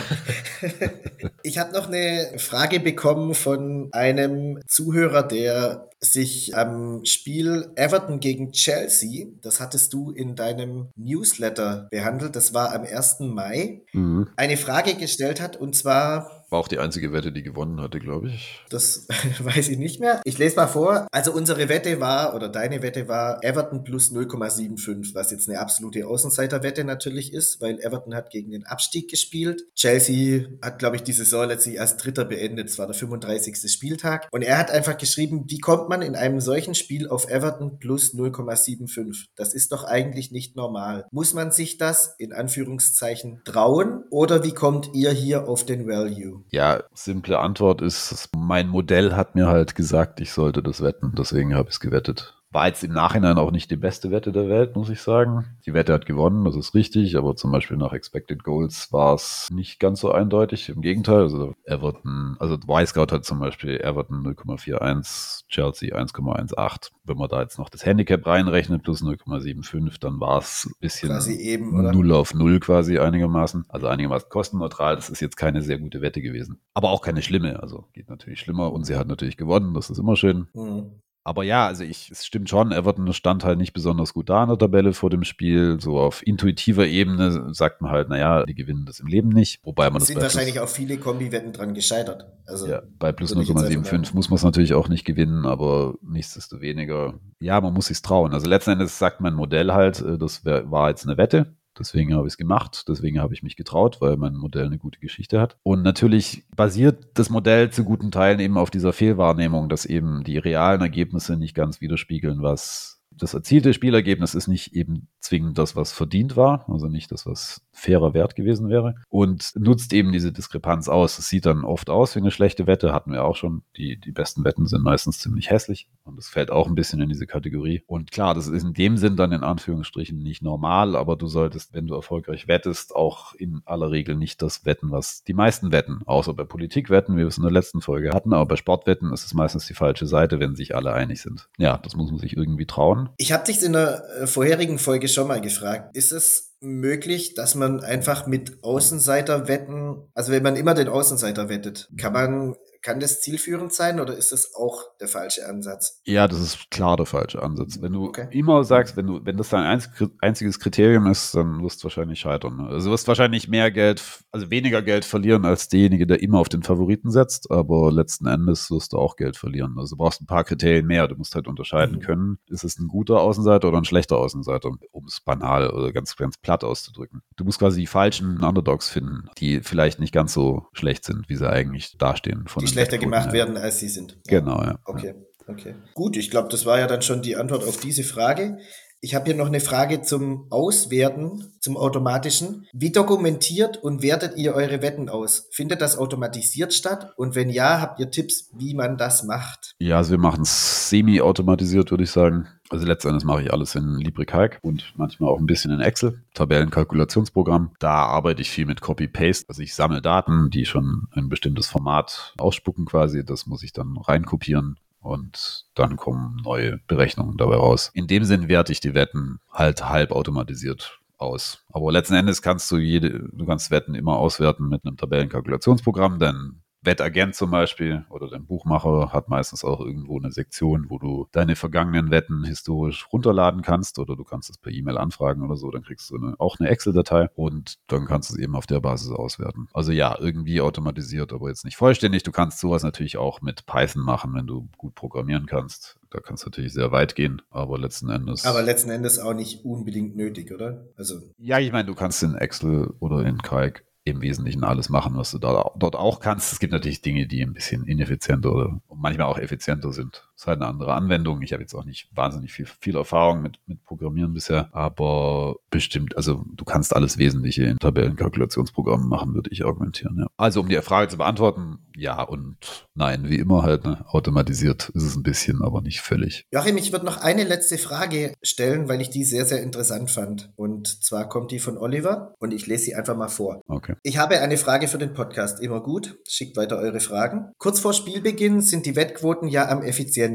ich 1.43 1.58
habe 1.58 1.74
noch 1.74 1.88
eine 1.88 2.34
Frage 2.38 2.80
bekommen 2.80 3.34
von 3.36 3.89
einem 3.93 4.60
Zuhörer, 4.67 5.24
der 5.24 5.91
sich 6.04 6.56
am 6.56 7.06
Spiel 7.06 7.72
Everton 7.76 8.20
gegen 8.20 8.52
Chelsea, 8.52 9.28
das 9.42 9.60
hattest 9.60 9.94
du 9.94 10.12
in 10.12 10.36
deinem 10.36 10.88
Newsletter 10.96 11.88
behandelt, 11.92 12.36
das 12.36 12.54
war 12.54 12.74
am 12.74 12.84
1. 12.84 13.20
Mai, 13.34 13.82
Mhm. 13.94 14.28
eine 14.36 14.58
Frage 14.58 14.96
gestellt 14.96 15.40
hat 15.42 15.58
und 15.58 15.76
zwar, 15.76 16.46
War 16.50 16.60
auch 16.60 16.68
die 16.68 16.80
einzige 16.80 17.14
Wette, 17.14 17.32
die 17.32 17.44
gewonnen 17.44 17.80
hatte, 17.80 18.00
glaube 18.00 18.28
ich. 18.30 18.60
Das 18.70 19.08
weiß 19.40 19.70
ich 19.70 19.78
nicht 19.78 20.02
mehr. 20.02 20.22
Ich 20.26 20.38
lese 20.38 20.58
mal 20.58 20.68
vor. 20.68 21.08
Also 21.12 21.32
unsere 21.32 21.70
Wette 21.70 22.02
war, 22.02 22.36
oder 22.36 22.50
deine 22.50 22.82
Wette 22.82 23.08
war, 23.08 23.42
Everton 23.42 23.86
plus 23.86 24.12
0,75, 24.12 25.16
was 25.16 25.32
jetzt 25.32 25.47
eine 25.47 25.60
absolute 25.60 26.06
Außenseiterwette 26.06 26.84
natürlich 26.84 27.32
ist, 27.34 27.62
weil 27.62 27.80
Everton 27.80 28.14
hat 28.14 28.32
gegen 28.32 28.52
den 28.52 28.66
Abstieg 28.66 29.10
gespielt. 29.10 29.64
Chelsea 29.76 30.45
hat, 30.62 30.80
glaube 30.80 30.97
ich, 30.97 31.04
die 31.04 31.14
Saison 31.14 31.47
letztlich 31.47 31.80
als 31.80 31.95
Dritter 31.95 32.26
beendet. 32.26 32.68
Es 32.70 32.78
war 32.78 32.86
der 32.88 32.95
35. 32.95 33.72
Spieltag. 33.72 34.28
Und 34.32 34.41
er 34.41 34.58
hat 34.58 34.72
einfach 34.72 34.97
geschrieben, 34.97 35.45
wie 35.47 35.60
kommt 35.60 35.88
man 35.92 36.02
in 36.02 36.16
einem 36.16 36.39
solchen 36.39 36.74
Spiel 36.74 37.10
auf 37.10 37.30
Everton 37.30 37.78
plus 37.78 38.16
0,75? 38.16 39.26
Das 39.36 39.54
ist 39.54 39.72
doch 39.72 39.84
eigentlich 39.84 40.32
nicht 40.32 40.56
normal. 40.56 41.06
Muss 41.12 41.34
man 41.34 41.52
sich 41.52 41.78
das 41.78 42.16
in 42.18 42.32
Anführungszeichen 42.32 43.42
trauen 43.44 44.06
oder 44.10 44.44
wie 44.44 44.54
kommt 44.54 44.89
ihr 44.94 45.12
hier 45.12 45.48
auf 45.50 45.66
den 45.66 45.88
Value? 45.88 46.46
Ja, 46.50 46.84
simple 46.94 47.39
Antwort 47.39 47.82
ist, 47.82 48.30
mein 48.36 48.70
Modell 48.70 49.14
hat 49.14 49.36
mir 49.36 49.48
halt 49.48 49.76
gesagt, 49.76 50.22
ich 50.22 50.32
sollte 50.32 50.64
das 50.64 50.82
wetten. 50.82 51.14
Deswegen 51.18 51.54
habe 51.54 51.68
ich 51.68 51.76
es 51.76 51.80
gewettet. 51.82 52.41
War 52.52 52.68
jetzt 52.68 52.84
im 52.84 52.91
Nachhinein 52.91 53.38
auch 53.38 53.52
nicht 53.52 53.72
die 53.72 53.78
beste 53.78 54.12
Wette 54.12 54.34
der 54.34 54.49
Welt, 54.49 54.76
muss 54.76 54.89
ich 54.89 55.02
sagen. 55.02 55.45
Die 55.66 55.74
Wette 55.74 55.93
hat 55.93 56.06
gewonnen, 56.06 56.43
das 56.43 56.58
ist 56.58 56.76
richtig, 56.76 57.16
aber 57.16 57.38
zum 57.38 57.52
Beispiel 57.52 57.78
nach 57.78 57.93
Expected 57.93 58.43
Goals 58.43 58.91
war 58.91 59.16
es 59.16 59.47
nicht 59.52 59.80
ganz 59.80 60.02
so 60.02 60.12
eindeutig. 60.12 60.68
Im 60.68 60.82
Gegenteil, 60.82 61.22
also 61.22 61.54
Everton, 61.64 62.36
also 62.39 62.58
Wisecout 62.58 63.14
hat 63.14 63.24
zum 63.24 63.39
Beispiel 63.39 63.80
Everton 63.80 64.26
0,41, 64.26 65.47
Chelsea 65.47 65.95
1,18. 65.95 66.91
Wenn 67.06 67.18
man 67.18 67.30
da 67.30 67.41
jetzt 67.41 67.58
noch 67.58 67.70
das 67.70 67.86
Handicap 67.86 68.26
reinrechnet 68.28 68.84
plus 68.84 69.02
0,75, 69.02 69.99
dann 70.02 70.20
war 70.20 70.39
es 70.39 70.66
ein 70.66 70.74
bisschen 70.80 71.10
quasi 71.10 71.36
eben, 71.36 71.80
oder? 71.80 71.93
0 71.93 72.12
auf 72.12 72.34
0 72.34 72.60
quasi 72.60 72.99
einigermaßen. 72.99 73.66
Also 73.70 73.88
einigermaßen 73.88 74.30
kostenneutral. 74.30 74.95
Das 74.95 75.10
ist 75.10 75.22
jetzt 75.22 75.38
keine 75.38 75.62
sehr 75.62 75.80
gute 75.80 76.02
Wette 76.02 76.22
gewesen. 76.22 76.60
Aber 76.74 76.89
auch 76.89 77.02
keine 77.02 77.22
schlimme. 77.22 77.62
Also 77.62 77.86
geht 77.93 78.10
natürlich 78.10 78.39
schlimmer 78.39 78.74
und 78.74 78.84
sie 78.86 78.97
hat 78.97 79.08
natürlich 79.08 79.38
gewonnen. 79.38 79.74
Das 79.74 79.89
ist 79.89 79.97
immer 79.97 80.16
schön. 80.16 80.47
Mhm. 80.54 81.02
Aber 81.24 81.43
ja, 81.43 81.67
also 81.67 81.84
ich, 81.84 82.09
es 82.09 82.26
stimmt 82.26 82.49
schon, 82.49 82.72
Everton 82.72 83.13
stand 83.13 83.43
halt 83.43 83.59
nicht 83.59 83.74
besonders 83.74 84.13
gut 84.13 84.30
da 84.30 84.41
in 84.41 84.49
der 84.49 84.57
Tabelle 84.57 84.93
vor 84.93 85.11
dem 85.11 85.24
Spiel. 85.24 85.80
So 85.80 85.99
auf 85.99 86.26
intuitiver 86.26 86.88
Ebene 86.88 87.53
sagt 87.53 87.82
man 87.82 87.91
halt, 87.91 88.09
naja, 88.09 88.43
die 88.45 88.55
gewinnen 88.55 88.86
das 88.86 88.99
im 88.99 89.07
Leben 89.07 89.30
nicht. 89.30 89.59
Wobei 89.63 89.89
man 89.91 90.01
es 90.01 90.07
das 90.07 90.07
sind 90.07 90.22
wahrscheinlich 90.22 90.59
auch 90.59 90.67
viele 90.67 90.97
Kombi-Wetten 90.97 91.53
dran 91.53 91.76
gescheitert. 91.76 92.26
Also 92.47 92.67
ja, 92.67 92.82
bei 92.97 93.11
plus 93.11 93.36
0,75 93.36 94.15
muss 94.15 94.30
man 94.30 94.38
es 94.38 94.43
natürlich 94.43 94.74
auch 94.74 94.89
nicht 94.89 95.05
gewinnen, 95.05 95.45
aber 95.45 95.93
nichtsdestoweniger, 96.01 97.13
ja, 97.39 97.61
man 97.61 97.74
muss 97.74 97.86
sich's 97.86 98.01
trauen. 98.01 98.34
Also 98.34 98.49
letzten 98.49 98.72
Endes 98.72 98.97
sagt 98.97 99.22
mein 99.22 99.36
Modell 99.36 99.74
halt, 99.74 100.01
äh, 100.01 100.17
das 100.17 100.43
wär, 100.43 100.72
war 100.72 100.89
jetzt 100.89 101.05
eine 101.05 101.17
Wette. 101.17 101.53
Deswegen 101.78 102.13
habe 102.13 102.28
ich 102.28 102.34
es 102.34 102.38
gemacht, 102.38 102.86
deswegen 102.88 103.19
habe 103.19 103.34
ich 103.34 103.43
mich 103.43 103.55
getraut, 103.55 104.01
weil 104.01 104.17
mein 104.17 104.36
Modell 104.36 104.65
eine 104.65 104.78
gute 104.78 104.99
Geschichte 104.99 105.39
hat. 105.39 105.57
Und 105.63 105.84
natürlich 105.84 106.45
basiert 106.55 107.07
das 107.13 107.30
Modell 107.30 107.72
zu 107.72 107.84
guten 107.84 108.11
Teilen 108.11 108.39
eben 108.39 108.57
auf 108.57 108.69
dieser 108.69 108.93
Fehlwahrnehmung, 108.93 109.69
dass 109.69 109.86
eben 109.86 110.24
die 110.24 110.38
realen 110.38 110.82
Ergebnisse 110.82 111.38
nicht 111.38 111.55
ganz 111.55 111.82
widerspiegeln, 111.82 112.41
was 112.41 113.01
das 113.22 113.34
erzielte 113.36 113.74
Spielergebnis 113.74 114.34
ist 114.34 114.47
nicht 114.47 114.74
eben 114.74 115.07
zwingend 115.19 115.57
das, 115.57 115.76
was 115.76 115.91
verdient 115.91 116.36
war, 116.36 116.65
also 116.67 116.88
nicht 116.88 117.11
das, 117.11 117.26
was 117.28 117.61
fairer 117.72 118.13
Wert 118.13 118.36
gewesen 118.36 118.69
wäre 118.69 118.95
und 119.09 119.53
nutzt 119.55 119.93
eben 119.93 120.11
diese 120.11 120.32
Diskrepanz 120.32 120.89
aus. 120.89 121.19
Es 121.19 121.30
sieht 121.30 121.45
dann 121.45 121.63
oft 121.63 121.89
aus 121.89 122.15
wie 122.15 122.19
eine 122.19 122.32
schlechte 122.32 122.65
Wette, 122.65 122.93
hatten 122.93 123.11
wir 123.11 123.24
auch 123.24 123.36
schon. 123.36 123.61
Die, 123.78 123.99
die 123.99 124.11
besten 124.11 124.43
Wetten 124.43 124.65
sind 124.65 124.84
meistens 124.84 125.19
ziemlich 125.19 125.51
hässlich 125.51 125.88
und 126.03 126.17
das 126.17 126.30
fällt 126.30 126.51
auch 126.51 126.67
ein 126.67 126.76
bisschen 126.76 126.99
in 126.99 127.09
diese 127.09 127.28
Kategorie. 127.28 127.84
Und 127.86 128.11
klar, 128.11 128.34
das 128.34 128.47
ist 128.47 128.63
in 128.63 128.74
dem 128.74 128.97
Sinn 128.97 129.15
dann 129.15 129.32
in 129.32 129.43
Anführungsstrichen 129.43 130.22
nicht 130.22 130.41
normal, 130.41 130.95
aber 130.95 131.15
du 131.15 131.28
solltest, 131.28 131.74
wenn 131.74 131.88
du 131.88 131.93
erfolgreich 131.93 132.47
wettest, 132.47 132.95
auch 132.95 133.36
in 133.36 133.61
aller 133.65 133.91
Regel 133.91 134.15
nicht 134.15 134.41
das 134.41 134.65
wetten, 134.65 134.89
was 134.89 135.24
die 135.24 135.34
meisten 135.34 135.72
wetten, 135.72 136.01
außer 136.05 136.34
bei 136.34 136.43
Politikwetten, 136.43 137.15
wie 137.15 137.22
wir 137.22 137.28
es 137.28 137.38
in 137.38 137.43
der 137.43 137.51
letzten 137.51 137.82
Folge 137.82 138.11
hatten, 138.11 138.34
aber 138.34 138.47
bei 138.47 138.55
Sportwetten 138.55 139.13
ist 139.13 139.26
es 139.26 139.36
meistens 139.36 139.67
die 139.67 139.76
falsche 139.76 140.07
Seite, 140.07 140.39
wenn 140.39 140.55
sich 140.55 140.76
alle 140.76 140.93
einig 140.93 141.22
sind. 141.22 141.49
Ja, 141.57 141.78
das 141.78 141.95
muss 141.95 142.09
man 142.09 142.19
sich 142.19 142.36
irgendwie 142.36 142.65
trauen. 142.65 143.09
Ich 143.18 143.32
habe 143.32 143.45
dich 143.45 143.62
in 143.64 143.74
der 143.74 144.03
äh, 144.22 144.28
vorherigen 144.28 144.80
Folge 144.80 145.07
schon 145.07 145.28
mal 145.28 145.41
gefragt, 145.41 145.95
ist 145.95 146.12
es 146.12 146.53
möglich, 146.62 147.34
dass 147.34 147.55
man 147.55 147.82
einfach 147.82 148.28
mit 148.28 148.64
Außenseiter 148.64 149.47
wetten, 149.47 150.09
also 150.14 150.32
wenn 150.32 150.43
man 150.43 150.55
immer 150.55 150.74
den 150.74 150.88
Außenseiter 150.88 151.49
wettet, 151.49 151.89
kann 151.97 152.14
man 152.14 152.55
kann 152.82 153.00
das 153.00 153.22
zielführend 153.22 153.74
sein 153.74 154.00
oder 154.00 154.16
ist 154.16 154.32
das 154.32 154.56
auch 154.56 154.98
der 155.00 155.08
falsche 155.08 155.48
Ansatz? 155.48 156.02
Ja, 156.04 156.28
das 156.28 156.40
ist 156.40 156.72
klar 156.72 156.98
der 156.98 157.06
falsche 157.06 157.42
Ansatz. 157.42 157.82
Wenn 157.82 157.94
du 157.94 158.06
okay. 158.06 158.28
immer 158.32 158.64
sagst, 158.64 158.98
wenn 158.98 159.08
du, 159.08 159.24
wenn 159.24 159.38
das 159.38 159.50
dein 159.50 159.82
einziges 160.20 160.60
Kriterium 160.60 161.08
ist, 161.08 161.36
dann 161.36 161.62
wirst 161.64 161.82
du 161.82 161.86
wahrscheinlich 161.86 162.20
scheitern. 162.20 162.58
Ne? 162.58 162.68
Also 162.68 162.88
du 162.88 162.94
wirst 162.94 163.08
wahrscheinlich 163.08 163.48
mehr 163.48 163.70
Geld, 163.72 164.04
also 164.32 164.50
weniger 164.50 164.82
Geld 164.82 165.06
verlieren 165.06 165.46
als 165.46 165.70
derjenige, 165.70 166.08
der 166.08 166.22
immer 166.22 166.40
auf 166.40 166.50
den 166.50 166.64
Favoriten 166.64 167.12
setzt, 167.12 167.52
aber 167.52 167.92
letzten 167.92 168.26
Endes 168.26 168.72
wirst 168.72 168.94
du 168.94 168.98
auch 168.98 169.16
Geld 169.16 169.38
verlieren. 169.38 169.76
Also 169.78 169.96
du 169.96 170.04
brauchst 170.04 170.22
ein 170.22 170.28
paar 170.28 170.44
Kriterien 170.44 170.88
mehr. 170.88 171.08
Du 171.08 171.16
musst 171.16 171.36
halt 171.36 171.48
unterscheiden 171.48 171.98
mhm. 171.98 172.02
können, 172.02 172.38
ist 172.48 172.64
es 172.64 172.80
ein 172.80 172.88
guter 172.88 173.20
Außenseiter 173.22 173.68
oder 173.68 173.78
ein 173.78 173.86
schlechter 173.86 174.18
Außenseiter, 174.18 174.72
um 174.92 175.06
es 175.06 175.22
banal 175.22 175.70
oder 175.70 175.92
ganz, 175.92 176.16
ganz 176.16 176.38
platt 176.38 176.64
auszudrücken. 176.64 177.22
Du 177.36 177.46
musst 177.46 177.60
quasi 177.60 177.82
die 177.82 177.88
falschen 177.88 178.44
Underdogs 178.44 178.90
finden, 178.90 179.30
die 179.38 179.62
vielleicht 179.62 180.00
nicht 180.00 180.14
ganz 180.14 180.34
so 180.34 180.66
schlecht 180.74 181.06
sind, 181.06 181.30
wie 181.30 181.36
sie 181.36 181.50
eigentlich 181.50 181.98
dastehen. 181.98 182.48
Von 182.48 182.70
schlechter 182.72 182.97
gemacht 182.97 183.28
ja. 183.28 183.34
werden, 183.34 183.57
als 183.57 183.80
sie 183.80 183.89
sind. 183.89 184.17
Genau, 184.28 184.61
ja. 184.61 184.80
Okay, 184.86 185.15
okay. 185.47 185.76
Gut, 185.93 186.17
ich 186.17 186.30
glaube, 186.30 186.49
das 186.49 186.65
war 186.65 186.80
ja 186.80 186.88
dann 186.88 187.01
schon 187.01 187.22
die 187.22 187.36
Antwort 187.36 187.63
auf 187.63 187.78
diese 187.78 188.03
Frage. 188.03 188.57
Ich 189.04 189.16
habe 189.16 189.26
hier 189.26 189.36
noch 189.36 189.47
eine 189.47 189.62
Frage 189.62 190.04
zum 190.04 190.45
Auswerten, 190.52 191.52
zum 191.60 191.76
automatischen. 191.76 192.68
Wie 192.72 192.91
dokumentiert 192.91 193.78
und 193.78 194.04
wertet 194.04 194.38
ihr 194.38 194.54
eure 194.54 194.84
Wetten 194.84 195.10
aus? 195.10 195.47
Findet 195.49 195.82
das 195.82 195.97
automatisiert 195.97 196.72
statt? 196.72 197.12
Und 197.16 197.34
wenn 197.34 197.49
ja, 197.49 197.82
habt 197.82 197.99
ihr 197.99 198.12
Tipps, 198.12 198.52
wie 198.54 198.76
man 198.76 198.99
das 198.99 199.24
macht? 199.24 199.74
Ja, 199.80 199.97
also 199.97 200.12
wir 200.12 200.20
machen 200.20 200.43
es 200.43 200.89
semi-automatisiert, 200.91 201.89
würde 201.89 202.04
ich 202.04 202.12
sagen. 202.12 202.47
Also 202.70 202.86
letztendlich 202.86 203.26
mache 203.26 203.41
ich 203.41 203.52
alles 203.52 203.74
in 203.74 203.95
LibreCalc 203.95 204.60
und 204.62 204.93
manchmal 204.95 205.32
auch 205.32 205.39
ein 205.39 205.47
bisschen 205.47 205.72
in 205.72 205.82
Excel, 205.82 206.22
Tabellenkalkulationsprogramm. 206.36 207.72
Da 207.80 208.06
arbeite 208.06 208.43
ich 208.43 208.52
viel 208.52 208.68
mit 208.68 208.82
Copy-Paste. 208.82 209.45
Also 209.49 209.64
ich 209.64 209.74
sammle 209.74 210.04
Daten, 210.04 210.52
die 210.52 210.68
schon 210.68 211.08
ein 211.14 211.28
bestimmtes 211.28 211.68
Format 211.68 212.36
ausspucken 212.38 212.86
quasi. 212.86 213.26
Das 213.26 213.47
muss 213.47 213.64
ich 213.64 213.74
dann 213.74 213.97
reinkopieren 213.97 214.78
und 215.02 215.66
dann 215.76 215.97
kommen 215.97 216.41
neue 216.43 216.78
Berechnungen 216.88 217.38
dabei 217.38 217.56
raus. 217.56 217.91
In 217.93 218.08
dem 218.08 218.24
Sinn 218.24 218.47
werte 218.47 218.72
ich 218.72 218.80
die 218.80 218.93
Wetten 218.93 219.39
halt 219.52 219.88
halb 219.88 220.12
automatisiert 220.12 220.99
aus. 221.18 221.64
Aber 221.72 221.91
letzten 221.91 222.16
Endes 222.16 222.41
kannst 222.41 222.72
du 222.72 222.78
jede, 222.78 223.28
du 223.32 223.45
kannst 223.45 223.72
Wetten 223.72 223.95
immer 223.95 224.18
auswerten 224.18 224.70
mit 224.70 224.86
einem 224.86 224.97
Tabellenkalkulationsprogramm, 224.97 226.20
denn 226.20 226.62
Wettagent 226.84 227.36
zum 227.36 227.52
Beispiel 227.52 228.06
oder 228.10 228.28
dein 228.28 228.46
Buchmacher 228.46 229.14
hat 229.14 229.30
meistens 229.30 229.64
auch 229.64 229.80
irgendwo 229.80 230.18
eine 230.20 230.32
Sektion, 230.32 230.88
wo 230.90 230.98
du 230.98 231.28
deine 231.32 231.56
vergangenen 231.56 232.10
Wetten 232.10 232.44
historisch 232.44 233.08
runterladen 233.14 233.62
kannst 233.62 234.00
oder 234.00 234.16
du 234.16 234.24
kannst 234.24 234.50
es 234.50 234.58
per 234.58 234.72
E-Mail 234.72 234.98
anfragen 234.98 235.44
oder 235.44 235.58
so, 235.58 235.70
dann 235.70 235.84
kriegst 235.84 236.10
du 236.10 236.16
eine, 236.16 236.36
auch 236.40 236.60
eine 236.60 236.70
Excel-Datei 236.70 237.30
und 237.36 237.78
dann 237.88 238.06
kannst 238.06 238.30
du 238.30 238.34
es 238.34 238.40
eben 238.40 238.56
auf 238.56 238.66
der 238.66 238.80
Basis 238.80 239.12
auswerten. 239.12 239.68
Also 239.74 239.92
ja, 239.92 240.18
irgendwie 240.20 240.62
automatisiert, 240.62 241.34
aber 241.34 241.50
jetzt 241.50 241.66
nicht 241.66 241.78
vollständig. 241.78 242.24
Du 242.24 242.32
kannst 242.32 242.60
sowas 242.60 242.84
natürlich 242.84 243.18
auch 243.18 243.42
mit 243.42 243.66
Python 243.68 244.04
machen, 244.04 244.34
wenn 244.34 244.48
du 244.48 244.68
gut 244.78 244.96
programmieren 244.96 245.46
kannst. 245.46 246.00
Da 246.10 246.20
kannst 246.20 246.44
du 246.44 246.50
natürlich 246.50 246.74
sehr 246.74 246.92
weit 246.92 247.16
gehen, 247.16 247.42
aber 247.52 247.78
letzten 247.78 248.10
Endes. 248.10 248.46
Aber 248.46 248.64
letzten 248.64 248.90
Endes 248.90 249.20
auch 249.20 249.34
nicht 249.34 249.64
unbedingt 249.64 250.16
nötig, 250.16 250.52
oder? 250.52 250.88
Also. 250.98 251.22
Ja, 251.38 251.60
ich 251.60 251.72
meine, 251.72 251.86
du 251.86 251.96
kannst 251.96 252.22
in 252.24 252.36
Excel 252.36 252.94
oder 253.00 253.26
in 253.26 253.38
Kalk 253.38 253.86
im 254.04 254.22
Wesentlichen 254.22 254.64
alles 254.64 254.89
machen, 254.89 255.16
was 255.16 255.32
du 255.32 255.38
da, 255.38 255.72
dort 255.78 255.95
auch 255.95 256.20
kannst. 256.20 256.52
Es 256.52 256.60
gibt 256.60 256.74
natürlich 256.74 257.02
Dinge, 257.02 257.28
die 257.28 257.41
ein 257.43 257.54
bisschen 257.54 257.86
ineffizienter 257.86 258.52
oder 258.52 258.82
manchmal 258.93 259.28
auch 259.28 259.38
effizienter 259.38 259.93
sind. 259.93 260.31
Das 260.42 260.46
ist 260.46 260.48
halt 260.48 260.62
eine 260.62 260.72
andere 260.72 260.96
Anwendung. 260.96 261.44
Ich 261.44 261.54
habe 261.54 261.62
jetzt 261.62 261.76
auch 261.76 261.86
nicht 261.86 262.10
wahnsinnig 262.16 262.52
viel, 262.52 262.66
viel 262.66 262.96
Erfahrung 262.96 263.44
mit, 263.44 263.60
mit 263.68 263.86
Programmieren 263.86 264.34
bisher, 264.34 264.70
aber 264.72 265.58
bestimmt, 265.70 266.18
also 266.18 266.44
du 266.56 266.66
kannst 266.66 266.96
alles 266.96 267.20
Wesentliche 267.20 267.66
in 267.66 267.78
Tabellenkalkulationsprogrammen 267.78 269.08
machen, 269.08 269.36
würde 269.36 269.52
ich 269.52 269.64
argumentieren. 269.64 270.18
Ja. 270.18 270.26
Also 270.38 270.62
um 270.62 270.68
die 270.68 270.82
Frage 270.82 271.10
zu 271.10 271.18
beantworten, 271.18 271.78
ja 271.96 272.24
und 272.24 272.58
nein, 272.96 273.30
wie 273.30 273.38
immer 273.38 273.62
halt, 273.62 273.86
ne? 273.86 274.04
automatisiert 274.08 274.89
ist 274.89 275.04
es 275.04 275.16
ein 275.16 275.22
bisschen, 275.22 275.62
aber 275.62 275.82
nicht 275.82 276.02
völlig. 276.02 276.48
Joachim, 276.52 276.78
ich 276.78 276.92
würde 276.92 277.06
noch 277.06 277.18
eine 277.18 277.44
letzte 277.44 277.78
Frage 277.78 278.34
stellen, 278.42 278.89
weil 278.89 279.00
ich 279.00 279.12
die 279.12 279.24
sehr, 279.24 279.46
sehr 279.46 279.62
interessant 279.62 280.10
fand. 280.10 280.52
Und 280.56 281.04
zwar 281.04 281.30
kommt 281.30 281.52
die 281.52 281.60
von 281.60 281.78
Oliver 281.78 282.34
und 282.39 282.52
ich 282.52 282.66
lese 282.66 282.86
sie 282.86 282.96
einfach 282.96 283.16
mal 283.16 283.28
vor. 283.28 283.62
Okay. 283.68 283.94
Ich 284.02 284.18
habe 284.18 284.39
eine 284.39 284.58
Frage 284.58 284.88
für 284.88 284.98
den 284.98 285.14
Podcast. 285.14 285.62
Immer 285.62 285.82
gut. 285.82 286.18
Schickt 286.28 286.58
weiter 286.58 286.78
eure 286.78 287.00
Fragen. 287.00 287.52
Kurz 287.60 287.80
vor 287.80 287.94
Spielbeginn 287.94 288.62
sind 288.62 288.88
die 288.88 288.96
Wettquoten 288.96 289.48
ja 289.48 289.70
am 289.70 289.84
effizientesten, 289.84 290.31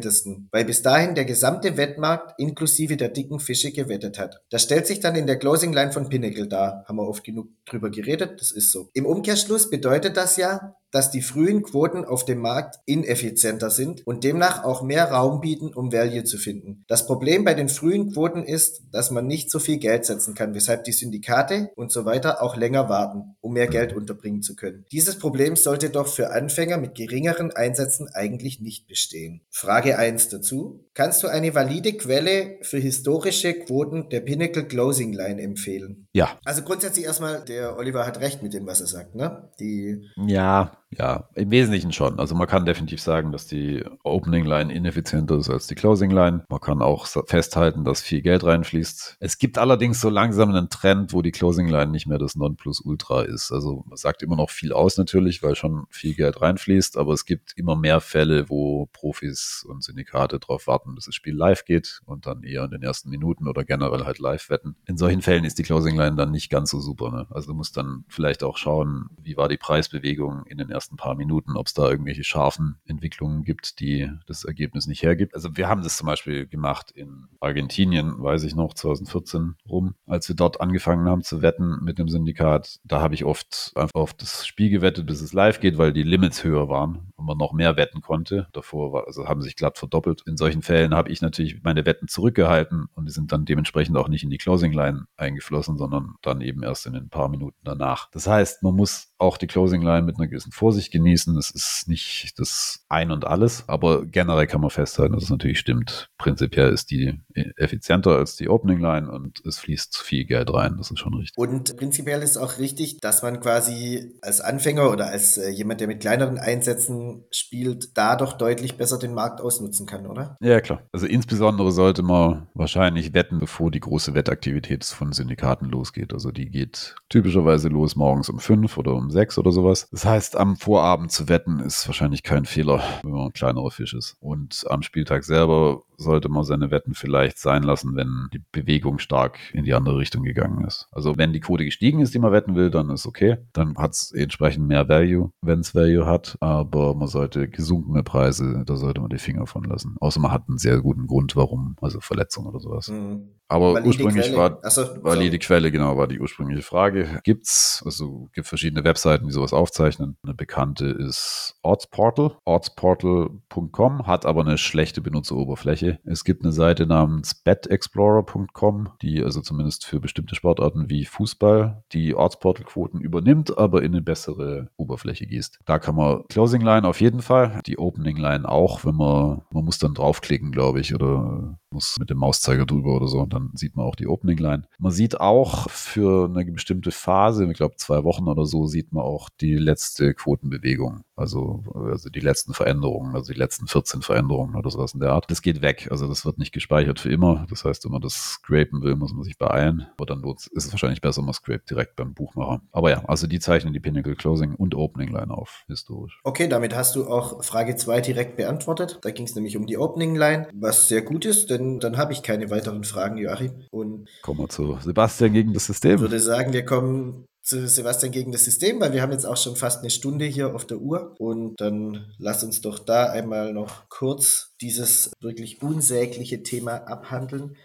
weil 0.50 0.64
bis 0.64 0.82
dahin 0.82 1.14
der 1.14 1.24
gesamte 1.24 1.76
Wettmarkt 1.76 2.38
inklusive 2.38 2.96
der 2.96 3.08
dicken 3.08 3.40
Fische 3.40 3.72
gewettet 3.72 4.18
hat. 4.18 4.42
Das 4.50 4.62
stellt 4.62 4.86
sich 4.86 5.00
dann 5.00 5.14
in 5.14 5.26
der 5.26 5.38
Closing 5.38 5.72
Line 5.72 5.92
von 5.92 6.08
Pinnacle 6.08 6.48
dar. 6.48 6.84
Haben 6.86 6.96
wir 6.96 7.08
oft 7.08 7.24
genug 7.24 7.48
drüber 7.64 7.90
geredet. 7.90 8.40
Das 8.40 8.52
ist 8.52 8.72
so. 8.72 8.90
Im 8.94 9.06
Umkehrschluss 9.06 9.70
bedeutet 9.70 10.16
das 10.16 10.36
ja, 10.36 10.76
dass 10.90 11.10
die 11.10 11.22
frühen 11.22 11.62
Quoten 11.62 12.04
auf 12.04 12.24
dem 12.24 12.38
Markt 12.38 12.76
ineffizienter 12.86 13.70
sind 13.70 14.06
und 14.06 14.24
demnach 14.24 14.64
auch 14.64 14.82
mehr 14.82 15.10
Raum 15.10 15.40
bieten, 15.40 15.74
um 15.74 15.92
Value 15.92 16.24
zu 16.24 16.38
finden. 16.38 16.84
Das 16.88 17.06
Problem 17.06 17.44
bei 17.44 17.54
den 17.54 17.68
frühen 17.68 18.12
Quoten 18.12 18.44
ist, 18.44 18.82
dass 18.92 19.10
man 19.10 19.26
nicht 19.26 19.50
so 19.50 19.58
viel 19.58 19.78
Geld 19.78 20.04
setzen 20.04 20.34
kann, 20.34 20.54
weshalb 20.54 20.84
die 20.84 20.92
Syndikate 20.92 21.70
und 21.76 21.92
so 21.92 22.04
weiter 22.04 22.42
auch 22.42 22.56
länger 22.56 22.88
warten, 22.88 23.36
um 23.40 23.52
mehr 23.52 23.66
Geld 23.66 23.92
unterbringen 23.92 24.42
zu 24.42 24.56
können. 24.56 24.84
Dieses 24.92 25.18
Problem 25.18 25.56
sollte 25.56 25.90
doch 25.90 26.08
für 26.08 26.30
Anfänger 26.30 26.78
mit 26.78 26.94
geringeren 26.94 27.50
Einsätzen 27.50 28.08
eigentlich 28.12 28.60
nicht 28.60 28.86
bestehen. 28.86 29.42
Frage 29.50 29.98
1 29.98 30.28
dazu. 30.28 30.84
Kannst 30.94 31.22
du 31.22 31.28
eine 31.28 31.54
valide 31.54 31.92
Quelle 31.92 32.58
für 32.62 32.78
historische 32.78 33.52
Quoten 33.52 34.08
der 34.08 34.20
Pinnacle 34.20 34.66
Closing 34.66 35.12
Line 35.12 35.42
empfehlen? 35.42 36.05
Ja. 36.16 36.38
Also 36.46 36.62
grundsätzlich 36.62 37.04
erstmal, 37.04 37.44
der 37.44 37.76
Oliver 37.76 38.06
hat 38.06 38.20
recht 38.20 38.42
mit 38.42 38.54
dem, 38.54 38.66
was 38.66 38.80
er 38.80 38.86
sagt, 38.86 39.14
ne? 39.14 39.50
Die 39.60 40.08
ja, 40.26 40.78
ja, 40.98 41.28
im 41.34 41.50
Wesentlichen 41.50 41.92
schon. 41.92 42.18
Also 42.18 42.34
man 42.34 42.46
kann 42.46 42.64
definitiv 42.64 43.00
sagen, 43.00 43.32
dass 43.32 43.46
die 43.46 43.84
Opening 44.02 44.44
Line 44.44 44.72
ineffizienter 44.72 45.36
ist 45.36 45.50
als 45.50 45.66
die 45.66 45.74
Closing 45.74 46.10
Line. 46.10 46.44
Man 46.48 46.60
kann 46.60 46.80
auch 46.80 47.06
festhalten, 47.26 47.84
dass 47.84 48.00
viel 48.00 48.22
Geld 48.22 48.44
reinfließt. 48.44 49.16
Es 49.20 49.38
gibt 49.38 49.58
allerdings 49.58 50.00
so 50.00 50.08
langsam 50.08 50.50
einen 50.50 50.70
Trend, 50.70 51.12
wo 51.12 51.22
die 51.22 51.32
Closing 51.32 51.68
Line 51.68 51.90
nicht 51.90 52.06
mehr 52.06 52.18
das 52.18 52.36
Nonplusultra 52.36 53.22
ist. 53.22 53.52
Also 53.52 53.84
man 53.86 53.96
sagt 53.96 54.22
immer 54.22 54.36
noch 54.36 54.50
viel 54.50 54.72
aus 54.72 54.96
natürlich, 54.96 55.42
weil 55.42 55.54
schon 55.54 55.86
viel 55.90 56.14
Geld 56.14 56.40
reinfließt, 56.40 56.96
aber 56.96 57.12
es 57.12 57.26
gibt 57.26 57.52
immer 57.56 57.76
mehr 57.76 58.00
Fälle, 58.00 58.48
wo 58.48 58.86
Profis 58.92 59.66
und 59.68 59.82
Syndikate 59.82 60.38
darauf 60.38 60.66
warten, 60.66 60.94
bis 60.94 61.06
das 61.06 61.14
Spiel 61.14 61.34
live 61.34 61.64
geht 61.64 62.00
und 62.06 62.26
dann 62.26 62.42
eher 62.42 62.64
in 62.64 62.70
den 62.70 62.82
ersten 62.82 63.10
Minuten 63.10 63.48
oder 63.48 63.64
generell 63.64 64.04
halt 64.04 64.18
live 64.18 64.48
wetten. 64.50 64.76
In 64.86 64.96
solchen 64.96 65.22
Fällen 65.22 65.44
ist 65.44 65.58
die 65.58 65.62
Closing 65.62 65.96
Line 65.96 66.16
dann 66.16 66.30
nicht 66.30 66.50
ganz 66.50 66.70
so 66.70 66.80
super. 66.80 67.10
Ne? 67.10 67.26
Also 67.30 67.48
du 67.48 67.54
musst 67.54 67.76
dann 67.76 68.04
vielleicht 68.08 68.42
auch 68.42 68.56
schauen, 68.56 69.10
wie 69.22 69.36
war 69.36 69.48
die 69.48 69.56
Preisbewegung 69.56 70.44
in 70.46 70.58
den 70.58 70.70
ersten 70.70 70.85
paar 70.94 71.16
Minuten, 71.16 71.56
ob 71.56 71.66
es 71.66 71.74
da 71.74 71.90
irgendwelche 71.90 72.22
scharfen 72.22 72.76
Entwicklungen 72.86 73.42
gibt, 73.42 73.80
die 73.80 74.08
das 74.26 74.44
Ergebnis 74.44 74.86
nicht 74.86 75.02
hergibt. 75.02 75.34
Also 75.34 75.56
wir 75.56 75.68
haben 75.68 75.82
das 75.82 75.96
zum 75.96 76.06
Beispiel 76.06 76.46
gemacht 76.46 76.92
in 76.92 77.26
Argentinien, 77.40 78.22
weiß 78.22 78.44
ich 78.44 78.54
noch, 78.54 78.74
2014 78.74 79.56
rum, 79.68 79.94
als 80.06 80.28
wir 80.28 80.36
dort 80.36 80.60
angefangen 80.60 81.08
haben 81.08 81.22
zu 81.22 81.42
wetten 81.42 81.82
mit 81.82 81.98
dem 81.98 82.08
Syndikat. 82.08 82.78
Da 82.84 83.00
habe 83.00 83.14
ich 83.14 83.24
oft 83.24 83.72
einfach 83.74 83.94
auf 83.94 84.14
das 84.14 84.46
Spiel 84.46 84.70
gewettet, 84.70 85.06
bis 85.06 85.20
es 85.20 85.32
live 85.32 85.58
geht, 85.58 85.78
weil 85.78 85.92
die 85.92 86.04
Limits 86.04 86.44
höher 86.44 86.68
waren 86.68 87.12
und 87.16 87.26
man 87.26 87.38
noch 87.38 87.52
mehr 87.52 87.76
wetten 87.76 88.00
konnte. 88.00 88.48
Davor 88.52 88.92
war, 88.92 89.06
also 89.06 89.26
haben 89.26 89.42
sich 89.42 89.56
glatt 89.56 89.78
verdoppelt. 89.78 90.22
In 90.26 90.36
solchen 90.36 90.62
Fällen 90.62 90.94
habe 90.94 91.10
ich 91.10 91.20
natürlich 91.22 91.62
meine 91.62 91.86
Wetten 91.86 92.08
zurückgehalten 92.08 92.86
und 92.94 93.06
die 93.06 93.12
sind 93.12 93.32
dann 93.32 93.44
dementsprechend 93.44 93.96
auch 93.96 94.08
nicht 94.08 94.24
in 94.24 94.30
die 94.30 94.38
Closing 94.38 94.72
Line 94.72 95.06
eingeflossen, 95.16 95.76
sondern 95.76 96.14
dann 96.22 96.40
eben 96.40 96.62
erst 96.62 96.86
in 96.86 96.94
ein 96.94 97.08
paar 97.08 97.28
Minuten 97.28 97.58
danach. 97.64 98.10
Das 98.10 98.26
heißt, 98.26 98.62
man 98.62 98.74
muss 98.74 99.12
auch 99.18 99.38
die 99.38 99.46
Closing 99.46 99.82
Line 99.82 100.02
mit 100.02 100.16
einer 100.16 100.28
gewissen 100.28 100.52
Vorsicht 100.52 100.92
genießen. 100.92 101.36
Es 101.38 101.50
ist 101.50 101.84
nicht 101.88 102.34
das 102.38 102.84
Ein 102.88 103.10
und 103.10 103.26
Alles, 103.26 103.68
aber 103.68 104.04
generell 104.04 104.46
kann 104.46 104.60
man 104.60 104.70
festhalten, 104.70 105.14
dass 105.14 105.24
es 105.24 105.30
natürlich 105.30 105.58
stimmt. 105.58 106.10
Prinzipiell 106.18 106.70
ist 106.70 106.90
die 106.90 107.18
effizienter 107.56 108.16
als 108.16 108.36
die 108.36 108.48
Opening 108.48 108.80
Line 108.80 109.10
und 109.10 109.44
es 109.46 109.58
fließt 109.58 109.96
viel 109.98 110.24
Geld 110.24 110.52
rein. 110.52 110.76
Das 110.76 110.90
ist 110.90 110.98
schon 110.98 111.14
richtig. 111.14 111.36
Und 111.36 111.76
prinzipiell 111.76 112.22
ist 112.22 112.36
auch 112.36 112.58
richtig, 112.58 112.98
dass 113.00 113.22
man 113.22 113.40
quasi 113.40 114.14
als 114.22 114.40
Anfänger 114.40 114.90
oder 114.90 115.06
als 115.06 115.38
äh, 115.38 115.48
jemand, 115.48 115.80
der 115.80 115.88
mit 115.88 116.00
kleineren 116.00 116.38
Einsätzen 116.38 117.05
spielt, 117.30 117.96
da 117.96 118.16
doch 118.16 118.34
deutlich 118.34 118.76
besser 118.76 118.98
den 118.98 119.14
Markt 119.14 119.40
ausnutzen 119.40 119.86
kann, 119.86 120.06
oder? 120.06 120.36
Ja, 120.40 120.60
klar. 120.60 120.82
Also 120.92 121.06
insbesondere 121.06 121.72
sollte 121.72 122.02
man 122.02 122.48
wahrscheinlich 122.54 123.14
wetten, 123.14 123.38
bevor 123.38 123.70
die 123.70 123.80
große 123.80 124.14
Wettaktivität 124.14 124.84
von 124.84 125.12
Syndikaten 125.12 125.68
losgeht. 125.68 126.12
Also 126.12 126.30
die 126.30 126.48
geht 126.50 126.94
typischerweise 127.08 127.68
los 127.68 127.96
morgens 127.96 128.28
um 128.28 128.38
fünf 128.38 128.76
oder 128.78 128.94
um 128.94 129.10
sechs 129.10 129.38
oder 129.38 129.52
sowas. 129.52 129.88
Das 129.90 130.04
heißt, 130.04 130.36
am 130.36 130.56
Vorabend 130.56 131.12
zu 131.12 131.28
wetten 131.28 131.60
ist 131.60 131.86
wahrscheinlich 131.86 132.22
kein 132.22 132.44
Fehler, 132.44 132.82
wenn 133.02 133.12
man 133.12 133.26
ein 133.26 133.32
kleinerer 133.32 133.70
Fisch 133.70 133.94
ist. 133.94 134.16
Und 134.20 134.64
am 134.68 134.82
Spieltag 134.82 135.24
selber 135.24 135.82
sollte 135.96 136.28
man 136.28 136.44
seine 136.44 136.70
Wetten 136.70 136.94
vielleicht 136.94 137.38
sein 137.38 137.62
lassen, 137.62 137.96
wenn 137.96 138.28
die 138.32 138.42
Bewegung 138.52 138.98
stark 138.98 139.38
in 139.52 139.64
die 139.64 139.74
andere 139.74 139.98
Richtung 139.98 140.22
gegangen 140.22 140.64
ist. 140.64 140.88
Also 140.92 141.16
wenn 141.16 141.32
die 141.32 141.40
Quote 141.40 141.64
gestiegen 141.64 142.00
ist, 142.00 142.14
die 142.14 142.18
man 142.18 142.32
wetten 142.32 142.54
will, 142.54 142.70
dann 142.70 142.90
ist 142.90 143.06
okay. 143.06 143.38
Dann 143.52 143.76
hat 143.76 143.92
es 143.92 144.12
entsprechend 144.12 144.66
mehr 144.66 144.88
Value, 144.88 145.32
wenn 145.42 145.60
es 145.60 145.74
Value 145.74 146.06
hat. 146.06 146.36
Aber 146.40 146.94
man 146.94 147.08
sollte 147.08 147.48
gesunkene 147.48 148.02
Preise, 148.02 148.62
da 148.66 148.76
sollte 148.76 149.00
man 149.00 149.10
die 149.10 149.18
Finger 149.18 149.46
von 149.46 149.64
lassen. 149.64 149.96
Außer 150.00 150.20
man 150.20 150.32
hat 150.32 150.48
einen 150.48 150.58
sehr 150.58 150.80
guten 150.80 151.06
Grund, 151.06 151.36
warum, 151.36 151.76
also 151.80 152.00
Verletzung 152.00 152.46
oder 152.46 152.60
sowas. 152.60 152.88
Mhm. 152.88 153.28
Aber 153.48 153.74
valide 153.74 153.88
ursprünglich 153.88 154.26
Quelle. 154.26 154.36
war 154.36 154.64
Achso, 154.64 154.82
valide 155.02 155.38
Quelle, 155.38 155.70
genau, 155.70 155.96
war 155.96 156.08
die 156.08 156.20
ursprüngliche 156.20 156.62
Frage. 156.62 157.20
Gibt's, 157.22 157.82
also 157.84 158.28
gibt 158.32 158.48
verschiedene 158.48 158.84
Webseiten, 158.84 159.26
die 159.26 159.32
sowas 159.32 159.52
aufzeichnen. 159.52 160.16
Eine 160.22 160.34
bekannte 160.34 160.86
ist 160.86 161.54
Ortsportal, 161.62 162.36
ortsportal.com, 162.44 164.06
hat 164.06 164.26
aber 164.26 164.40
eine 164.40 164.58
schlechte 164.58 165.00
Benutzeroberfläche. 165.00 166.00
Es 166.04 166.24
gibt 166.24 166.42
eine 166.42 166.52
Seite 166.52 166.86
namens 166.86 167.34
betexplorer.com, 167.34 168.90
die 169.00 169.22
also 169.22 169.40
zumindest 169.40 169.86
für 169.86 170.00
bestimmte 170.00 170.34
Sportarten 170.34 170.90
wie 170.90 171.04
Fußball 171.04 171.84
die 171.92 172.14
Ortsportal-Quoten 172.14 173.00
übernimmt, 173.00 173.56
aber 173.56 173.82
in 173.82 173.92
eine 173.92 174.02
bessere 174.02 174.70
Oberfläche 174.76 175.26
gießt. 175.26 175.60
Da 175.64 175.78
kann 175.78 175.94
man 175.94 176.24
Closing 176.28 176.62
Line 176.62 176.86
auf 176.86 177.00
jeden 177.00 177.22
Fall, 177.22 177.60
die 177.66 177.78
Opening 177.78 178.16
Line 178.16 178.48
auch, 178.48 178.84
wenn 178.84 178.96
man, 178.96 179.42
man 179.50 179.64
muss 179.64 179.78
dann 179.78 179.94
draufklicken, 179.94 180.50
glaube 180.50 180.80
ich, 180.80 180.94
oder 180.94 181.58
muss 181.76 181.96
mit 181.98 182.10
dem 182.10 182.18
Mauszeiger 182.18 182.64
drüber 182.64 182.96
oder 182.96 183.06
so 183.06 183.20
und 183.20 183.32
dann 183.32 183.50
sieht 183.54 183.76
man 183.76 183.86
auch 183.86 183.94
die 183.94 184.08
Opening 184.08 184.38
Line. 184.38 184.62
Man 184.78 184.92
sieht 184.92 185.20
auch 185.20 185.68
für 185.70 186.24
eine 186.24 186.50
bestimmte 186.50 186.90
Phase, 186.90 187.44
ich 187.44 187.56
glaube 187.56 187.76
zwei 187.76 188.02
Wochen 188.02 188.28
oder 188.28 188.46
so, 188.46 188.66
sieht 188.66 188.92
man 188.92 189.04
auch 189.04 189.28
die 189.40 189.54
letzte 189.54 190.14
Quotenbewegung. 190.14 191.02
Also, 191.16 191.64
also 191.74 192.10
die 192.10 192.20
letzten 192.20 192.52
Veränderungen, 192.52 193.14
also 193.14 193.32
die 193.32 193.38
letzten 193.38 193.66
14 193.66 194.02
Veränderungen 194.02 194.54
oder 194.54 194.70
sowas 194.70 194.92
in 194.92 195.00
der 195.00 195.12
Art. 195.12 195.30
Das 195.30 195.40
geht 195.40 195.62
weg. 195.62 195.88
Also 195.90 196.06
das 196.08 196.26
wird 196.26 196.36
nicht 196.36 196.52
gespeichert 196.52 197.00
für 197.00 197.10
immer. 197.10 197.46
Das 197.48 197.64
heißt, 197.64 197.84
wenn 197.84 197.92
man 197.92 198.02
das 198.02 198.12
scrapen 198.12 198.82
will, 198.82 198.96
muss 198.96 199.14
man 199.14 199.22
sich 199.22 199.38
beeilen. 199.38 199.86
Aber 199.96 200.04
dann 200.04 200.22
ist 200.24 200.50
es 200.52 200.72
wahrscheinlich 200.72 201.00
besser, 201.00 201.22
man 201.22 201.32
scrapt 201.32 201.70
direkt 201.70 201.96
beim 201.96 202.12
Buchmacher. 202.12 202.60
Aber 202.70 202.90
ja, 202.90 203.02
also 203.06 203.26
die 203.26 203.40
zeichnen 203.40 203.72
die 203.72 203.80
Pinnacle 203.80 204.14
Closing 204.14 204.54
und 204.54 204.74
Opening 204.74 205.10
Line 205.10 205.32
auf, 205.32 205.64
historisch. 205.68 206.20
Okay, 206.22 206.48
damit 206.48 206.76
hast 206.76 206.96
du 206.96 207.08
auch 207.08 207.42
Frage 207.42 207.76
2 207.76 208.02
direkt 208.02 208.36
beantwortet. 208.36 208.98
Da 209.02 209.10
ging 209.10 209.24
es 209.24 209.34
nämlich 209.34 209.56
um 209.56 209.66
die 209.66 209.78
Opening 209.78 210.16
Line, 210.16 210.48
was 210.52 210.88
sehr 210.88 211.00
gut 211.00 211.24
ist, 211.24 211.48
denn 211.48 211.65
dann 211.80 211.96
habe 211.96 212.12
ich 212.12 212.22
keine 212.22 212.50
weiteren 212.50 212.84
Fragen, 212.84 213.16
Joachim. 213.18 213.64
Und 213.70 214.08
kommen 214.22 214.40
wir 214.40 214.48
zu 214.48 214.78
Sebastian 214.82 215.32
gegen 215.32 215.52
das 215.52 215.66
System. 215.66 215.96
Ich 215.96 216.00
würde 216.00 216.20
sagen, 216.20 216.52
wir 216.52 216.64
kommen 216.64 217.26
zu 217.46 217.68
Sebastian 217.68 218.10
gegen 218.10 218.32
das 218.32 218.44
System, 218.44 218.80
weil 218.80 218.92
wir 218.92 219.02
haben 219.02 219.12
jetzt 219.12 219.24
auch 219.24 219.36
schon 219.36 219.54
fast 219.54 219.80
eine 219.80 219.90
Stunde 219.90 220.24
hier 220.24 220.52
auf 220.52 220.66
der 220.66 220.78
Uhr. 220.78 221.14
Und 221.18 221.60
dann 221.60 222.12
lass 222.18 222.42
uns 222.42 222.60
doch 222.60 222.80
da 222.80 223.06
einmal 223.06 223.52
noch 223.52 223.88
kurz 223.88 224.55
dieses 224.60 225.12
wirklich 225.20 225.62
unsägliche 225.62 226.42
Thema 226.42 226.76
abhandeln. 226.88 227.56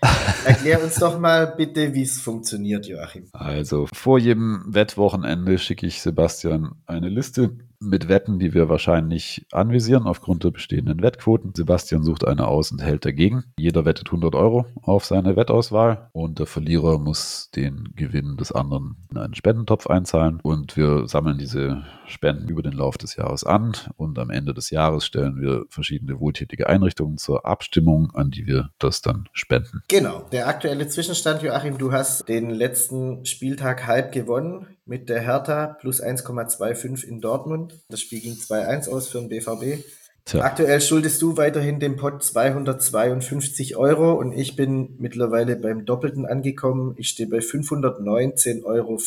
Erklär 0.46 0.84
uns 0.84 0.96
doch 0.96 1.20
mal 1.20 1.48
bitte, 1.48 1.94
wie 1.94 2.04
es 2.04 2.20
funktioniert, 2.20 2.88
Joachim. 2.88 3.28
Also, 3.34 3.88
vor 3.94 4.20
jedem 4.20 4.64
Wettwochenende 4.68 5.58
schicke 5.58 5.88
ich 5.88 6.02
Sebastian 6.02 6.76
eine 6.86 7.10
Liste 7.10 7.52
mit 7.82 8.08
Wetten, 8.08 8.38
die 8.38 8.54
wir 8.54 8.70
wahrscheinlich 8.70 9.46
anvisieren 9.52 10.04
aufgrund 10.04 10.44
der 10.44 10.52
bestehenden 10.52 11.02
Wettquoten. 11.02 11.54
Sebastian 11.56 12.04
sucht 12.04 12.26
eine 12.28 12.48
aus 12.48 12.72
und 12.72 12.82
hält 12.82 13.06
dagegen. 13.06 13.44
Jeder 13.58 13.86
wettet 13.86 14.08
100 14.10 14.36
Euro 14.36 14.68
auf 14.84 15.04
seine 15.06 15.36
Wettauswahl 15.36 16.10
und 16.14 16.38
der 16.38 16.46
Verlierer 16.46 17.00
muss 17.00 17.50
den 17.56 17.89
Gewinn 17.96 18.38
des 18.38 18.52
anderen 18.52 18.98
in 19.10 19.18
einen 19.18 19.34
Spendentopf 19.34 19.88
einzahlen 19.88 20.39
und 20.44 20.78
wir 20.78 21.08
sammeln 21.08 21.39
diese 21.39 21.84
Spenden 22.06 22.50
über 22.50 22.62
den 22.62 22.74
Lauf 22.74 22.98
des 22.98 23.16
Jahres 23.16 23.44
an 23.44 23.74
und 23.98 24.20
am 24.20 24.30
Ende 24.30 24.54
des 24.54 24.70
Jahres 24.70 25.06
stellen 25.06 25.42
wir 25.42 25.66
verschiedene 25.70 26.20
wohltätige 26.20 26.68
Einrichtungen 26.68 26.81
zur 27.18 27.46
Abstimmung, 27.46 28.12
an 28.14 28.32
die 28.32 28.48
wir 28.48 28.70
das 28.80 29.02
dann 29.02 29.30
spenden. 29.34 29.82
Genau. 29.88 30.26
Der 30.32 30.48
aktuelle 30.48 30.88
Zwischenstand, 30.88 31.42
Joachim, 31.44 31.78
du 31.78 31.92
hast 31.92 32.28
den 32.28 32.50
letzten 32.50 33.26
Spieltag 33.26 33.88
halb 33.88 34.12
gewonnen 34.12 34.78
mit 34.86 35.10
der 35.10 35.22
Hertha 35.22 35.78
plus 35.80 36.02
1,25 36.02 37.04
in 37.04 37.22
Dortmund. 37.22 37.80
Das 37.90 38.00
Spiel 38.00 38.22
ging 38.22 38.34
2-1 38.34 38.90
aus 38.90 39.10
für 39.10 39.20
den 39.20 39.30
BVB. 39.30 39.84
Tja. 40.26 40.42
Aktuell 40.42 40.82
schuldest 40.82 41.22
du 41.22 41.38
weiterhin 41.38 41.80
dem 41.80 41.96
Pot 41.96 42.24
252 42.24 43.76
Euro 43.76 44.14
und 44.14 44.34
ich 44.34 44.56
bin 44.56 44.96
mittlerweile 45.00 45.56
beim 45.56 45.86
Doppelten 45.86 46.26
angekommen. 46.26 46.94
Ich 46.98 47.10
stehe 47.10 47.28
bei 47.28 47.40
519,65 47.40 48.64
Euro. 48.64 48.98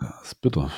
Das 0.00 0.22
ist 0.24 0.40
bitter 0.40 0.70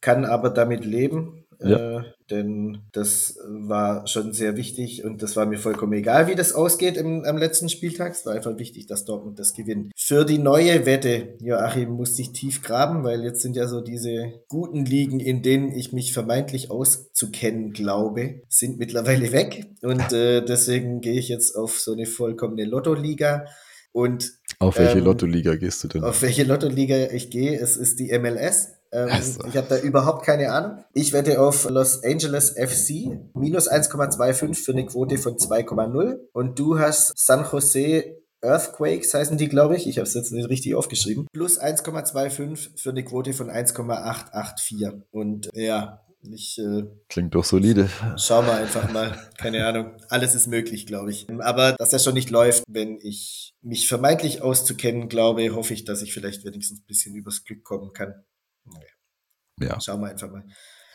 kann 0.00 0.24
aber 0.24 0.50
damit 0.50 0.84
leben, 0.84 1.44
ja. 1.60 2.00
äh, 2.00 2.04
denn 2.30 2.78
das 2.92 3.38
war 3.46 4.06
schon 4.06 4.32
sehr 4.32 4.56
wichtig 4.56 5.04
und 5.04 5.22
das 5.22 5.36
war 5.36 5.46
mir 5.46 5.58
vollkommen 5.58 5.94
egal, 5.94 6.28
wie 6.28 6.34
das 6.34 6.52
ausgeht 6.52 6.96
im, 6.96 7.24
am 7.24 7.36
letzten 7.36 7.68
Spieltag. 7.68 8.12
Es 8.12 8.26
war 8.26 8.34
einfach 8.34 8.58
wichtig, 8.58 8.86
dass 8.86 9.04
Dortmund 9.04 9.38
das 9.38 9.54
gewinnt. 9.54 9.92
Für 9.96 10.24
die 10.24 10.38
neue 10.38 10.86
Wette, 10.86 11.34
Joachim, 11.40 11.90
musste 11.90 12.22
ich 12.22 12.32
tief 12.32 12.62
graben, 12.62 13.02
weil 13.02 13.24
jetzt 13.24 13.42
sind 13.42 13.56
ja 13.56 13.66
so 13.66 13.80
diese 13.80 14.32
guten 14.48 14.84
Ligen, 14.84 15.20
in 15.20 15.42
denen 15.42 15.72
ich 15.72 15.92
mich 15.92 16.12
vermeintlich 16.12 16.70
auszukennen 16.70 17.72
glaube, 17.72 18.42
sind 18.48 18.78
mittlerweile 18.78 19.32
weg 19.32 19.66
und 19.82 20.12
äh, 20.12 20.44
deswegen 20.44 21.00
gehe 21.00 21.18
ich 21.18 21.28
jetzt 21.28 21.56
auf 21.56 21.80
so 21.80 21.92
eine 21.92 22.06
vollkommene 22.06 22.64
Lotto-Liga. 22.64 23.46
Und 23.92 24.34
auf 24.58 24.78
welche 24.78 24.98
ähm, 24.98 25.04
Lotto-Liga 25.04 25.56
gehst 25.56 25.82
du 25.82 25.88
denn? 25.88 26.04
Auf 26.04 26.22
welche 26.22 26.44
Lotto-Liga 26.44 27.10
ich 27.10 27.30
gehe, 27.30 27.58
es 27.58 27.76
ist 27.76 27.98
die 27.98 28.16
MLS 28.18 28.77
Ähm, 28.92 29.08
also. 29.10 29.44
Ich 29.46 29.56
habe 29.56 29.66
da 29.68 29.78
überhaupt 29.78 30.24
keine 30.24 30.52
Ahnung. 30.52 30.84
Ich 30.94 31.12
wette 31.12 31.40
auf 31.40 31.68
Los 31.68 32.02
Angeles 32.04 32.50
FC 32.50 33.18
minus 33.34 33.70
1,25 33.70 34.54
für 34.54 34.72
eine 34.72 34.86
Quote 34.86 35.18
von 35.18 35.36
2,0. 35.36 36.18
Und 36.32 36.58
du 36.58 36.78
hast 36.78 37.18
San 37.18 37.46
Jose 37.50 38.18
Earthquakes 38.40 39.14
heißen 39.14 39.36
die, 39.36 39.48
glaube 39.48 39.76
ich. 39.76 39.88
Ich 39.88 39.98
habe 39.98 40.06
es 40.06 40.14
jetzt 40.14 40.32
nicht 40.32 40.48
richtig 40.48 40.74
aufgeschrieben. 40.74 41.26
Plus 41.32 41.60
1,25 41.60 42.78
für 42.78 42.90
eine 42.90 43.04
Quote 43.04 43.32
von 43.32 43.50
1,884. 43.50 45.02
Und 45.10 45.48
ja, 45.54 46.04
ich, 46.22 46.58
äh, 46.58 46.84
Klingt 47.08 47.34
doch 47.34 47.44
solide. 47.44 47.88
Schau 48.16 48.42
mal 48.42 48.62
einfach 48.62 48.92
mal. 48.92 49.16
Keine 49.38 49.66
Ahnung. 49.66 49.92
Alles 50.08 50.34
ist 50.34 50.46
möglich, 50.46 50.86
glaube 50.86 51.10
ich. 51.10 51.26
Aber 51.40 51.72
dass 51.72 51.90
das 51.90 52.04
schon 52.04 52.14
nicht 52.14 52.30
läuft, 52.30 52.64
wenn 52.68 52.98
ich 53.00 53.54
mich 53.62 53.88
vermeintlich 53.88 54.42
auszukennen 54.42 55.08
glaube, 55.08 55.54
hoffe 55.54 55.74
ich, 55.74 55.84
dass 55.84 56.02
ich 56.02 56.12
vielleicht 56.12 56.44
wenigstens 56.44 56.80
ein 56.80 56.86
bisschen 56.86 57.14
übers 57.14 57.44
Glück 57.44 57.64
kommen 57.64 57.92
kann. 57.92 58.14
Ja. 59.60 59.80
Schauen 59.80 60.00
wir 60.00 60.08
einfach 60.08 60.30
mal. 60.30 60.44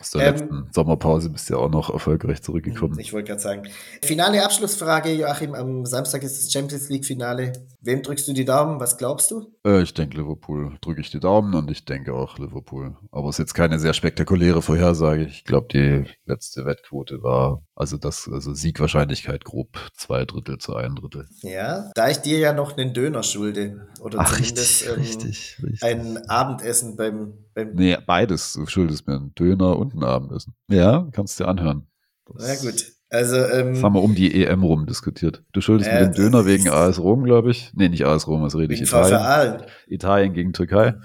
Aus 0.03 0.11
der 0.11 0.21
ähm, 0.21 0.35
letzten 0.35 0.67
Sommerpause 0.73 1.29
bist 1.29 1.49
du 1.49 1.53
ja 1.53 1.59
auch 1.61 1.69
noch 1.69 1.89
erfolgreich 1.89 2.41
zurückgekommen. 2.41 2.99
Ich 2.99 3.13
wollte 3.13 3.27
gerade 3.27 3.41
sagen. 3.41 3.69
Finale 4.03 4.43
Abschlussfrage, 4.43 5.13
Joachim. 5.13 5.53
Am 5.53 5.85
Samstag 5.85 6.23
ist 6.23 6.43
das 6.43 6.51
Champions 6.51 6.89
League-Finale. 6.89 7.53
Wem 7.79 8.01
drückst 8.01 8.27
du 8.27 8.33
die 8.33 8.43
Daumen? 8.43 8.81
Was 8.81 8.97
glaubst 8.97 9.31
du? 9.31 9.53
Äh, 9.65 9.81
ich 9.81 9.93
denke, 9.93 10.17
Liverpool 10.17 10.77
drücke 10.81 10.99
ich 10.99 11.11
die 11.11 11.21
Daumen 11.21 11.53
und 11.53 11.71
ich 11.71 11.85
denke 11.85 12.13
auch 12.13 12.37
Liverpool. 12.37 12.97
Aber 13.11 13.29
es 13.29 13.35
ist 13.35 13.39
jetzt 13.39 13.53
keine 13.53 13.79
sehr 13.79 13.93
spektakuläre 13.93 14.61
Vorhersage. 14.61 15.23
Ich 15.23 15.45
glaube, 15.45 15.67
die 15.71 16.05
letzte 16.25 16.65
Wettquote 16.65 17.23
war, 17.23 17.63
also 17.75 17.97
das, 17.97 18.29
also 18.31 18.53
Siegwahrscheinlichkeit 18.53 19.45
grob 19.45 19.77
zwei 19.93 20.25
Drittel 20.25 20.57
zu 20.57 20.75
ein 20.75 20.95
Drittel. 20.95 21.27
Ja, 21.43 21.91
da 21.95 22.09
ich 22.09 22.17
dir 22.17 22.39
ja 22.39 22.51
noch 22.51 22.75
einen 22.75 22.93
Döner 22.93 23.23
schulde. 23.23 23.87
Oder 24.01 24.19
Ach, 24.19 24.33
zumindest 24.33 24.85
richtig, 24.85 24.89
ähm, 24.89 25.01
richtig, 25.01 25.59
richtig. 25.63 25.83
ein 25.83 26.29
Abendessen 26.29 26.97
beim, 26.97 27.33
beim. 27.53 27.73
Nee, 27.73 27.97
beides. 28.05 28.53
Du 28.53 28.65
schuldest 28.65 29.07
mir 29.07 29.15
einen 29.15 29.33
Döner 29.35 29.77
und 29.77 29.93
ein 29.93 30.03
Abendessen. 30.03 30.55
Ja, 30.69 31.07
kannst 31.11 31.39
du 31.39 31.43
dir 31.43 31.49
anhören. 31.49 31.87
Das 32.25 32.63
Na 32.63 32.69
gut. 32.69 32.85
Also, 33.09 33.37
ähm, 33.37 33.75
das 33.75 33.83
haben 33.83 33.93
wir 33.93 34.01
um 34.01 34.15
die 34.15 34.43
EM 34.43 34.63
rum 34.63 34.87
diskutiert. 34.87 35.43
Du 35.51 35.61
schuldest 35.61 35.89
äh, 35.89 35.93
mir 35.93 36.07
den 36.07 36.13
Döner 36.13 36.47
wegen 36.47 36.69
AS 36.69 36.99
Rom, 36.99 37.23
glaube 37.23 37.51
ich. 37.51 37.71
Nee, 37.75 37.89
nicht 37.89 38.05
AS 38.05 38.27
Rom, 38.27 38.41
was 38.41 38.55
rede 38.55 38.73
ich? 38.73 38.81
Italien. 38.81 39.61
Italien 39.87 40.33
gegen 40.33 40.53
Türkei. 40.53 40.95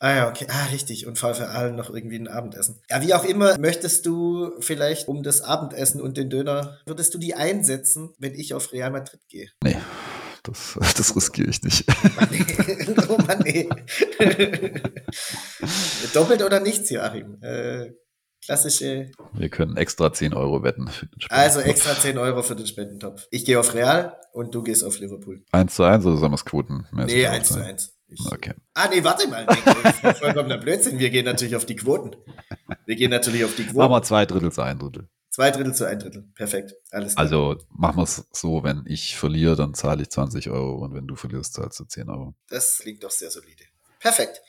Ah 0.00 0.16
ja, 0.16 0.28
okay. 0.28 0.46
Ah, 0.48 0.64
richtig. 0.72 1.06
Und 1.06 1.16
VfR 1.16 1.50
Aalen 1.50 1.76
noch 1.76 1.88
irgendwie 1.88 2.18
ein 2.18 2.26
Abendessen. 2.26 2.80
Ja, 2.90 3.02
wie 3.02 3.14
auch 3.14 3.24
immer, 3.24 3.56
möchtest 3.58 4.04
du 4.06 4.50
vielleicht 4.60 5.06
um 5.06 5.22
das 5.22 5.42
Abendessen 5.42 6.00
und 6.00 6.16
den 6.16 6.28
Döner, 6.28 6.78
würdest 6.86 7.14
du 7.14 7.18
die 7.18 7.34
einsetzen, 7.34 8.10
wenn 8.18 8.34
ich 8.34 8.54
auf 8.54 8.72
Real 8.72 8.90
Madrid 8.90 9.20
gehe? 9.28 9.46
Nee. 9.62 9.76
Das, 10.42 10.78
das 10.96 11.14
riskiere 11.14 11.50
ich 11.50 11.62
nicht. 11.62 11.84
oh 13.08 13.18
Mann, 13.26 13.40
nee. 13.44 13.68
Doppelt 16.14 16.42
oder 16.42 16.60
nichts, 16.60 16.90
Joachim? 16.90 17.38
Äh, 17.42 17.92
klassische. 18.44 19.12
Wir 19.34 19.48
können 19.48 19.76
extra 19.76 20.12
10 20.12 20.34
Euro 20.34 20.62
wetten. 20.62 20.90
also 21.28 21.60
extra 21.60 21.94
10 21.94 22.18
Euro 22.18 22.42
für 22.42 22.56
den 22.56 22.66
Spendentopf. 22.66 23.28
Ich 23.30 23.44
gehe 23.44 23.60
auf 23.60 23.74
Real 23.74 24.16
und 24.32 24.54
du 24.54 24.62
gehst 24.62 24.82
auf 24.82 24.98
Liverpool. 24.98 25.44
1 25.52 25.74
zu 25.74 25.84
1 25.84 26.04
oder 26.06 26.16
sagen 26.16 26.32
wir 26.32 26.36
es 26.36 26.44
Quoten? 26.44 26.86
Nee, 26.92 27.26
1 27.26 27.48
zu 27.48 27.62
1. 27.62 27.94
Ich, 28.08 28.20
okay. 28.30 28.52
Ah, 28.74 28.88
nee, 28.92 29.02
warte 29.02 29.26
mal. 29.28 29.46
Nee, 29.48 30.12
vollkommener 30.14 30.58
Blödsinn. 30.58 30.98
Wir 30.98 31.08
gehen 31.08 31.24
natürlich 31.24 31.56
auf 31.56 31.64
die 31.64 31.76
Quoten. 31.76 32.14
Wir 32.84 32.96
gehen 32.96 33.10
natürlich 33.10 33.44
auf 33.44 33.54
die 33.56 33.64
Quoten. 33.64 33.78
Machen 33.78 33.92
wir 33.92 34.02
zwei 34.02 34.26
Drittel 34.26 34.52
zu 34.52 34.60
ein 34.60 34.78
Drittel. 34.78 35.08
Zwei 35.32 35.50
Drittel 35.50 35.74
zu 35.74 35.86
ein 35.86 35.98
Drittel. 35.98 36.24
Perfekt. 36.34 36.74
Alles 36.90 37.14
klar. 37.14 37.24
Also 37.24 37.56
machen 37.70 37.96
wir 37.96 38.02
es 38.02 38.28
so, 38.32 38.62
wenn 38.64 38.84
ich 38.86 39.16
verliere, 39.16 39.56
dann 39.56 39.72
zahle 39.72 40.02
ich 40.02 40.10
20 40.10 40.50
Euro 40.50 40.84
und 40.84 40.94
wenn 40.94 41.06
du 41.06 41.16
verlierst, 41.16 41.54
zahlst 41.54 41.80
du 41.80 41.84
10 41.84 42.10
Euro. 42.10 42.34
Das 42.48 42.80
klingt 42.80 43.02
doch 43.02 43.10
sehr 43.10 43.30
solide. 43.30 43.64
Perfekt. 43.98 44.42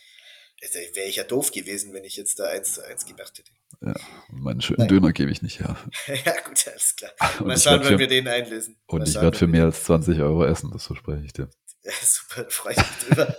Wäre 0.93 1.07
ich 1.07 1.15
ja 1.15 1.23
doof 1.23 1.51
gewesen, 1.51 1.93
wenn 1.93 2.03
ich 2.03 2.17
jetzt 2.17 2.37
da 2.37 2.45
1 2.45 2.73
zu 2.73 2.85
1 2.85 3.05
gemacht 3.05 3.37
hätte. 3.37 3.51
Ja, 3.81 3.93
meinen 4.29 4.61
schönen 4.61 4.79
Nein. 4.79 4.87
Döner 4.89 5.13
gebe 5.13 5.31
ich 5.31 5.41
nicht 5.41 5.61
her. 5.61 5.77
ja, 6.25 6.33
gut, 6.41 6.67
alles 6.67 6.95
klar. 6.97 7.11
Mal 7.45 7.57
schauen, 7.57 7.81
wann 7.83 7.99
wir 7.99 8.07
den 8.07 8.27
einlösen. 8.27 8.77
Und 8.87 8.99
Mal 8.99 9.07
ich 9.07 9.15
werde 9.15 9.37
für 9.37 9.47
mehr 9.47 9.63
als 9.65 9.85
20 9.85 10.19
Euro 10.19 10.45
essen, 10.45 10.69
das 10.71 10.85
verspreche 10.85 11.23
ich 11.25 11.33
dir. 11.33 11.49
Ja, 11.85 11.91
super, 12.01 12.49
freue 12.49 12.75
ich 12.75 12.77
mich 12.77 13.09
drüber. 13.09 13.37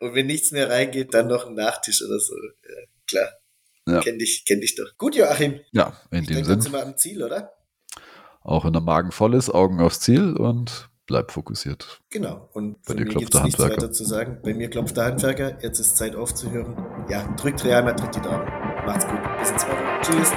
Und 0.00 0.14
wenn 0.14 0.26
nichts 0.26 0.50
mehr 0.50 0.68
reingeht, 0.68 1.14
dann 1.14 1.28
noch 1.28 1.46
ein 1.46 1.54
Nachtisch 1.54 2.02
oder 2.02 2.20
so. 2.20 2.34
Ja, 2.36 2.84
klar. 3.06 3.32
Ja. 3.88 4.00
Kenn 4.00 4.18
dich, 4.18 4.44
kenn 4.46 4.60
dich 4.60 4.74
doch. 4.74 4.96
Gut, 4.98 5.14
Joachim. 5.16 5.60
Ja, 5.72 5.94
in 6.10 6.24
dem 6.24 6.44
Sinne. 6.44 6.62
sind 6.62 6.72
wir 6.72 6.82
am 6.82 6.96
Ziel, 6.96 7.22
oder? 7.22 7.52
Auch 8.42 8.64
wenn 8.64 8.72
der 8.72 8.82
Magen 8.82 9.12
voll 9.12 9.34
ist, 9.34 9.50
Augen 9.50 9.80
aufs 9.80 10.00
Ziel 10.00 10.36
und 10.36 10.88
bleib 11.06 11.32
fokussiert. 11.32 12.00
Genau. 12.10 12.48
Und 12.52 12.82
bei 12.84 12.94
dir 12.94 13.06
klopft 13.06 13.34
der 13.34 13.42
Handwerker. 13.42 13.68
Nichts 13.68 13.82
weiter 13.82 13.92
zu 13.92 14.04
sagen. 14.04 14.38
Bei 14.42 14.54
mir 14.54 14.70
klopft 14.70 14.96
der 14.96 15.04
Handwerker. 15.04 15.62
Jetzt 15.62 15.80
ist 15.80 15.96
Zeit 15.96 16.14
aufzuhören. 16.14 16.76
Ja, 17.08 17.26
drückt 17.36 17.64
Real 17.64 17.82
Madrid 17.82 18.14
die 18.14 18.20
Daumen. 18.20 18.46
Macht's 18.86 19.06
gut. 19.06 19.20
Bis 19.40 19.50
in 19.50 19.58
zwei 19.58 19.70
Wochen. 19.70 20.02
Tschüss. 20.02 20.32